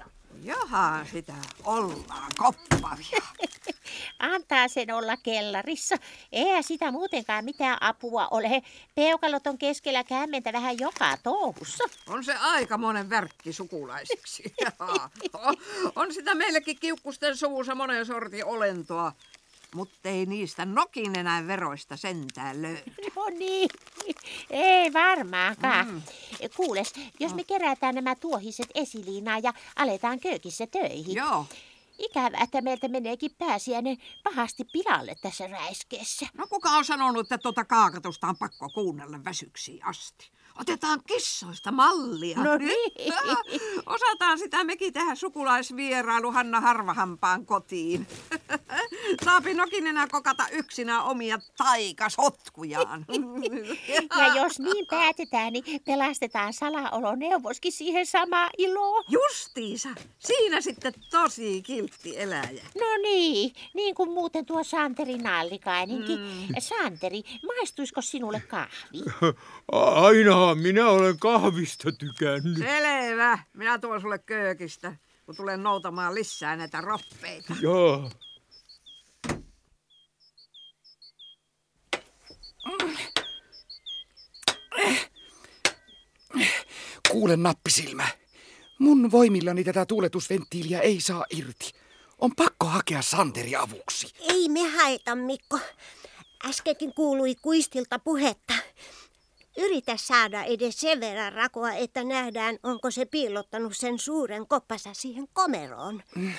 Jaha, 0.44 1.06
sitä 1.12 1.34
ollaan 1.64 2.32
koppavia. 2.38 3.22
Antaa 4.20 4.68
sen 4.68 4.92
olla 4.92 5.18
kellarissa. 5.18 5.96
Eihän 6.32 6.64
sitä 6.64 6.92
muutenkaan 6.92 7.46
mitään 7.46 7.78
apua 7.82 8.28
ole. 8.32 8.62
Peukalot 8.96 9.48
on 9.48 9.58
keskellä 9.58 10.04
kämmentä 10.04 10.54
vähän 10.54 10.80
joka 10.80 11.18
touhussa. 11.24 11.84
On 12.08 12.24
se 12.24 12.36
aika 12.36 12.78
monen 12.78 13.10
värkki 13.10 13.54
sukulaisiksi. 13.54 14.44
Jaha. 14.66 15.10
on 15.96 16.14
sitä 16.14 16.36
meillekin 16.36 16.80
kiukkusten 16.80 17.38
suvussa 17.38 17.76
monen 17.76 18.06
sorti 18.06 18.44
olentoa. 18.44 19.12
Mutta 19.76 20.10
ei 20.10 20.26
niistä 20.26 20.66
nokin 20.66 21.20
enää 21.20 21.48
veroista 21.48 21.98
sentään 21.98 22.62
löydy. 22.62 22.82
No 23.16 23.26
niin, 23.30 23.70
ei 24.50 24.94
varmaankaan. 24.94 25.88
Mm. 25.88 26.02
Kuules, 26.56 26.94
jos 27.20 27.34
me 27.34 27.44
kerätään 27.44 27.96
nämä 27.96 28.16
tuohiset 28.16 28.68
esiliinaan 28.76 29.44
ja 29.44 29.54
aletaan 29.76 30.20
köökissä 30.20 30.68
töihin. 30.68 31.16
Joo. 31.16 31.46
Ikävä, 32.00 32.38
että 32.44 32.62
meiltä 32.62 32.88
meneekin 32.88 33.32
pääsiäinen 33.38 33.98
pahasti 34.24 34.64
pilalle 34.64 35.16
tässä 35.22 35.48
räiskeessä. 35.48 36.26
No 36.34 36.48
kuka 36.48 36.70
on 36.70 36.86
sanonut, 36.86 37.26
että 37.26 37.38
tuota 37.38 37.66
kaakatusta 37.66 38.28
on 38.28 38.38
pakko 38.38 38.70
kuunnella 38.70 39.24
väsyksiin 39.26 39.86
asti? 39.86 40.32
Otetaan 40.62 41.00
kissoista 41.08 41.72
mallia. 41.72 42.44
No 42.44 42.58
niin. 42.58 43.14
Osataan 43.86 44.40
sitä 44.40 44.64
mekin 44.64 44.94
tehdä 44.94 45.16
sukulaisvierailu 45.16 46.32
Hanna 46.32 46.62
Harvahampaan 46.62 47.46
kotiin. 47.46 48.08
Saapi 49.26 49.54
Nokinenä 49.54 50.08
kokata 50.08 50.44
yksinä 50.52 51.04
omia 51.04 51.40
taikasotkujaan. 51.58 53.06
Ja 54.18 54.28
jos 54.36 54.60
niin 54.60 54.88
päätetään, 54.88 55.54
niin 55.54 55.82
pelastetaan 55.86 56.54
salaoloneuvoskin 56.54 57.72
siihen 57.72 58.06
samaan 58.06 58.50
iloon. 58.58 59.04
Justiisa, 59.10 59.90
siinä 60.20 60.62
sitten 60.62 60.94
tosi 61.12 61.62
kiltti 61.62 62.20
eläjä. 62.20 62.64
No 62.80 62.98
niin, 63.02 63.54
niin 63.74 63.96
kuin 63.96 64.12
muuten 64.12 64.46
tuo 64.46 64.64
Santeri 64.64 65.18
Nallikainenkin. 65.18 66.20
Mm. 66.20 66.56
Santeri, 66.60 67.24
maistuisiko 67.46 68.02
sinulle 68.02 68.40
kahvi? 68.40 69.00
Ainahan 70.44 70.64
minä 70.64 70.90
olen 70.90 71.20
kahvista 71.20 71.92
tykännyt. 71.92 72.58
Selvä, 72.58 73.40
minä 73.54 73.80
tuon 73.80 74.02
sulle 74.02 74.20
köökistä, 74.20 74.96
kun 75.26 75.36
tulen 75.36 75.64
noutamaan 75.64 76.16
lisää 76.16 76.56
näitä 76.56 76.82
roppeita. 76.82 77.54
Joo. 77.62 78.12
Kuule 87.12 87.38
nappisilmä. 87.38 88.08
Mun 88.80 89.12
voimillani 89.12 89.64
tätä 89.64 89.86
tuuletusventtiiliä 89.86 90.80
ei 90.80 91.02
saa 91.02 91.26
irti. 91.30 91.72
On 92.18 92.36
pakko 92.36 92.66
hakea 92.66 93.02
Santeri 93.02 93.56
avuksi. 93.56 94.08
Ei 94.20 94.50
me 94.50 94.70
haeta, 94.70 95.16
Mikko. 95.16 95.60
Äskenkin 96.46 96.94
kuului 96.94 97.36
kuistilta 97.36 98.00
puhetta. 98.00 98.54
Yritä 99.58 99.98
saada 99.98 100.44
edes 100.44 100.80
sen 100.80 101.00
verran 101.00 101.34
rakoa, 101.34 101.74
että 101.74 102.04
nähdään, 102.04 102.58
onko 102.64 102.92
se 102.92 103.06
piilottanut 103.06 103.78
sen 103.78 104.00
suuren 104.00 104.48
koppansa 104.48 104.90
siihen 104.94 105.28
komeroon. 105.34 106.04
Mm. 106.16 106.34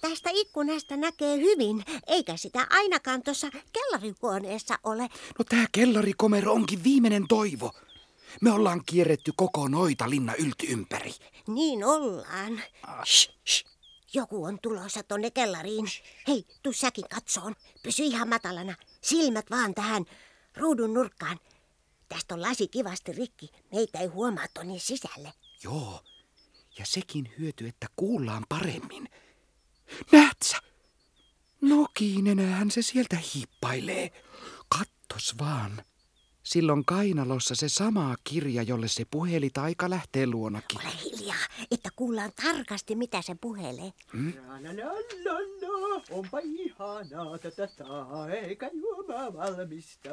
Tästä 0.00 0.30
ikkunasta 0.32 0.96
näkee 0.96 1.36
hyvin, 1.36 1.84
eikä 2.06 2.36
sitä 2.36 2.66
ainakaan 2.70 3.22
tuossa 3.22 3.50
kellarihuoneessa 3.72 4.78
ole. 4.84 5.02
No 5.38 5.44
tää 5.48 5.66
kellarikomero 5.72 6.52
onkin 6.52 6.84
viimeinen 6.84 7.28
toivo. 7.28 7.72
Me 8.40 8.52
ollaan 8.52 8.82
kierretty 8.86 9.32
koko 9.36 9.68
noita 9.68 10.10
linna 10.10 10.34
ylty 10.34 10.66
ympäri. 10.68 11.14
Niin 11.46 11.84
ollaan. 11.84 12.62
Shh, 13.04 13.30
shh. 13.48 13.64
Joku 14.14 14.44
on 14.44 14.58
tulossa 14.62 15.02
tonne 15.02 15.30
kellariin. 15.30 15.86
Hei, 16.28 16.44
tuu 16.62 16.72
säkin 16.72 17.08
katsoon. 17.08 17.54
Pysy 17.82 18.02
ihan 18.02 18.28
matalana. 18.28 18.74
Silmät 19.00 19.50
vaan 19.50 19.74
tähän 19.74 20.04
ruudun 20.56 20.94
nurkkaan. 20.94 21.38
Tästä 22.14 22.34
on 22.34 22.42
lasi 22.42 22.68
kivasti 22.68 23.12
rikki. 23.12 23.50
Meitä 23.72 23.98
ei 23.98 24.06
huomaa 24.06 24.46
tonne 24.54 24.78
sisälle. 24.78 25.32
Joo, 25.64 26.04
ja 26.78 26.86
sekin 26.86 27.32
hyöty, 27.38 27.68
että 27.68 27.86
kuullaan 27.96 28.46
paremmin. 28.48 29.08
Näet 30.12 30.36
sä? 30.44 30.56
Nokiinenähän 31.60 32.70
se 32.70 32.82
sieltä 32.82 33.16
hiippailee. 33.34 34.22
Kattos 34.68 35.38
vaan. 35.38 35.84
Silloin 36.44 36.84
kainalossa 36.84 37.54
se 37.54 37.68
sama 37.68 38.14
kirja, 38.24 38.62
jolle 38.62 38.88
se 38.88 39.04
puheli 39.10 39.50
taika 39.50 39.90
lähtee 39.90 40.26
luonakin. 40.26 40.80
Ole 40.80 40.92
hiljaa, 41.04 41.36
että 41.70 41.88
kuullaan 41.96 42.32
tarkasti, 42.42 42.94
mitä 42.96 43.22
se 43.22 43.36
puhelee. 43.40 43.92
Hmm? 44.12 44.32
Onpa 46.10 46.38
ihanaa 46.42 47.38
tätä 47.38 47.68
eikä 48.42 48.70
juomaa 48.72 49.32
valmista. 49.34 50.10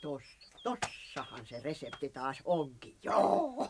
Tos, 0.00 0.22
tossahan 0.62 1.46
se 1.46 1.60
resepti 1.60 2.08
taas 2.08 2.42
onkin. 2.44 2.96
Joo. 3.02 3.68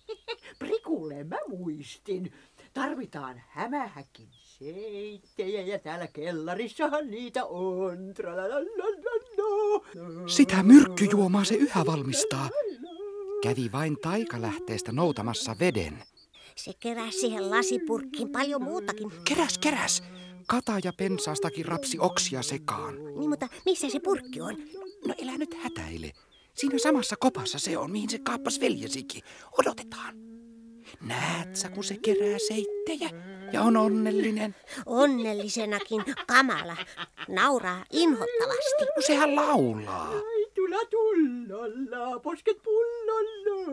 Prikulle 0.58 1.24
mä 1.24 1.38
muistin. 1.48 2.32
Tarvitaan 2.76 3.42
hämähäkin 3.48 4.28
seittejä 4.32 5.60
ja 5.60 5.78
täällä 5.78 6.06
kellarissahan 6.06 7.10
niitä 7.10 7.44
on. 7.44 8.14
Sitä 10.26 10.62
myrkkyjuomaa 10.62 11.44
se 11.44 11.54
yhä 11.54 11.86
valmistaa. 11.86 12.50
Kävi 13.42 13.72
vain 13.72 13.96
taikalähteestä 14.02 14.92
noutamassa 14.92 15.56
veden. 15.60 16.02
Se 16.56 16.72
keräsi 16.80 17.18
siihen 17.18 17.50
lasipurkkiin 17.50 18.28
paljon 18.28 18.62
muutakin. 18.62 19.12
Keräs, 19.28 19.58
keräs. 19.58 20.02
Kata 20.46 20.72
ja 20.84 20.92
pensaastakin 20.92 21.66
rapsi 21.66 21.98
oksia 21.98 22.42
sekaan. 22.42 23.04
Niin, 23.04 23.30
mutta 23.30 23.48
missä 23.64 23.90
se 23.90 24.00
purkki 24.00 24.40
on? 24.40 24.56
No 25.06 25.14
elä 25.18 25.38
nyt 25.38 25.54
hätäile. 25.54 26.12
Siinä 26.54 26.78
samassa 26.78 27.16
kopassa 27.16 27.58
se 27.58 27.78
on, 27.78 27.90
mihin 27.90 28.10
se 28.10 28.18
kaappas 28.18 28.60
veljesikin. 28.60 29.22
Odotetaan. 29.58 30.35
Näet 31.00 31.56
sä, 31.56 31.68
kun 31.68 31.84
se 31.84 31.96
kerää 32.02 32.38
seittejä 32.48 33.10
ja 33.52 33.62
on 33.62 33.76
onnellinen? 33.76 34.54
Onnellisenakin 34.86 36.04
kamala. 36.26 36.76
Nauraa 37.28 37.84
inhottavasti. 37.92 38.84
No 38.96 39.02
sehän 39.06 39.36
laulaa. 39.36 40.12
Tula 40.54 40.84
tullalla, 40.90 42.18
posket 42.18 42.62
pullolla, 42.62 43.66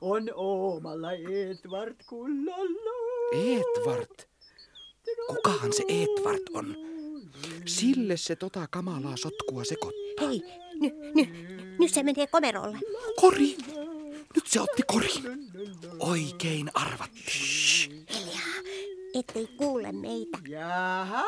on 0.00 0.30
omalla 0.34 1.12
Edvard 1.12 1.96
kullalla. 2.08 2.90
Edvard. 3.32 4.30
Kukahan 5.26 5.72
se 5.72 5.84
Edvard 5.88 6.42
on? 6.54 6.76
Sille 7.66 8.16
se 8.16 8.36
tota 8.36 8.66
kamalaa 8.70 9.16
sotkua 9.16 9.64
sekoittaa. 9.64 10.28
Hei, 10.28 10.42
nyt 10.74 10.94
ny, 11.14 11.26
nyt 11.78 11.90
se 11.90 12.02
menee 12.02 12.26
komerolle. 12.26 12.78
Kori! 13.20 13.56
Nyt 14.34 14.46
se 14.46 14.60
otti 14.60 14.82
kori. 14.86 15.08
Oikein 15.98 16.70
arvattiin. 16.74 18.06
Hiljaa, 18.14 18.62
ettei 19.14 19.46
kuule 19.46 19.92
meitä. 19.92 20.38
Jaha, 20.48 21.24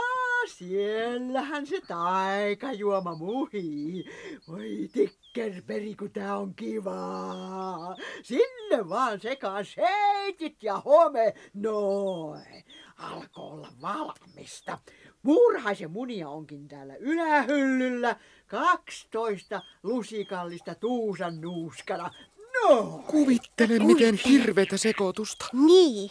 siellähän 0.49 1.67
se 1.67 1.81
taikajuoma 1.89 3.15
muhii. 3.15 4.05
Voi 4.49 4.89
tikkerperi, 4.93 5.95
kun 5.95 6.11
tää 6.11 6.39
on 6.39 6.55
kivaa. 6.55 7.97
Sinne 8.23 8.89
vaan 8.89 9.21
sekaan 9.21 9.65
seitit 9.65 10.63
ja 10.63 10.81
home. 10.81 11.35
Noin, 11.55 12.65
alkoi 12.97 13.45
olla 13.45 13.69
valmista. 13.83 14.79
Muurahaisen 15.23 15.91
munia 15.91 16.29
onkin 16.29 16.69
täällä 16.69 16.95
ylähyllyllä. 16.97 18.17
12 18.47 19.63
lusikallista 19.83 20.75
tuusan 20.75 21.41
nuuskana. 21.41 22.11
No, 22.69 23.03
Kuvittele, 23.07 23.79
miten 23.79 24.15
hirvetä 24.15 24.77
sekoitusta. 24.77 25.47
Niin. 25.53 26.11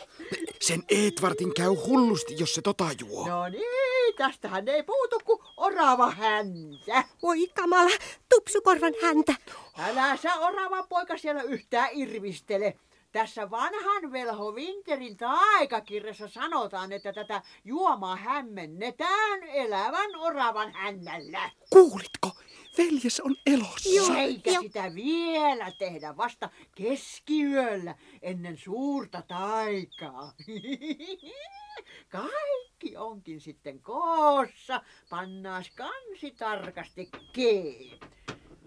Sen 0.61 0.83
Edvardin 0.89 1.53
käy 1.53 1.67
hullusti, 1.67 2.35
jos 2.39 2.53
se 2.53 2.61
tota 2.61 2.85
juo. 2.99 3.27
no 3.27 3.49
niin, 3.49 4.15
tästähän 4.17 4.67
ei 4.67 4.83
puutu 4.83 5.19
kuin 5.25 5.39
orava 5.57 6.11
häntä. 6.11 7.03
Oi 7.21 7.47
kamala, 7.47 7.91
tupsukorvan 8.29 8.93
häntä. 9.01 9.35
Älä 9.77 10.17
sä 10.17 10.35
orava 10.39 10.83
poika 10.83 11.17
siellä 11.17 11.41
yhtään 11.41 11.89
irvistele. 11.93 12.77
Tässä 13.11 13.51
vanhan 13.51 14.11
velho 14.11 14.51
Winterin 14.51 15.17
taikakirjassa 15.17 16.27
sanotaan, 16.27 16.91
että 16.91 17.13
tätä 17.13 17.41
juomaa 17.65 18.15
hämmennetään 18.15 19.43
elävän 19.43 20.15
oravan 20.15 20.71
hännällä. 20.73 21.49
Kuulitko? 21.69 22.31
Veljes 22.77 23.19
on 23.19 23.35
elossa. 23.45 24.17
Eikä 24.17 24.51
sitä 24.61 24.95
vielä 24.95 25.71
tehdä 25.71 26.17
vasta 26.17 26.49
keskiyöllä 26.75 27.95
ennen 28.21 28.57
suurta 28.57 29.23
taikaa. 29.27 30.33
Kaikki 32.09 32.97
onkin 32.97 33.41
sitten 33.41 33.81
koossa. 33.81 34.81
Pannaas 35.09 35.71
kansi 35.75 36.31
tarkasti 36.31 37.09
kiinni. 37.33 37.99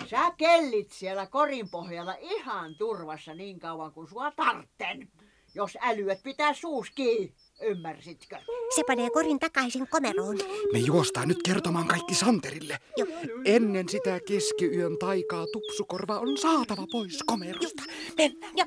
Sä 0.06 0.30
kellit 0.36 0.92
siellä 0.92 1.26
korin 1.26 1.70
pohjalla 1.70 2.14
ihan 2.20 2.74
turvassa 2.74 3.34
niin 3.34 3.60
kauan 3.60 3.92
kuin 3.92 4.08
sua 4.08 4.30
tartten. 4.30 5.08
Jos 5.54 5.78
älyät 5.80 6.22
pitää 6.22 6.54
suus 6.54 6.90
kiinni, 6.90 7.34
ymmärsitkö? 7.64 8.36
Se 8.74 8.82
panee 8.86 9.10
korin 9.10 9.38
takaisin 9.38 9.88
komeroon. 9.88 10.38
Me 10.72 10.78
juostaan 10.78 11.28
nyt 11.28 11.42
kertomaan 11.44 11.86
kaikki 11.88 12.14
Santerille. 12.14 12.78
Jo. 12.96 13.06
Ennen 13.44 13.88
sitä 13.88 14.20
keskiyön 14.28 14.98
taikaa 14.98 15.46
tupsukorva 15.52 16.18
on 16.18 16.38
saatava 16.38 16.86
pois 16.92 17.22
komerosta. 17.26 17.82
Mennään. 18.18 18.52
Jo. 18.56 18.64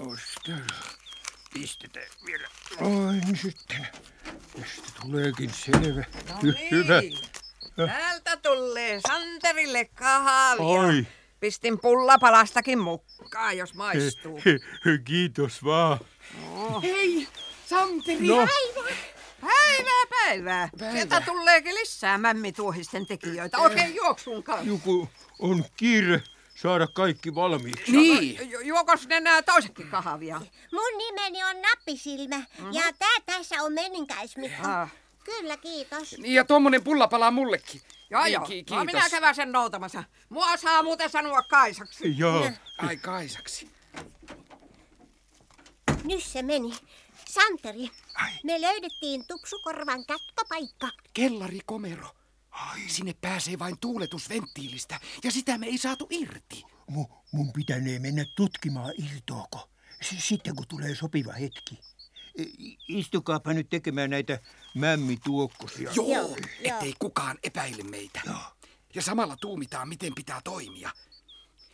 Osta. 0.00 0.52
Pistetään 1.54 2.06
vielä 2.26 2.48
noin 2.80 3.36
sitten. 3.42 3.86
Tästä 4.56 4.92
tuleekin 5.02 5.50
selvä. 5.50 6.04
No 6.28 6.34
Hy- 6.42 6.70
Hyvä. 6.70 7.00
niin. 7.00 7.18
Täältä 7.76 8.36
tulee 8.36 9.00
Santerille 9.08 9.84
kahvia. 9.84 10.66
Oi. 10.66 11.06
Pistin 11.46 11.78
pullapalastakin 11.80 12.78
mukaan, 12.78 13.56
jos 13.58 13.74
maistuu. 13.74 14.40
Kiitos 15.04 15.64
vaan. 15.64 15.98
Hei, 16.82 17.28
Santeri! 17.66 18.26
No, 18.26 18.46
Päivää, 19.40 20.04
päivää. 20.10 20.68
Sieltä 20.92 21.20
tuleekin 21.20 21.74
lisää 21.74 22.18
mämmituohisten 22.18 23.06
tekijöitä. 23.06 23.58
Oikein 23.58 23.94
juoksun 23.94 24.42
kanssa. 24.42 24.66
joku 24.68 25.08
on 25.38 25.64
kiire 25.76 26.22
saada 26.54 26.86
kaikki 26.86 27.34
valmiiksi. 27.34 27.92
Niin. 27.92 28.50
Ju- 28.50 28.60
juokos 28.60 29.08
ne 29.08 29.20
nää 29.20 29.42
toisetkin 29.42 29.88
kahvia? 29.88 30.40
Mun 30.72 30.98
nimeni 30.98 31.44
on 31.44 31.62
Nappisilmä 31.62 32.42
ja 32.72 32.82
tää 32.98 33.20
tässä 33.26 33.62
on 33.62 33.72
meninkäismikko. 33.72 34.62
Kyllä, 35.26 35.56
kiitos. 35.56 36.16
Ja 36.18 36.44
tommonen 36.44 36.84
pulla 36.84 37.08
palaa 37.08 37.30
mullekin. 37.30 37.80
Joo, 38.10 38.22
Niin, 38.24 38.32
joo. 38.32 38.46
ki- 38.46 38.64
No, 38.70 38.84
minä 38.84 38.92
kiitos. 38.92 39.10
kävän 39.10 39.34
sen 39.34 39.52
noutamassa. 39.52 40.04
Mua 40.28 40.56
saa 40.56 40.82
muuten 40.82 41.10
sanoa 41.10 41.42
Kaisaksi. 41.42 42.18
Joo. 42.18 42.50
Ai 42.78 42.96
Kaisaksi. 42.96 43.70
Nyt 46.04 46.22
se 46.24 46.42
meni. 46.42 46.74
Santeri, 47.28 47.90
me 48.44 48.60
löydettiin 48.60 49.24
tupsukorvan 49.28 50.06
kätköpaikka. 50.06 50.88
Kellari 51.14 51.60
komero. 51.66 52.08
Sinne 52.86 53.14
pääsee 53.20 53.58
vain 53.58 53.78
tuuletusventtiilistä 53.80 55.00
ja 55.24 55.30
sitä 55.30 55.58
me 55.58 55.66
ei 55.66 55.78
saatu 55.78 56.06
irti. 56.10 56.64
Mu, 56.90 57.06
mun 57.32 57.52
pitänee 57.52 57.98
mennä 57.98 58.24
tutkimaan 58.36 58.92
irtoako. 58.98 59.70
S- 60.02 60.28
sitten 60.28 60.56
kun 60.56 60.66
tulee 60.68 60.94
sopiva 60.94 61.32
hetki. 61.32 61.80
Istukaapa 62.88 63.52
nyt 63.52 63.68
tekemään 63.70 64.10
näitä 64.10 64.40
mämmituokkosia. 64.74 65.90
Joo, 65.94 66.36
ettei 66.62 66.94
kukaan 66.98 67.38
epäile 67.42 67.82
meitä. 67.82 68.20
Ja 68.94 69.02
samalla 69.02 69.36
tuumitaan, 69.36 69.88
miten 69.88 70.14
pitää 70.14 70.40
toimia. 70.44 70.90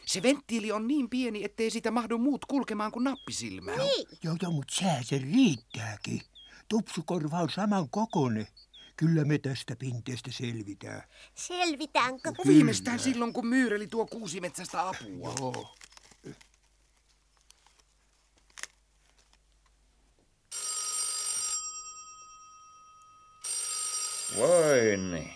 Se 0.04 0.22
venttiili 0.22 0.72
on 0.72 0.88
niin 0.88 1.10
pieni, 1.10 1.44
ettei 1.44 1.70
sitä 1.70 1.90
mahdu 1.90 2.18
muut 2.18 2.44
kulkemaan 2.44 2.92
kuin 2.92 3.04
nappisilmään. 3.04 3.78
Niin. 3.78 4.08
Joo, 4.22 4.36
joo, 4.42 4.52
mutta 4.52 4.74
sää 4.74 5.02
se 5.02 5.18
riittääkin. 5.18 6.22
Tupsukorva 6.68 7.40
on 7.40 7.50
saman 7.50 7.90
kokoinen. 7.90 8.46
Kyllä 8.96 9.24
me 9.24 9.38
tästä 9.38 9.76
pinteestä 9.76 10.32
selvitään. 10.32 11.02
Selvitäänkö? 11.34 12.32
Viimeistään 12.46 12.98
silloin, 12.98 13.32
kun 13.32 13.46
myyreli 13.46 13.86
tuo 13.86 14.06
kuusimetsästä 14.06 14.88
apua. 14.88 15.34
Joo. 15.38 15.74
Vai 24.40 24.96
niin. 24.96 25.32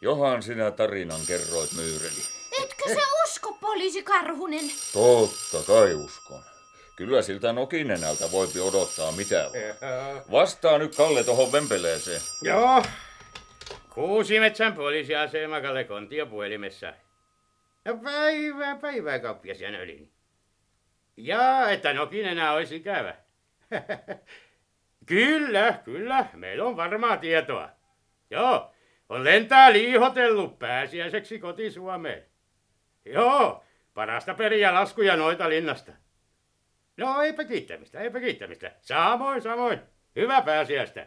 Johan 0.00 0.42
sinä 0.42 0.70
tarinan 0.70 1.20
kerroit, 1.26 1.72
Myyreli. 1.72 2.22
Etkö 2.62 2.88
se 2.88 3.00
usko, 3.24 3.52
poliisi 3.60 4.02
Karhunen? 4.02 4.70
Totta 4.92 5.72
kai 5.72 5.94
uskon. 5.94 6.42
Kyllä 6.96 7.22
siltä 7.22 7.52
nokinenältä 7.52 8.32
voipi 8.32 8.60
odottaa 8.60 9.12
mitä 9.12 9.36
vaan. 9.36 10.22
Vastaa 10.30 10.78
nyt 10.78 10.96
Kalle 10.96 11.24
tohon 11.24 11.52
vempeleeseen. 11.52 12.20
Joo. 12.42 12.82
Kuusimetsän 13.94 14.72
poliisiasema 14.72 15.60
Kalle 15.60 15.84
Kontio 15.84 16.26
puhelimessa. 16.26 16.92
Ja 17.84 17.94
päivää, 17.94 18.76
päivää 18.76 19.18
kauppias 19.18 19.60
Jänölin. 19.60 20.12
Ja 21.16 21.70
että 21.70 21.92
Nokinenä 21.92 22.52
olisi 22.52 22.76
ikävä. 22.76 23.14
kyllä, 25.06 25.72
kyllä, 25.84 26.26
meillä 26.34 26.64
on 26.64 26.76
varmaa 26.76 27.16
tietoa. 27.16 27.75
Joo, 28.30 28.70
on 29.08 29.24
lentää 29.24 29.72
liihotellut 29.72 30.58
pääsiäiseksi 30.58 31.38
koti 31.38 31.70
Suomeen. 31.70 32.24
Joo, 33.04 33.64
parasta 33.94 34.34
periä 34.34 34.74
laskuja 34.74 35.16
noita 35.16 35.48
linnasta. 35.48 35.92
No 36.96 37.22
eipä 37.22 37.44
kiittämistä, 37.44 38.00
eipä 38.00 38.20
kiittämistä. 38.20 38.72
Samoin, 38.80 39.42
samoin. 39.42 39.80
Hyvä 40.16 40.42
pääsiäistä. 40.42 41.06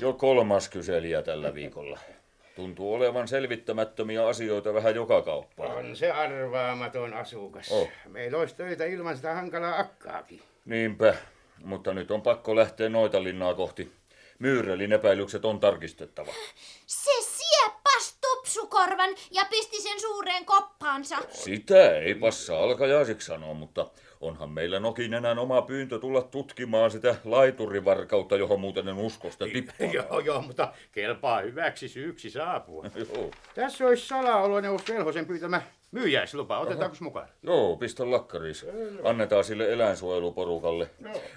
Jo 0.00 0.12
kolmas 0.12 0.68
kyselijä 0.68 1.22
tällä 1.22 1.54
viikolla. 1.54 1.98
Tuntuu 2.56 2.94
olevan 2.94 3.28
selvittämättömiä 3.28 4.26
asioita 4.26 4.74
vähän 4.74 4.94
joka 4.94 5.22
kauppaan. 5.22 5.76
On 5.76 5.96
se 5.96 6.10
arvaamaton 6.10 7.14
asukas. 7.14 7.72
Oh. 7.72 7.90
Meillä 8.08 8.38
olisi 8.38 8.56
töitä 8.56 8.84
ilman 8.84 9.16
sitä 9.16 9.34
hankalaa 9.34 9.78
akkaakin. 9.78 10.42
Niinpä, 10.64 11.14
mutta 11.64 11.94
nyt 11.94 12.10
on 12.10 12.22
pakko 12.22 12.56
lähteä 12.56 12.88
noita 12.88 13.22
linnaa 13.22 13.54
kohti. 13.54 13.92
Myyrelin 14.38 14.92
epäilykset 14.92 15.44
on 15.44 15.60
tarkistettava. 15.60 16.32
Se 16.86 17.10
sieppas 17.20 18.18
tupsukorvan 18.20 19.10
ja 19.30 19.44
pisti 19.50 19.82
sen 19.82 20.00
suureen 20.00 20.44
koppaansa. 20.44 21.16
Sitä 21.30 21.98
ei 21.98 22.14
passa 22.14 22.58
alkajaisiksi 22.58 23.26
sanoa, 23.26 23.54
mutta 23.54 23.90
onhan 24.20 24.50
meillä 24.50 24.80
nokin 24.80 25.14
enää 25.14 25.40
oma 25.40 25.62
pyyntö 25.62 25.98
tulla 25.98 26.22
tutkimaan 26.22 26.90
sitä 26.90 27.16
laiturivarkautta, 27.24 28.36
johon 28.36 28.60
muuten 28.60 28.88
en 28.88 28.96
usko 28.96 29.30
sitä 29.30 29.44
tippaa. 29.52 29.86
joo, 30.10 30.20
joo, 30.20 30.42
mutta 30.42 30.72
kelpaa 30.92 31.40
hyväksi 31.40 31.88
syyksi 31.88 32.30
saapua. 32.30 32.84
Joo. 33.14 33.30
Tässä 33.54 33.86
olisi 33.86 34.06
salaoloneuvos 34.06 34.88
Velhosen 34.88 35.26
pyytämä 35.26 35.62
myyjäislupa. 35.90 36.58
Otetaanko 36.58 36.96
mukaan? 37.00 37.28
Joo, 37.42 37.76
pistä 37.76 38.10
lakkariis. 38.10 38.66
Annetaan 39.04 39.44
sille 39.44 39.72
eläinsuojeluporukalle. 39.72 40.90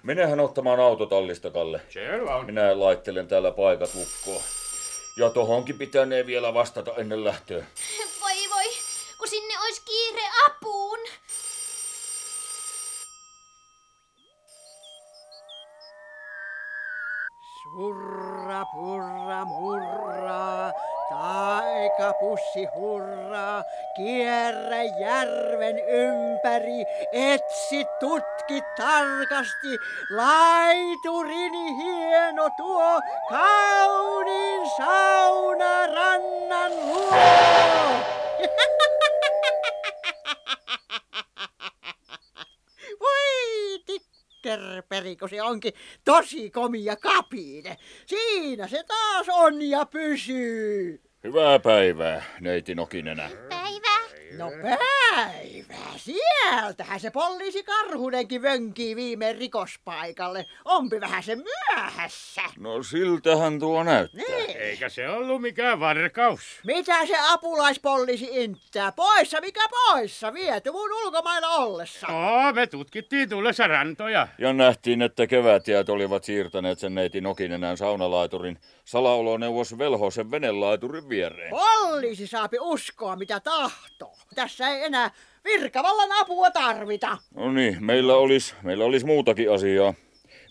Menehän 0.04 0.40
ottamaan 0.40 0.80
autotallista, 0.80 1.50
Kalle. 1.52 1.82
Selvä 1.90 2.36
on. 2.36 2.46
Minä 2.46 2.80
laittelen 2.80 3.28
täällä 3.28 3.52
paikat 3.52 3.96
lukkoon. 3.96 4.42
Ja 5.18 5.30
tohonkin 5.30 5.78
pitänee 5.78 6.26
vielä 6.26 6.54
vastata 6.54 6.96
ennen 6.98 7.24
lähtöä. 7.24 7.66
Voi 8.22 8.50
voi, 8.56 8.66
kun 9.18 9.28
sinne 9.28 9.54
olisi 9.66 9.82
kiire 9.86 10.28
apuun. 10.48 11.00
Surra 17.72 18.66
purra 18.74 19.46
murra, 19.48 20.74
taikapussi 21.10 22.66
hurra, 22.76 23.64
kierrä 23.96 24.84
järven 25.00 25.80
ympäri, 25.80 26.84
etsi 27.14 27.86
tutki 28.00 28.62
tarkasti, 28.78 29.80
laiturini 30.10 31.78
hieno 31.78 32.50
tuo, 32.58 33.00
kauniin 33.30 34.70
saunarannan 34.78 36.72
luo. 36.88 37.16
tikkerperi, 44.42 45.16
kun 45.16 45.30
se 45.30 45.42
onkin 45.42 45.74
tosi 46.06 46.50
komia 46.50 46.96
kapiine. 46.96 47.78
Siinä 48.06 48.68
se 48.68 48.84
taas 48.84 49.28
on 49.30 49.62
ja 49.62 49.86
pysyy. 49.86 51.02
Hyvää 51.24 51.60
päivää, 51.60 52.24
neiti 52.40 52.76
Nokinenä. 52.76 53.30
Päivä. 54.12 54.44
No 54.44 54.52
päivä, 54.62 55.98
sieltähän 55.98 57.00
se 57.00 57.12
poliisi 57.12 57.64
Karhunenkin 57.64 58.42
vönkii 58.42 58.96
viime 58.96 59.34
rikospaikalle. 59.34 60.46
Onpi 60.66 61.02
vähän 61.02 61.24
se 61.24 61.36
myöhässä. 61.36 62.42
No 62.60 62.84
siltähän 62.84 63.60
tuo 63.60 63.84
näyttää. 63.84 64.24
Niin. 64.28 64.58
Eikä 64.58 64.90
se 64.90 65.10
ollut 65.10 65.42
mikään 65.42 65.80
varkaus. 65.80 66.42
Mitä 66.66 67.06
se 67.06 67.16
apulaispoliisi 67.30 68.28
inttää? 68.32 68.92
Poissa 68.92 69.42
mikä 69.42 69.62
poissa? 69.70 70.34
Viety 70.34 70.72
mun 70.72 70.94
ulkomailla 71.06 71.48
ollessa. 71.48 72.08
Oo, 72.08 72.54
me 72.54 72.68
tutkittiin 72.68 73.30
tullessa 73.30 73.68
rantoja. 73.68 74.28
Ja 74.38 74.54
nähtiin, 74.54 75.02
että 75.02 75.28
kevätjäät 75.28 75.90
olivat 75.90 76.24
siirtäneet 76.24 76.80
sen 76.80 76.96
neiti 76.96 77.22
Nokinenän 77.22 77.78
saunalaiturin 77.78 78.60
salaoloneuvos 78.86 79.78
Velhosen 79.78 80.32
venelaiturin 80.32 81.10
viereen. 81.10 81.50
Poliisi 81.50 82.28
saapi 82.28 82.58
uskoa 82.60 83.16
mitä 83.16 83.40
tahtoo. 83.40 84.01
Tässä 84.36 84.68
ei 84.68 84.84
enää 84.84 85.12
virkavallan 85.44 86.12
apua 86.12 86.52
tarvita. 86.52 87.18
No 87.36 87.52
niin, 87.52 87.86
meillä 87.86 88.16
olisi, 88.16 88.56
meillä 88.62 88.86
olisi 88.86 89.06
muutakin 89.06 89.52
asiaa. 89.52 89.94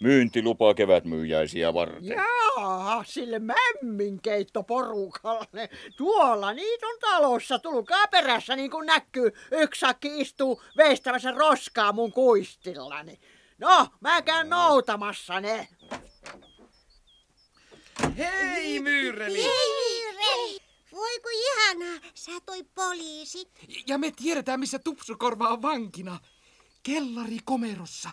Myyntilupa 0.01 0.74
kevätmyyjäisiä 0.74 1.74
varten. 1.74 2.05
Jaa, 2.05 3.05
sille 3.07 3.38
mämminkeittoporukalle. 3.38 5.68
Tuolla 5.96 6.53
niitä 6.53 6.86
on 6.86 6.98
talossa. 7.01 7.59
Tulkaa 7.59 8.07
perässä 8.07 8.57
niin 8.57 8.70
kuin 8.70 8.86
näkyy. 8.86 9.32
Yksi 9.51 9.80
sakki 9.80 10.20
istuu 10.20 10.62
veistämässä 10.76 11.30
roskaa 11.30 11.92
mun 11.92 12.12
kuistillani. 12.12 13.20
No, 13.59 13.86
mä 14.01 14.22
käyn 14.22 14.48
noutamassa 14.48 15.40
ne. 15.40 15.68
Hei 18.18 18.80
Myyreli! 18.80 19.42
Hei, 19.42 20.61
voi 20.93 21.20
kun 21.20 21.32
ihanaa, 21.32 22.01
sä 22.14 22.32
toi 22.47 22.64
poliisi. 22.74 23.49
Ja 23.86 23.99
me 23.99 24.12
tiedetään, 24.16 24.61
missä 24.61 24.78
Tupsukorva 24.78 25.49
on 25.49 25.62
vankina. 25.62 26.18
Kellari 26.82 27.38
komerossa. 27.45 28.11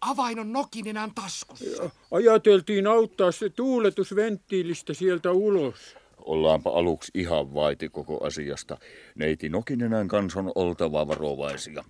Avain 0.00 0.38
on 0.38 0.52
Nokinenän 0.52 1.14
taskussa. 1.14 1.90
Ajateltiin 2.10 2.86
auttaa 2.86 3.32
se 3.32 3.48
tuuletusventtiilistä 3.50 4.94
sieltä 4.94 5.32
ulos. 5.32 5.96
Ollaanpa 6.18 6.70
aluksi 6.70 7.12
ihan 7.14 7.54
vaiti 7.54 7.88
koko 7.88 8.24
asiasta. 8.24 8.78
Neiti 9.14 9.48
Nokinenän 9.48 10.08
kanssa 10.08 10.38
on 10.38 10.52
oltava 10.54 11.08
varovaisia. 11.08 11.84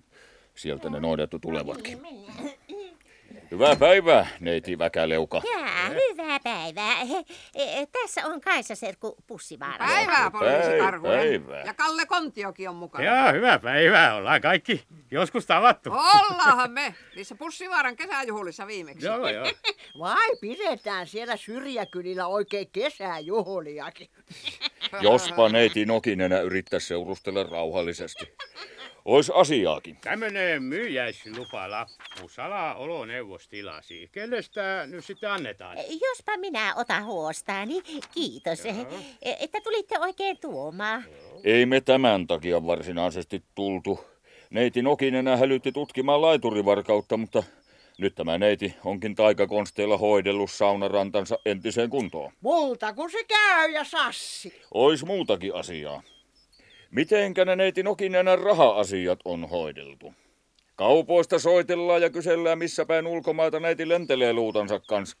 Sieltä 0.55 0.89
ne 0.89 0.99
noidattu 0.99 1.39
tulevatkin. 1.39 2.01
Hyvää 3.51 3.75
päivää, 3.75 4.27
neiti 4.39 4.77
Väkäleuka. 4.77 5.41
Jaa, 5.51 5.89
hyvää 5.89 6.39
päivää. 6.39 7.05
He, 7.05 7.23
e, 7.55 7.85
tässä 7.85 8.25
on 8.25 8.41
Kaisa 8.41 8.75
Serkku 8.75 9.15
Pussivaara. 9.27 9.87
Päivää, 9.87 10.31
poliisi 10.31 10.59
Päivää, 10.59 10.91
Karhunen. 10.91 11.45
Ja 11.65 11.73
Kalle 11.73 12.05
Kontiokin 12.05 12.69
on 12.69 12.75
mukana. 12.75 13.03
Joo, 13.03 13.33
hyvää 13.33 13.59
päivää. 13.59 14.15
Ollaan 14.15 14.41
kaikki 14.41 14.83
joskus 15.11 15.45
tavattu. 15.45 15.91
Ollaanhan 15.91 16.71
me. 16.71 16.95
Niissä 17.15 17.35
Pussivaaran 17.35 17.95
kesäjuhlissa 17.95 18.67
viimeksi. 18.67 19.05
Joo, 19.05 19.29
joo. 19.29 19.45
Vai 19.99 20.35
pidetään 20.41 21.07
siellä 21.07 21.37
syrjäkylillä 21.37 22.27
oikein 22.27 22.69
kesäjuhliakin. 22.71 24.09
Jospa 25.01 25.49
neiti 25.49 25.85
Nokinenä 25.85 26.39
yrittäisi 26.39 26.87
seurustella 26.87 27.43
rauhallisesti. 27.43 28.25
Ois 29.07 29.29
asiaakin. 29.29 29.97
Tämmönen 30.01 30.63
myyjäislupalappu 30.63 32.29
salaoloneuvos 32.29 33.47
tilasi. 33.47 34.09
Kelle 34.11 34.41
sitä 34.41 34.87
nyt 34.87 35.05
sitten 35.05 35.31
annetaan? 35.31 35.77
Jospa 35.77 36.37
minä 36.37 36.75
otan 36.75 37.05
huostaani. 37.05 37.81
Kiitos, 38.13 38.65
e, 38.65 38.75
että 39.21 39.61
tulitte 39.63 39.99
oikein 39.99 40.37
tuomaan. 40.37 41.03
Ei 41.43 41.65
me 41.65 41.81
tämän 41.81 42.27
takia 42.27 42.65
varsinaisesti 42.65 43.43
tultu. 43.55 43.99
Neiti 44.49 44.81
Nokinenä 44.81 45.37
hälytti 45.37 45.71
tutkimaan 45.71 46.21
laiturivarkautta, 46.21 47.17
mutta 47.17 47.43
nyt 47.97 48.15
tämä 48.15 48.37
neiti 48.37 48.75
onkin 48.85 49.15
taikakonsteilla 49.15 49.97
hoidellut 49.97 50.51
saunarantansa 50.51 51.39
entiseen 51.45 51.89
kuntoon. 51.89 52.31
Multa 52.41 52.93
kun 52.93 53.11
se 53.11 53.23
käy 53.23 53.71
ja 53.71 53.83
sassi. 53.83 54.61
Ois 54.73 55.05
muutakin 55.05 55.55
asiaa. 55.55 56.03
Mitenkä 56.91 57.45
ne 57.45 57.55
neiti 57.55 57.83
Nokinenän 57.83 58.39
raha-asiat 58.39 59.19
on 59.25 59.49
hoideltu? 59.49 60.13
Kaupoista 60.75 61.39
soitellaan 61.39 62.01
ja 62.01 62.09
kysellään, 62.09 62.57
missä 62.57 62.85
päin 62.85 63.07
ulkomaita 63.07 63.59
neiti 63.59 63.89
lentelee 63.89 64.33
luutansa 64.33 64.79
kanssa. 64.79 65.17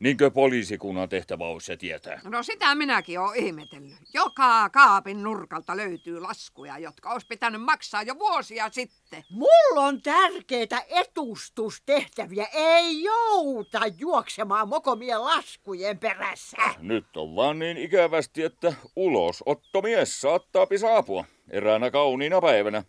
Niinkö 0.00 0.30
poliisikunnan 0.30 1.08
tehtävä 1.08 1.44
olisi 1.44 1.66
se 1.66 1.76
tietää? 1.76 2.20
No 2.24 2.42
sitä 2.42 2.74
minäkin 2.74 3.20
olen 3.20 3.44
ihmetellyt. 3.44 3.96
Joka 4.14 4.70
kaapin 4.70 5.22
nurkalta 5.22 5.76
löytyy 5.76 6.20
laskuja, 6.20 6.78
jotka 6.78 7.10
olisi 7.10 7.26
pitänyt 7.26 7.62
maksaa 7.62 8.02
jo 8.02 8.18
vuosia 8.18 8.68
sitten. 8.72 9.24
Mulla 9.30 9.80
on 9.86 10.02
tärkeitä 10.02 10.82
etustustehtäviä. 10.88 12.46
Ei 12.52 13.02
jouta 13.02 13.80
juoksemaan 13.98 14.68
mokomien 14.68 15.24
laskujen 15.24 15.98
perässä. 15.98 16.56
Nyt 16.78 17.16
on 17.16 17.36
vaan 17.36 17.58
niin 17.58 17.76
ikävästi, 17.76 18.42
että 18.42 18.74
ulosottomies 18.96 20.20
saattaa 20.20 20.66
saapua 20.80 21.24
eräänä 21.50 21.90
kauniina 21.90 22.40
päivänä. 22.40 22.82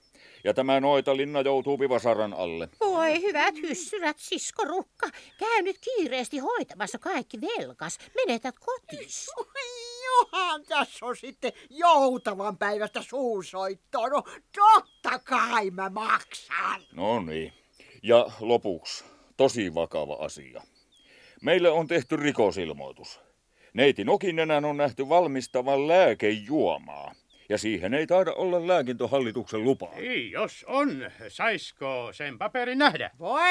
Ja 0.43 0.53
tämä 0.53 0.79
noitalinna 0.79 1.41
joutuu 1.41 1.77
pivasaran 1.77 2.33
alle. 2.33 2.69
Voi 2.79 3.21
hyvät 3.21 3.55
hyssyrät, 3.55 4.19
sisko 4.19 4.65
Rukka. 4.65 5.09
Käy 5.39 5.61
nyt 5.61 5.77
kiireesti 5.79 6.37
hoitamassa 6.37 6.99
kaikki 6.99 7.37
velkas. 7.41 7.97
Menetät 8.15 8.55
kotis. 8.59 9.31
Johan 10.05 10.63
tässä 10.63 11.05
on 11.05 11.15
sitten 11.15 11.51
joutavan 11.69 12.57
päivästä 12.57 13.01
suusoittoa. 13.01 14.07
No 14.07 14.23
totta 14.55 15.19
kai 15.19 15.71
mä 15.71 15.89
maksan. 15.89 16.81
No 16.93 17.19
niin. 17.19 17.53
Ja 18.03 18.25
lopuksi, 18.39 19.03
tosi 19.37 19.73
vakava 19.73 20.13
asia. 20.13 20.61
Meille 21.41 21.69
on 21.69 21.87
tehty 21.87 22.15
rikosilmoitus. 22.15 23.19
Neiti 23.73 24.03
Nokinenän 24.03 24.65
on 24.65 24.77
nähty 24.77 25.09
valmistavan 25.09 25.87
lääkejuomaa. 25.87 27.13
Ja 27.50 27.58
siihen 27.58 27.93
ei 27.93 28.08
taida 28.08 28.34
olla 28.34 28.68
lääkintöhallituksen 28.68 29.64
lupaa. 29.64 29.93
Ei, 29.95 30.32
jos 30.32 30.66
on. 30.68 31.12
Saisko 31.28 32.10
sen 32.14 32.38
paperin 32.38 32.78
nähdä? 32.78 33.12
Voi 33.20 33.41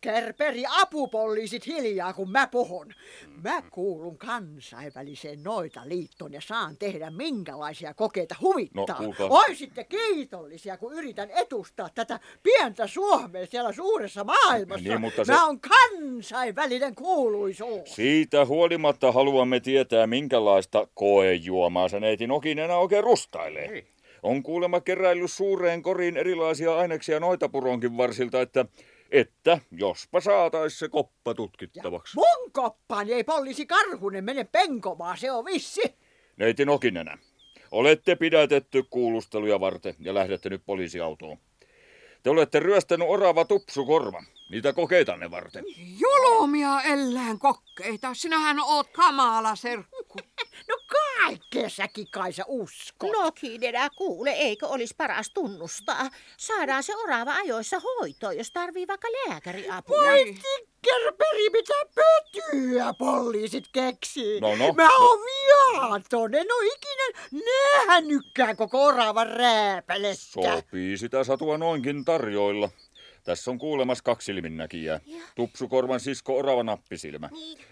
Tikkerperi 0.00 0.62
apupoliisit 0.80 1.66
hiljaa, 1.66 2.12
kun 2.12 2.30
mä 2.30 2.46
puhun. 2.46 2.94
Mä 3.42 3.62
kuulun 3.70 4.18
kansainväliseen 4.18 5.42
noitaliittoon 5.42 6.32
ja 6.32 6.40
saan 6.40 6.76
tehdä 6.76 7.10
minkälaisia 7.10 7.94
kokeita 7.94 8.34
huvittaa. 8.40 8.84
No, 8.88 8.94
kuulkaa. 8.96 9.26
Oisitte 9.30 9.84
kiitollisia, 9.84 10.76
kun 10.76 10.92
yritän 10.92 11.30
etustaa 11.30 11.88
tätä 11.94 12.20
pientä 12.42 12.86
Suomea 12.86 13.46
siellä 13.46 13.72
suuressa 13.72 14.24
maailmassa. 14.24 14.88
Niin, 14.88 15.00
mutta 15.00 15.24
se- 15.24 15.32
Mä 15.32 15.46
oon 15.46 15.60
kansainvälinen 15.60 16.94
kuuluisuus. 16.94 17.94
Siitä 17.94 18.44
huolimatta 18.44 19.12
haluamme 19.12 19.60
tietää, 19.60 20.06
minkälaista 20.06 20.86
koejuomaa 20.94 21.88
se 21.88 22.00
neiti 22.00 22.26
Nokinen 22.26 22.70
oikein 22.70 23.04
rustailee. 23.04 23.84
On 24.22 24.42
kuulemma 24.42 24.80
keräillyt 24.80 25.30
suureen 25.30 25.82
koriin 25.82 26.16
erilaisia 26.16 26.76
aineksia 26.76 27.20
noita 27.20 27.48
puronkin 27.48 27.96
varsilta, 27.96 28.40
että, 28.40 28.64
että 29.10 29.58
jospa 29.70 30.20
saatais 30.20 30.78
se 30.78 30.88
koppa 30.88 31.34
tutkittavaksi. 31.34 32.16
Mun 32.16 32.52
koppaani 32.52 33.12
ei 33.12 33.24
poliisi 33.24 33.66
Karhunen 33.66 34.24
mene 34.24 34.44
penkomaan, 34.44 35.18
se 35.18 35.32
on 35.32 35.44
vissi. 35.44 35.82
Neiti 36.36 36.64
Nokinenä, 36.64 37.18
olette 37.70 38.16
pidätetty 38.16 38.84
kuulusteluja 38.90 39.60
varten 39.60 39.94
ja 39.98 40.14
lähdette 40.14 40.50
nyt 40.50 40.62
poliisiautoon. 40.66 41.38
Te 42.22 42.30
olette 42.30 42.60
ryöstänyt 42.60 43.08
orava 43.10 43.44
tupsukorva, 43.44 44.22
niitä 44.50 44.72
kokeitanne 44.72 45.30
varten. 45.30 45.64
Julumia 45.98 46.82
ellään 46.82 47.38
kokkeita. 47.38 48.14
Sinähän 48.14 48.60
oot 48.60 48.88
kamala 48.88 49.56
serkku. 49.56 50.18
No 50.68 50.76
kaikkea 50.86 51.68
säkin 51.68 52.06
kai 52.10 52.32
sä 52.32 52.44
uskot. 52.48 53.10
Nokinen, 53.12 53.74
kuule, 53.96 54.30
eikö 54.30 54.66
olisi 54.66 54.94
paras 54.96 55.30
tunnustaa? 55.30 56.10
Saadaan 56.36 56.82
se 56.82 56.96
orava 56.96 57.34
ajoissa 57.34 57.80
hoitoon, 57.80 58.36
jos 58.38 58.50
tarvii 58.52 58.86
vaikka 58.86 59.08
lääkäriapua. 59.08 60.00
Voi 60.00 60.34
tikkerperi, 60.82 61.50
mitä 61.52 61.74
pötyä 61.94 62.94
poliisit 62.98 63.64
keksii. 63.72 64.40
No, 64.40 64.56
no, 64.56 64.72
Mä 64.72 64.84
no. 64.88 64.94
oon 64.98 65.18
viaton, 65.20 66.34
en 66.34 66.46
oo 66.52 66.60
ikinä 66.60 67.42
nähnytkään 67.86 68.56
koko 68.56 68.84
oravan 68.84 69.26
rääpälettä. 69.26 70.16
Sopii 70.16 70.98
sitä 70.98 71.24
satua 71.24 71.58
noinkin 71.58 72.04
tarjoilla. 72.04 72.68
Tässä 73.24 73.50
on 73.50 73.58
kuulemas 73.58 74.02
kaksi 74.02 74.26
silminnäkijää. 74.26 75.00
Tupsukorvan 75.34 76.00
sisko 76.00 76.38
orava 76.38 76.62
nappisilmä. 76.62 77.30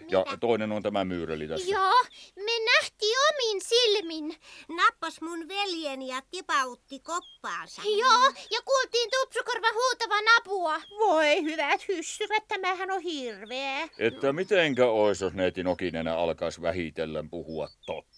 Ja 0.08 0.24
toinen 0.40 0.72
on 0.72 0.82
tämä 0.82 1.04
myyreli 1.04 1.48
tässä. 1.48 1.70
Joo, 1.70 2.04
me 2.36 2.52
nähti 2.64 3.06
omin 3.30 3.60
silmin. 3.62 4.36
Nappas 4.76 5.20
mun 5.20 5.48
veljeni 5.48 6.08
ja 6.08 6.22
tipautti 6.30 7.00
koppaansa. 7.00 7.82
Joo, 7.98 8.22
ja 8.50 8.60
kuultiin 8.64 9.10
Tupsukorvan 9.10 9.74
huutavan 9.74 10.24
apua. 10.38 10.80
Voi 10.98 11.42
hyvät 11.42 11.88
hyssyrät, 11.88 12.48
tämähän 12.48 12.90
on 12.90 13.00
hirveä. 13.00 13.88
Että 13.98 14.32
mitenkä 14.32 14.86
ois, 14.86 15.20
jos 15.20 15.32
neiti 15.32 15.62
Nokinenä 15.62 16.16
alkaisi 16.16 16.62
vähitellen 16.62 17.30
puhua 17.30 17.68
totta. 17.86 18.17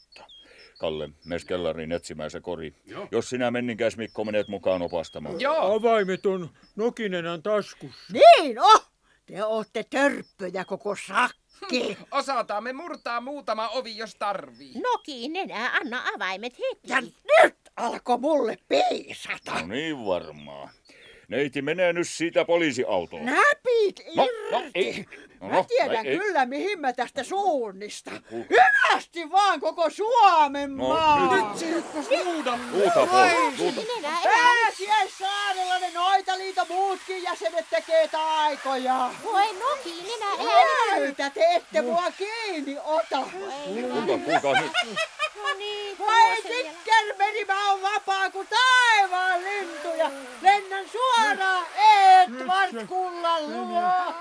Kalle, 0.80 1.08
mes 1.24 1.44
kellariin 1.44 1.92
etsimään 1.92 2.30
se 2.30 2.40
kori. 2.40 2.74
Joo. 2.86 3.08
Jos 3.10 3.28
sinä 3.30 3.50
menninkäis 3.50 3.96
Mikko 3.96 4.24
menet 4.24 4.48
mukaan 4.48 4.82
opastamaan. 4.82 5.34
Avaimet 5.60 6.26
on 6.26 6.50
Nokinenän 6.76 7.42
taskussa. 7.42 8.12
Niin 8.12 8.58
oh, 8.60 8.90
te 9.26 9.44
ootte 9.44 9.84
törppöjä 9.90 10.64
koko 10.64 10.96
sakki. 11.06 11.98
Osataan 12.10 12.64
me 12.64 12.72
murtaa 12.72 13.20
muutama 13.20 13.68
ovi, 13.68 13.96
jos 13.96 14.14
tarvii. 14.14 14.72
Nokinen, 14.82 15.48
anna 15.80 16.02
avaimet 16.14 16.52
heti. 16.58 16.80
Ja 16.92 17.00
nyt 17.00 17.56
alkoi 17.76 18.18
mulle 18.18 18.56
piisata. 18.68 19.60
No 19.60 19.66
niin 19.66 20.06
varmaan. 20.06 20.70
Neiti 21.28 21.62
menee 21.62 21.92
nyt 21.92 22.08
siitä 22.08 22.44
poliisiautoon. 22.44 23.24
Näpit 23.24 24.00
No, 24.16 24.24
irti. 24.24 24.50
no, 24.52 24.62
ei. 24.74 25.06
No, 25.41 25.49
Mä 25.49 25.55
no, 25.55 25.64
tiedän 25.64 26.07
ei, 26.07 26.12
ei. 26.12 26.18
kyllä, 26.18 26.47
mihin 26.47 26.80
mä 26.80 26.93
tästä 26.93 27.24
suunnista. 27.24 28.11
Kuulkaa. 28.30 28.49
Hyvästi 28.51 29.30
vaan 29.30 29.61
koko 29.61 29.91
Suomen 29.91 30.76
No, 30.76 30.88
maa. 30.88 31.34
nyt. 31.34 31.45
Huuta 32.72 33.07
pois, 33.07 33.59
huuta. 33.59 33.80
Pääsiäissaarella 34.22 35.78
ne 35.78 35.91
Noitaliiton 35.95 36.66
muutkin 36.68 37.22
jäsenet 37.22 37.66
tekee 37.70 38.09
taikoja. 38.09 39.11
Voi 39.24 39.47
Nokinen, 39.53 40.47
Näytä, 40.91 41.30
te 41.30 41.41
ette 41.55 41.82
mua 41.82 42.05
kiinni 42.18 42.78
ota. 42.84 43.22
Kuulkaa, 43.32 44.18
kuulkaa 44.24 44.61
nyt. 44.61 44.72
No 45.43 45.55
niin, 45.59 45.99
Voi 45.99 46.43
tikkermeri, 46.43 47.45
mä 47.45 47.70
oon 47.70 47.82
vapaa 47.82 48.30
kuin 48.30 48.49
taivaan 48.49 49.41
lintu 49.45 49.88
ja 49.88 50.11
lennän 50.43 50.84
suoraan 50.88 51.66
Edward 51.76 52.86
Kullan 52.86 53.43
luo. 53.68 54.14